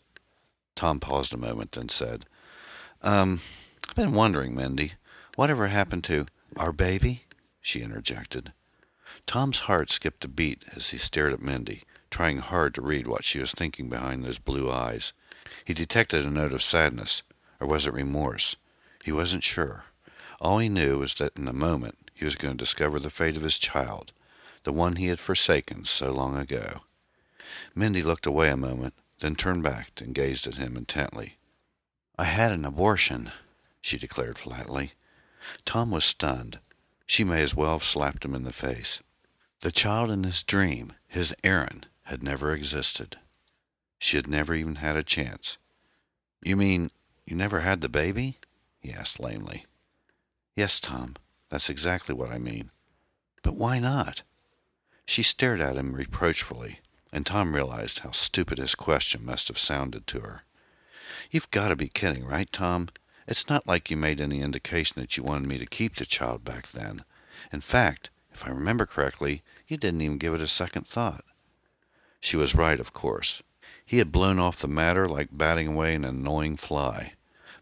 Tom 0.77 1.01
paused 1.01 1.35
a 1.35 1.37
moment, 1.37 1.73
then 1.73 1.89
said, 1.89 2.27
Um, 3.03 3.41
I've 3.89 3.97
been 3.97 4.13
wondering, 4.13 4.55
Mindy, 4.55 4.93
whatever 5.37 5.69
happened 5.69 6.03
to 6.05 6.27
our 6.57 6.73
baby? 6.73 7.23
she 7.61 7.83
interjected. 7.83 8.53
Tom's 9.27 9.61
heart 9.61 9.91
skipped 9.91 10.25
a 10.25 10.29
beat 10.29 10.65
as 10.75 10.91
he 10.91 10.99
stared 10.99 11.33
at 11.33 11.43
Mindy, 11.43 11.85
trying 12.11 12.39
hard 12.39 12.75
to 12.75 12.83
read 12.83 13.07
what 13.07 13.25
she 13.25 13.39
was 13.39 13.53
thinking 13.53 13.89
behind 13.89 14.25
those 14.25 14.39
blue 14.39 14.71
eyes. 14.71 15.13
He 15.65 15.75
detected 15.75 16.25
a 16.25 16.31
note 16.31 16.53
of 16.53 16.63
sadness, 16.63 17.23
or 17.61 17.67
was 17.67 17.87
it 17.87 17.93
remorse? 17.93 18.57
He 19.05 19.13
wasn't 19.13 19.45
sure. 19.45 19.85
All 20.41 20.59
he 20.59 20.69
knew 20.69 20.99
was 20.99 21.15
that 21.15 21.37
in 21.37 21.49
a 21.49 21.53
moment 21.53 22.11
he 22.15 22.25
was 22.25 22.37
going 22.37 22.55
to 22.57 22.65
discover 22.65 22.99
the 22.99 23.11
fate 23.11 23.37
of 23.37 23.43
his 23.43 23.59
child, 23.59 24.13
the 24.65 24.73
one 24.73 24.97
he 24.97 25.07
had 25.09 25.21
forsaken 25.21 25.85
so 25.85 26.13
long 26.13 26.37
ago. 26.37 26.81
Mindy 27.75 28.03
looked 28.03 28.27
away 28.27 28.51
a 28.51 28.57
moment, 28.57 28.95
then 29.21 29.35
turned 29.35 29.63
back 29.63 30.01
and 30.01 30.15
gazed 30.15 30.47
at 30.47 30.57
him 30.57 30.77
intently. 30.77 31.37
I 32.19 32.25
had 32.25 32.53
an 32.53 32.65
abortion, 32.65 33.31
she 33.81 33.99
declared 33.99 34.39
flatly. 34.39 34.93
Tom 35.65 35.91
was 35.91 36.05
stunned. 36.05 36.59
She 37.07 37.25
may 37.25 37.43
as 37.43 37.55
well 37.55 37.73
have 37.73 37.85
slapped 37.85 38.25
him 38.25 38.35
in 38.35 38.43
the 38.43 38.53
face. 38.53 39.01
The 39.61 39.73
child 39.73 40.11
in 40.11 40.25
his 40.25 40.43
dream, 40.43 40.93
his 41.07 41.35
Erin, 41.43 41.85
had 42.05 42.23
never 42.23 42.53
existed. 42.53 43.17
She 43.99 44.17
had 44.17 44.27
never 44.27 44.55
even 44.55 44.77
had 44.77 44.97
a 44.97 45.03
chance. 45.03 45.59
You 46.43 46.57
mean 46.57 46.91
you 47.25 47.37
never 47.37 47.61
had 47.61 47.81
the 47.81 47.89
baby? 47.89 48.39
he 48.79 48.93
asked 48.93 49.19
lamely. 49.19 49.65
Yes, 50.55 50.79
Tom, 50.79 51.17
that's 51.49 51.71
exactly 51.71 52.15
what 52.15 52.31
I 52.31 52.39
mean. 52.39 52.71
But 53.43 53.57
why 53.57 53.79
not? 53.79 54.23
She 55.07 55.23
stared 55.23 55.61
at 55.61 55.77
him 55.77 55.93
reproachfully, 55.93 56.81
and 57.13 57.25
Tom 57.25 57.55
realized 57.55 58.01
how 58.01 58.11
stupid 58.11 58.59
his 58.59 58.75
question 58.75 59.25
must 59.25 59.49
have 59.49 59.59
sounded 59.59 60.07
to 60.09 60.21
her. 60.21 60.43
You've 61.31 61.51
got 61.51 61.69
to 61.69 61.77
be 61.77 61.89
kidding, 61.89 62.25
right, 62.25 62.51
Tom? 62.51 62.89
It's 63.27 63.49
not 63.49 63.67
like 63.67 63.91
you 63.91 63.97
made 63.97 64.21
any 64.21 64.41
indication 64.41 65.01
that 65.01 65.17
you 65.17 65.23
wanted 65.23 65.49
me 65.49 65.59
to 65.59 65.67
keep 65.67 65.97
the 65.97 66.07
child 66.07 66.45
back 66.45 66.69
then. 66.69 67.05
In 67.53 67.61
fact, 67.61 68.11
if 68.33 68.47
I 68.47 68.51
remember 68.51 68.87
correctly, 68.87 69.43
you 69.67 69.77
didn't 69.77 70.03
even 70.03 70.19
give 70.19 70.35
it 70.35 70.41
a 70.41 70.47
second 70.47 70.87
thought. 70.87 71.25
She 72.21 72.37
was 72.37 72.55
right, 72.55 72.79
of 72.79 72.93
course. 72.93 73.43
He 73.85 73.99
had 73.99 74.13
blown 74.13 74.39
off 74.39 74.59
the 74.59 74.69
matter 74.69 75.07
like 75.09 75.29
batting 75.33 75.69
away 75.69 75.95
an 75.95 76.05
annoying 76.05 76.57
fly. 76.57 77.15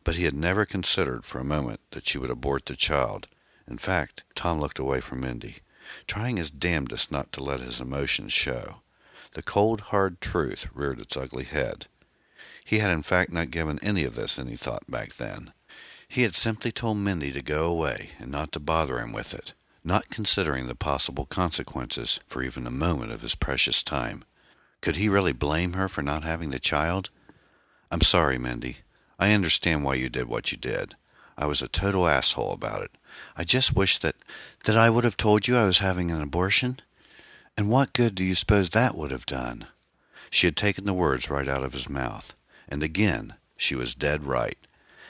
But 0.05 0.17
he 0.17 0.25
had 0.25 0.35
never 0.35 0.67
considered 0.67 1.25
for 1.25 1.39
a 1.39 1.45
moment 1.45 1.81
that 1.93 2.07
she 2.07 2.19
would 2.19 2.31
abort 2.31 2.67
the 2.67 2.77
child. 2.77 3.27
In 3.67 3.79
fact, 3.79 4.23
Tom 4.35 4.61
looked 4.61 4.79
away 4.79 5.01
from 5.01 5.21
Mindy, 5.21 5.57
trying 6.07 6.37
his 6.37 6.51
damnedest 6.51 7.11
not 7.11 7.33
to 7.33 7.43
let 7.43 7.61
his 7.61 7.81
emotions 7.81 8.35
show. 8.35 8.83
The 9.33 9.43
cold, 9.43 9.81
hard 9.81 10.21
truth 10.21 10.69
reared 10.75 11.01
its 11.01 11.17
ugly 11.17 11.45
head. 11.45 11.87
He 12.65 12.79
had 12.79 12.93
in 12.93 13.03
fact 13.03 13.31
not 13.31 13.51
given 13.51 13.79
any 13.83 14.05
of 14.05 14.15
this 14.15 14.39
any 14.39 14.57
thought 14.57 14.91
back 14.91 15.15
then. 15.15 15.53
He 16.09 16.23
had 16.23 16.35
simply 16.35 16.73
told 16.73 16.99
Mindy 16.99 17.31
to 17.33 17.43
go 17.43 17.67
away 17.67 18.11
and 18.19 18.31
not 18.31 18.53
to 18.53 18.61
bother 18.61 18.99
him 18.99 19.13
with 19.13 19.35
it, 19.35 19.53
not 19.85 20.11
considering 20.11 20.67
the 20.67 20.75
possible 20.75 21.27
consequences 21.27 22.21
for 22.27 22.43
even 22.43 22.67
a 22.67 22.71
moment 22.71 23.13
of 23.13 23.23
his 23.23 23.35
precious 23.35 23.83
time. 23.83 24.25
Could 24.81 24.97
he 24.97 25.09
really 25.09 25.33
blame 25.33 25.75
her 25.75 25.89
for 25.89 26.03
not 26.03 26.25
having 26.25 26.51
the 26.51 26.59
child? 26.59 27.11
I'm 27.91 28.01
sorry, 28.01 28.39
Mindy. 28.39 28.79
I 29.19 29.33
understand 29.33 29.85
why 29.85 29.95
you 29.95 30.09
did 30.09 30.27
what 30.27 30.51
you 30.51 30.59
did. 30.59 30.95
I 31.37 31.47
was 31.47 31.63
a 31.63 31.69
total 31.69 32.09
asshole 32.09 32.53
about 32.53 32.83
it. 32.83 32.91
I 33.37 33.45
just 33.45 33.77
wish 33.77 33.99
that 33.99 34.17
that 34.65 34.77
I 34.77 34.91
would 34.91 35.05
have 35.05 35.17
told 35.17 35.47
you 35.47 35.57
I 35.57 35.67
was 35.67 35.79
having 35.81 36.11
an 36.11 36.23
abortion. 36.23 36.81
And 37.57 37.71
what 37.71 37.93
good 37.93 38.15
do 38.15 38.25
you 38.25 38.35
suppose 38.35 38.71
that 38.71 38.97
would 38.97 39.11
have 39.11 39.27
done? 39.27 39.67
She 40.31 40.47
had 40.47 40.57
taken 40.57 40.85
the 40.85 40.95
words 40.95 41.31
right 41.31 41.47
out 41.47 41.63
of 41.63 41.73
his 41.73 41.89
mouth. 41.89 42.35
And 42.69 42.83
again, 42.83 43.35
she 43.57 43.75
was 43.75 43.95
dead 43.95 44.25
right. 44.25 44.59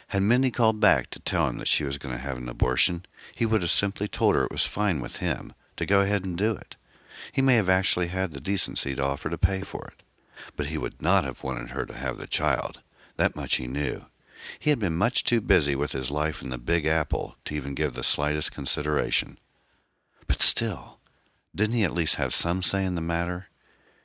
Had 0.08 0.22
Mindy 0.22 0.50
called 0.50 0.80
back 0.80 1.10
to 1.10 1.20
tell 1.20 1.48
him 1.48 1.58
that 1.58 1.68
she 1.68 1.84
was 1.84 1.98
going 1.98 2.14
to 2.14 2.20
have 2.20 2.36
an 2.36 2.48
abortion, 2.48 3.04
he 3.34 3.46
would 3.46 3.62
have 3.62 3.70
simply 3.70 4.06
told 4.06 4.34
her 4.34 4.44
it 4.44 4.52
was 4.52 4.66
fine 4.66 5.00
with 5.00 5.16
him 5.16 5.54
to 5.76 5.86
go 5.86 6.00
ahead 6.00 6.24
and 6.24 6.36
do 6.36 6.52
it. 6.52 6.76
He 7.32 7.42
may 7.42 7.56
have 7.56 7.68
actually 7.68 8.08
had 8.08 8.32
the 8.32 8.40
decency 8.40 8.94
to 8.94 9.02
offer 9.04 9.30
to 9.30 9.38
pay 9.38 9.60
for 9.62 9.86
it. 9.86 10.02
But 10.56 10.66
he 10.66 10.78
would 10.78 11.00
not 11.00 11.24
have 11.24 11.42
wanted 11.42 11.70
her 11.70 11.86
to 11.86 11.94
have 11.94 12.18
the 12.18 12.26
child. 12.26 12.80
That 13.16 13.36
much 13.36 13.56
he 13.56 13.66
knew. 13.66 14.06
He 14.58 14.70
had 14.70 14.78
been 14.78 14.96
much 14.96 15.24
too 15.24 15.40
busy 15.40 15.74
with 15.74 15.92
his 15.92 16.10
life 16.10 16.42
in 16.42 16.50
the 16.50 16.58
Big 16.58 16.84
Apple 16.84 17.36
to 17.44 17.54
even 17.54 17.74
give 17.74 17.94
the 17.94 18.04
slightest 18.04 18.52
consideration. 18.52 19.38
But 20.26 20.42
still, 20.42 20.98
didn't 21.54 21.76
he 21.76 21.84
at 21.84 21.94
least 21.94 22.16
have 22.16 22.34
some 22.34 22.62
say 22.62 22.84
in 22.84 22.94
the 22.94 23.00
matter? 23.00 23.48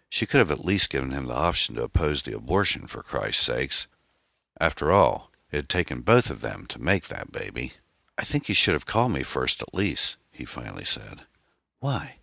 She 0.10 0.26
could 0.26 0.40
have 0.40 0.52
at 0.52 0.66
least 0.66 0.90
given 0.90 1.12
him 1.12 1.26
the 1.26 1.36
option 1.36 1.76
to 1.76 1.84
oppose 1.84 2.24
the 2.24 2.36
abortion, 2.36 2.88
for 2.88 3.04
Christ's 3.04 3.46
sakes. 3.46 3.88
After 4.60 4.92
all, 4.92 5.32
it 5.52 5.56
had 5.58 5.70
taken 5.70 6.02
both 6.02 6.30
of 6.30 6.42
them 6.42 6.66
to 6.68 6.82
make 6.82 7.08
that 7.08 7.32
baby. 7.32 7.74
I 8.18 8.24
think 8.24 8.50
you 8.50 8.56
should 8.56 8.74
have 8.74 8.86
called 8.86 9.12
me 9.12 9.24
first 9.24 9.62
at 9.62 9.74
least, 9.74 10.18
he 10.32 10.46
finally 10.46 10.86
said. 10.86 11.22
Why? 11.80 12.18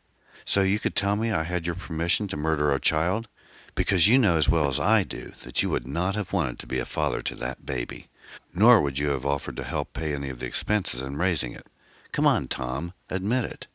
So 0.44 0.62
you 0.62 0.78
could 0.78 0.94
tell 0.94 1.16
me 1.16 1.32
I 1.32 1.44
had 1.44 1.66
your 1.66 1.74
permission 1.74 2.28
to 2.28 2.36
murder 2.36 2.72
a 2.72 2.80
child? 2.80 3.28
because 3.76 4.08
you 4.08 4.18
know 4.18 4.36
as 4.36 4.48
well 4.48 4.66
as 4.66 4.80
I 4.80 5.04
do 5.04 5.32
that 5.44 5.62
you 5.62 5.70
would 5.70 5.86
not 5.86 6.16
have 6.16 6.32
wanted 6.32 6.58
to 6.58 6.66
be 6.66 6.80
a 6.80 6.86
father 6.86 7.22
to 7.22 7.36
that 7.36 7.64
baby, 7.64 8.08
nor 8.52 8.80
would 8.80 8.98
you 8.98 9.10
have 9.10 9.26
offered 9.26 9.56
to 9.58 9.62
help 9.62 9.92
pay 9.92 10.14
any 10.14 10.30
of 10.30 10.40
the 10.40 10.46
expenses 10.46 11.02
in 11.02 11.16
raising 11.16 11.52
it. 11.52 11.66
Come 12.10 12.26
on, 12.26 12.48
Tom, 12.48 12.94
admit 13.10 13.44
it. 13.44 13.66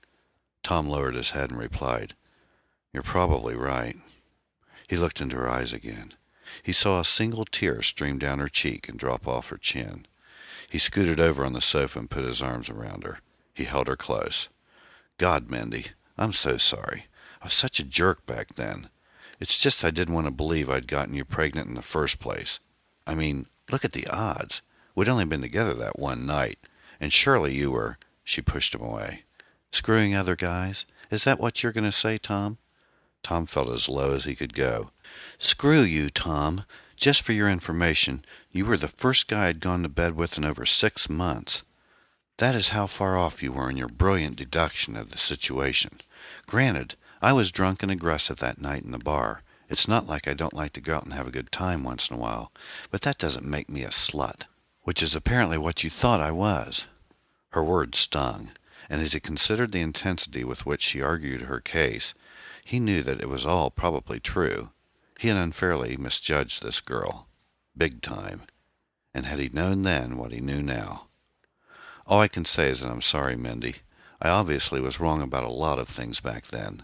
Tom 0.63 0.89
lowered 0.89 1.15
his 1.15 1.29
head 1.29 1.51
and 1.51 1.59
replied, 1.59 2.15
You're 2.93 3.03
probably 3.03 3.55
right. 3.55 3.95
He 4.87 4.97
looked 4.97 5.21
into 5.21 5.37
her 5.37 5.49
eyes 5.49 5.71
again. 5.71 6.13
He 6.63 6.73
saw 6.73 6.99
a 6.99 7.05
single 7.05 7.45
tear 7.45 7.81
stream 7.81 8.17
down 8.17 8.39
her 8.39 8.49
cheek 8.49 8.89
and 8.89 8.99
drop 8.99 9.27
off 9.27 9.49
her 9.49 9.57
chin. 9.57 10.05
He 10.69 10.77
scooted 10.77 11.19
over 11.19 11.45
on 11.45 11.53
the 11.53 11.61
sofa 11.61 11.99
and 11.99 12.09
put 12.09 12.25
his 12.25 12.41
arms 12.41 12.69
around 12.69 13.03
her. 13.03 13.19
He 13.55 13.63
held 13.63 13.87
her 13.87 13.95
close. 13.95 14.49
God, 15.17 15.49
Mindy, 15.49 15.87
I'm 16.17 16.33
so 16.33 16.57
sorry. 16.57 17.05
I 17.41 17.45
was 17.45 17.53
such 17.53 17.79
a 17.79 17.85
jerk 17.85 18.25
back 18.25 18.55
then. 18.55 18.89
It's 19.39 19.59
just 19.59 19.83
I 19.83 19.91
didn't 19.91 20.13
want 20.13 20.27
to 20.27 20.31
believe 20.31 20.69
I'd 20.69 20.87
gotten 20.87 21.15
you 21.15 21.25
pregnant 21.25 21.67
in 21.67 21.75
the 21.75 21.81
first 21.81 22.19
place. 22.19 22.59
I 23.07 23.15
mean, 23.15 23.47
look 23.71 23.83
at 23.83 23.93
the 23.93 24.07
odds. 24.07 24.61
We'd 24.93 25.09
only 25.09 25.25
been 25.25 25.41
together 25.41 25.73
that 25.73 25.97
one 25.97 26.25
night, 26.25 26.59
and 26.99 27.11
surely 27.11 27.53
you 27.53 27.71
were. 27.71 27.97
She 28.23 28.41
pushed 28.41 28.75
him 28.75 28.81
away. 28.81 29.23
Screwing 29.71 30.13
other 30.13 30.35
guys? 30.35 30.85
Is 31.09 31.23
that 31.23 31.39
what 31.39 31.63
you're 31.63 31.71
going 31.71 31.85
to 31.85 31.91
say, 31.91 32.17
Tom? 32.17 32.59
Tom 33.23 33.45
felt 33.45 33.69
as 33.69 33.89
low 33.89 34.13
as 34.15 34.25
he 34.25 34.35
could 34.35 34.53
go. 34.53 34.91
Screw 35.37 35.81
you, 35.81 36.09
Tom. 36.09 36.65
Just 36.95 37.21
for 37.21 37.33
your 37.33 37.49
information, 37.49 38.23
you 38.51 38.65
were 38.65 38.77
the 38.77 38.87
first 38.87 39.27
guy 39.27 39.47
I'd 39.47 39.59
gone 39.59 39.83
to 39.83 39.89
bed 39.89 40.15
with 40.15 40.37
in 40.37 40.45
over 40.45 40.65
six 40.65 41.09
months. 41.09 41.63
That 42.37 42.55
is 42.55 42.69
how 42.69 42.87
far 42.87 43.17
off 43.17 43.43
you 43.43 43.51
were 43.51 43.69
in 43.69 43.77
your 43.77 43.87
brilliant 43.87 44.35
deduction 44.35 44.95
of 44.95 45.11
the 45.11 45.17
situation. 45.17 46.01
Granted, 46.47 46.95
I 47.21 47.33
was 47.33 47.51
drunk 47.51 47.83
and 47.83 47.91
aggressive 47.91 48.37
that 48.37 48.59
night 48.59 48.83
in 48.83 48.91
the 48.91 48.97
bar. 48.97 49.43
It's 49.69 49.87
not 49.87 50.07
like 50.07 50.27
I 50.27 50.33
don't 50.33 50.53
like 50.53 50.73
to 50.73 50.81
go 50.81 50.97
out 50.97 51.03
and 51.03 51.13
have 51.13 51.27
a 51.27 51.31
good 51.31 51.51
time 51.51 51.83
once 51.83 52.09
in 52.09 52.17
a 52.17 52.19
while, 52.19 52.51
but 52.89 53.01
that 53.01 53.17
doesn't 53.17 53.45
make 53.45 53.69
me 53.69 53.83
a 53.83 53.89
slut, 53.89 54.47
which 54.83 55.03
is 55.03 55.15
apparently 55.15 55.57
what 55.57 55.83
you 55.83 55.89
thought 55.89 56.19
I 56.19 56.31
was. 56.31 56.85
Her 57.51 57.63
words 57.63 57.99
stung, 57.99 58.51
and 58.89 59.01
as 59.01 59.13
he 59.13 59.19
considered 59.19 59.71
the 59.71 59.81
intensity 59.81 60.43
with 60.43 60.65
which 60.65 60.81
she 60.81 61.01
argued 61.01 61.43
her 61.43 61.59
case, 61.59 62.13
he 62.65 62.79
knew 62.79 63.03
that 63.03 63.21
it 63.21 63.29
was 63.29 63.45
all 63.45 63.69
probably 63.69 64.19
true. 64.19 64.69
He 65.19 65.27
had 65.27 65.37
unfairly 65.37 65.97
misjudged 65.97 66.63
this 66.63 66.79
girl. 66.79 67.27
Big 67.77 68.01
time. 68.01 68.41
And 69.13 69.25
had 69.25 69.39
he 69.39 69.49
known 69.49 69.83
then 69.83 70.17
what 70.17 70.31
he 70.31 70.39
knew 70.39 70.61
now? 70.61 71.07
All 72.07 72.19
I 72.19 72.27
can 72.27 72.45
say 72.45 72.69
is 72.69 72.81
that 72.81 72.89
I'm 72.89 73.01
sorry, 73.01 73.35
Mindy. 73.35 73.75
I 74.21 74.29
obviously 74.29 74.81
was 74.81 74.99
wrong 74.99 75.21
about 75.21 75.43
a 75.43 75.49
lot 75.49 75.79
of 75.79 75.87
things 75.87 76.19
back 76.19 76.47
then. 76.47 76.83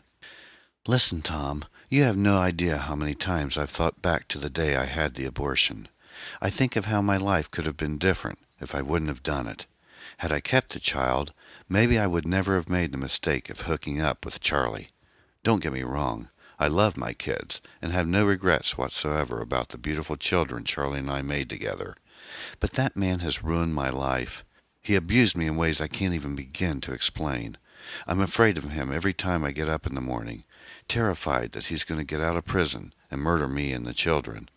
Listen, 0.87 1.21
Tom, 1.21 1.65
you 1.89 2.03
have 2.03 2.17
no 2.17 2.37
idea 2.37 2.77
how 2.77 2.95
many 2.95 3.13
times 3.13 3.57
I've 3.57 3.69
thought 3.69 4.01
back 4.01 4.27
to 4.29 4.37
the 4.37 4.49
day 4.49 4.75
I 4.75 4.85
had 4.85 5.13
the 5.13 5.25
abortion. 5.25 5.89
I 6.41 6.49
think 6.49 6.75
of 6.75 6.85
how 6.85 7.01
my 7.01 7.17
life 7.17 7.51
could 7.51 7.65
have 7.65 7.77
been 7.77 7.97
different 7.97 8.39
if 8.59 8.73
I 8.73 8.81
wouldn't 8.81 9.09
have 9.09 9.23
done 9.23 9.47
it. 9.47 9.65
Had 10.17 10.31
I 10.31 10.39
kept 10.39 10.69
the 10.73 10.79
child, 10.79 11.33
maybe 11.69 11.99
I 11.99 12.07
would 12.07 12.27
never 12.27 12.55
have 12.55 12.69
made 12.69 12.91
the 12.91 12.97
mistake 12.97 13.49
of 13.49 13.61
hooking 13.61 14.01
up 14.01 14.25
with 14.25 14.39
Charlie. 14.39 14.89
Don't 15.47 15.63
get 15.63 15.71
me 15.71 15.83
wrong. 15.83 16.27
I 16.59 16.67
love 16.67 16.97
my 16.97 17.13
kids 17.13 17.61
and 17.81 17.93
have 17.93 18.05
no 18.05 18.25
regrets 18.25 18.77
whatsoever 18.77 19.39
about 19.39 19.69
the 19.69 19.77
beautiful 19.77 20.17
children 20.17 20.65
Charlie 20.65 20.99
and 20.99 21.09
I 21.09 21.21
made 21.21 21.49
together. 21.49 21.95
But 22.59 22.73
that 22.73 22.97
man 22.97 23.19
has 23.19 23.45
ruined 23.45 23.73
my 23.73 23.89
life. 23.89 24.43
He 24.81 24.93
abused 24.95 25.37
me 25.37 25.47
in 25.47 25.55
ways 25.55 25.79
I 25.79 25.87
can't 25.87 26.13
even 26.13 26.35
begin 26.35 26.81
to 26.81 26.91
explain. 26.91 27.57
I'm 28.05 28.19
afraid 28.19 28.57
of 28.57 28.71
him 28.71 28.91
every 28.91 29.13
time 29.13 29.45
I 29.45 29.53
get 29.53 29.69
up 29.69 29.87
in 29.87 29.95
the 29.95 30.01
morning 30.01 30.43
terrified 30.89 31.53
that 31.53 31.67
he's 31.67 31.85
going 31.85 31.99
to 31.99 32.05
get 32.05 32.19
out 32.19 32.35
of 32.35 32.45
prison 32.45 32.93
and 33.09 33.21
murder 33.21 33.47
me 33.47 33.71
and 33.71 33.85
the 33.85 33.93
children. 33.93 34.49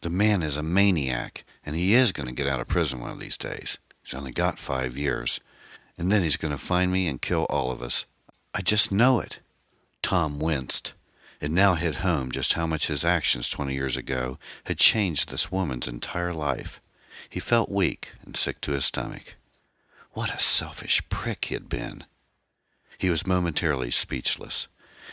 The 0.00 0.08
man 0.08 0.42
is 0.42 0.56
a 0.56 0.62
maniac, 0.62 1.44
and 1.66 1.76
he 1.76 1.92
is 1.92 2.10
going 2.10 2.26
to 2.26 2.34
get 2.34 2.48
out 2.48 2.60
of 2.60 2.68
prison 2.68 3.00
one 3.00 3.10
of 3.10 3.20
these 3.20 3.36
days. 3.36 3.76
He's 4.02 4.14
only 4.14 4.32
got 4.32 4.58
five 4.58 4.96
years. 4.96 5.40
And 5.98 6.10
then 6.10 6.22
he's 6.22 6.38
going 6.38 6.52
to 6.52 6.56
find 6.56 6.90
me 6.90 7.06
and 7.06 7.20
kill 7.20 7.44
all 7.50 7.70
of 7.70 7.82
us. 7.82 8.06
I 8.54 8.62
just 8.62 8.90
know 8.90 9.20
it. 9.20 9.40
Tom 10.02 10.38
winced. 10.38 10.94
It 11.40 11.50
now 11.50 11.74
hit 11.74 11.96
home 11.96 12.32
just 12.32 12.54
how 12.54 12.66
much 12.66 12.88
his 12.88 13.04
actions 13.04 13.48
twenty 13.48 13.74
years 13.74 13.96
ago 13.96 14.38
had 14.64 14.78
changed 14.78 15.28
this 15.28 15.52
woman's 15.52 15.86
entire 15.86 16.32
life. 16.32 16.80
He 17.28 17.40
felt 17.40 17.70
weak 17.70 18.12
and 18.24 18.36
sick 18.36 18.60
to 18.62 18.72
his 18.72 18.84
stomach. 18.84 19.36
What 20.12 20.34
a 20.34 20.40
selfish 20.40 21.08
prick 21.08 21.46
he 21.46 21.54
had 21.54 21.68
been. 21.68 22.04
He 22.98 23.10
was 23.10 23.26
momentarily 23.26 23.90
speechless. 23.90 24.66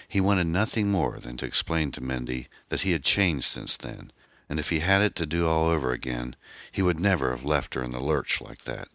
He 0.07 0.19
wanted 0.21 0.47
nothing 0.47 0.89
more 0.89 1.19
than 1.19 1.38
to 1.38 1.45
explain 1.45 1.91
to 1.91 2.01
Mindy 2.01 2.47
that 2.69 2.81
he 2.81 2.91
had 2.91 3.03
changed 3.03 3.45
since 3.45 3.77
then, 3.77 4.11
and 4.49 4.59
if 4.59 4.69
he 4.69 4.79
had 4.79 5.01
it 5.01 5.15
to 5.15 5.25
do 5.25 5.47
all 5.47 5.67
over 5.67 5.91
again, 5.91 6.36
he 6.71 6.81
would 6.81 6.99
never 6.99 7.31
have 7.31 7.45
left 7.45 7.75
her 7.75 7.83
in 7.83 7.91
the 7.91 7.99
lurch 7.99 8.41
like 8.41 8.63
that. 8.63 8.89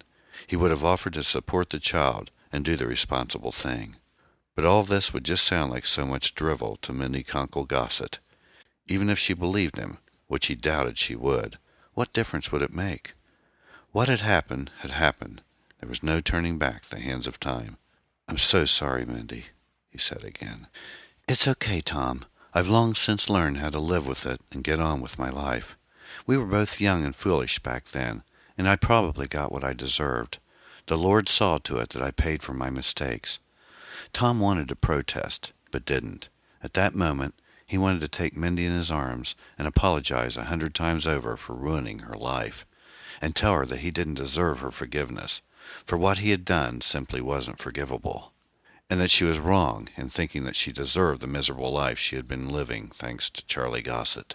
He 0.47 0.57
would 0.57 0.71
have 0.71 0.85
offered 0.85 1.15
to 1.15 1.23
support 1.23 1.71
the 1.71 1.79
child 1.79 2.31
and 2.53 2.65
do 2.65 2.77
the 2.77 2.87
responsible 2.87 3.53
thing. 3.53 3.97
But 4.55 4.65
all 4.65 4.83
this 4.83 5.13
would 5.13 5.25
just 5.25 5.45
sound 5.45 5.71
like 5.71 5.87
so 5.87 6.05
much 6.05 6.35
drivel 6.35 6.77
to 6.83 6.93
Mindy 6.93 7.23
Conkle 7.23 7.67
Gossett. 7.67 8.19
Even 8.87 9.09
if 9.09 9.19
she 9.19 9.35
believed 9.35 9.77
him, 9.77 9.99
which 10.27 10.47
he 10.47 10.55
doubted 10.55 10.99
she 10.99 11.15
would, 11.15 11.59
what 11.95 12.13
difference 12.13 12.51
would 12.51 12.63
it 12.63 12.75
make? 12.75 13.15
What 13.93 14.09
had 14.09 14.21
happened 14.21 14.71
had 14.81 14.93
happened. 14.93 15.43
There 15.81 15.89
was 15.89 16.03
no 16.03 16.21
turning 16.21 16.59
back 16.59 16.85
the 16.85 17.01
hands 17.01 17.27
of 17.27 17.41
time. 17.41 17.79
I'm 18.29 18.39
so 18.39 18.65
sorry, 18.65 19.05
Mindy, 19.05 19.47
he 19.89 19.99
said 19.99 20.23
again. 20.25 20.69
It's 21.27 21.49
okay, 21.49 21.81
Tom. 21.81 22.25
I've 22.53 22.69
long 22.69 22.95
since 22.95 23.31
learned 23.31 23.59
how 23.59 23.71
to 23.71 23.79
live 23.79 24.07
with 24.07 24.27
it 24.27 24.41
and 24.53 24.65
get 24.65 24.81
on 24.81 25.01
with 25.01 25.19
my 25.19 25.29
life. 25.29 25.77
We 26.27 26.37
were 26.37 26.47
both 26.47 26.81
young 26.81 27.05
and 27.05 27.15
foolish 27.15 27.61
back 27.61 27.87
then, 27.87 28.23
and 28.59 28.69
I 28.69 28.77
probably 28.77 29.27
got 29.27 29.53
what 29.53 29.65
I 29.65 29.73
deserved. 29.73 30.39
The 30.87 30.99
Lord 30.99 31.29
saw 31.29 31.59
to 31.59 31.79
it 31.79 31.91
that 31.91 32.03
I 32.03 32.11
paid 32.11 32.43
for 32.43 32.53
my 32.53 32.71
mistakes. 32.71 33.39
Tom 34.13 34.41
wanted 34.41 34.69
to 34.69 34.77
protest, 34.77 35.53
but 35.71 35.85
didn't. 35.85 36.29
At 36.63 36.75
that 36.75 36.95
moment, 36.95 37.35
he 37.67 37.79
wanted 37.79 38.01
to 38.01 38.09
take 38.09 38.37
Mindy 38.37 38.67
in 38.67 38.73
his 38.73 38.91
arms 38.91 39.35
and 39.59 39.69
apologize 39.69 40.37
a 40.37 40.45
hundred 40.45 40.75
times 40.75 41.07
over 41.07 41.37
for 41.37 41.55
ruining 41.55 42.01
her 42.01 42.15
life, 42.15 42.67
and 43.21 43.35
tell 43.35 43.55
her 43.55 43.67
that 43.67 43.81
he 43.81 43.91
didn't 43.91 44.15
deserve 44.15 44.61
her 44.61 44.71
forgiveness, 44.71 45.43
for 45.85 45.97
what 45.99 46.19
he 46.19 46.31
had 46.31 46.45
done 46.45 46.81
simply 46.81 47.21
wasn't 47.21 47.59
forgivable 47.59 48.33
and 48.91 49.01
that 49.01 49.11
she 49.11 49.25
was 49.25 49.39
wrong 49.39 49.89
in 49.97 50.09
thinking 50.09 50.43
that 50.43 50.57
she 50.57 50.73
deserved 50.73 51.21
the 51.21 51.27
miserable 51.29 51.73
life 51.73 51.99
she 51.99 52.17
had 52.17 52.27
been 52.27 52.49
living 52.49 52.89
thanks 52.89 53.31
to 53.31 53.47
Charlie 53.47 53.83
Gossett. 53.83 54.35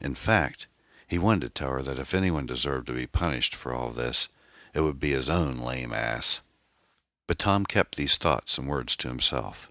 In 0.00 0.14
fact, 0.14 0.68
he 1.08 1.18
wanted 1.18 1.42
to 1.42 1.48
tell 1.48 1.72
her 1.72 1.82
that 1.82 1.98
if 1.98 2.14
anyone 2.14 2.46
deserved 2.46 2.86
to 2.86 2.92
be 2.92 3.08
punished 3.08 3.56
for 3.56 3.74
all 3.74 3.90
this, 3.90 4.28
it 4.72 4.80
would 4.80 5.00
be 5.00 5.10
his 5.10 5.28
own 5.28 5.58
lame 5.58 5.92
ass. 5.92 6.40
But 7.26 7.38
Tom 7.38 7.64
kept 7.64 7.96
these 7.96 8.16
thoughts 8.16 8.58
and 8.58 8.68
words 8.68 8.96
to 8.96 9.08
himself. 9.08 9.70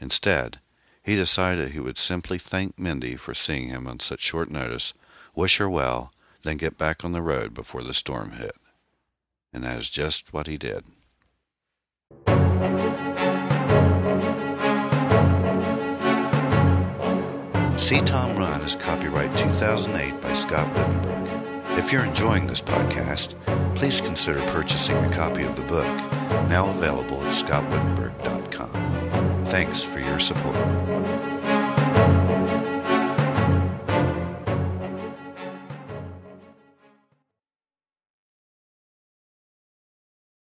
Instead, 0.00 0.60
he 1.02 1.16
decided 1.16 1.70
he 1.70 1.80
would 1.80 1.98
simply 1.98 2.38
thank 2.38 2.78
Mindy 2.78 3.16
for 3.16 3.34
seeing 3.34 3.68
him 3.68 3.86
on 3.86 4.00
such 4.00 4.20
short 4.20 4.50
notice, 4.50 4.92
wish 5.34 5.56
her 5.58 5.68
well, 5.68 6.12
then 6.42 6.56
get 6.56 6.78
back 6.78 7.04
on 7.04 7.12
the 7.12 7.22
road 7.22 7.54
before 7.54 7.82
the 7.82 7.94
storm 7.94 8.32
hit. 8.32 8.56
And 9.52 9.64
that 9.64 9.78
is 9.78 9.90
just 9.90 10.32
what 10.32 10.46
he 10.46 10.56
did. 10.56 10.84
See 17.76 17.98
Tom 18.00 18.36
Run 18.36 18.60
is 18.60 18.76
copyright 18.76 19.36
2008 19.36 20.20
by 20.20 20.32
Scott 20.34 20.72
Wittenberg. 20.76 21.19
If 21.78 21.92
you're 21.92 22.04
enjoying 22.04 22.46
this 22.46 22.60
podcast, 22.60 23.34
please 23.74 24.00
consider 24.00 24.40
purchasing 24.46 24.96
a 24.96 25.10
copy 25.10 25.42
of 25.42 25.56
the 25.56 25.64
book, 25.64 25.86
now 26.48 26.70
available 26.70 27.20
at 27.22 27.32
scottwittenberg.com. 27.32 29.44
Thanks 29.44 29.84
for 29.84 30.00
your 30.00 30.20
support. 30.20 30.56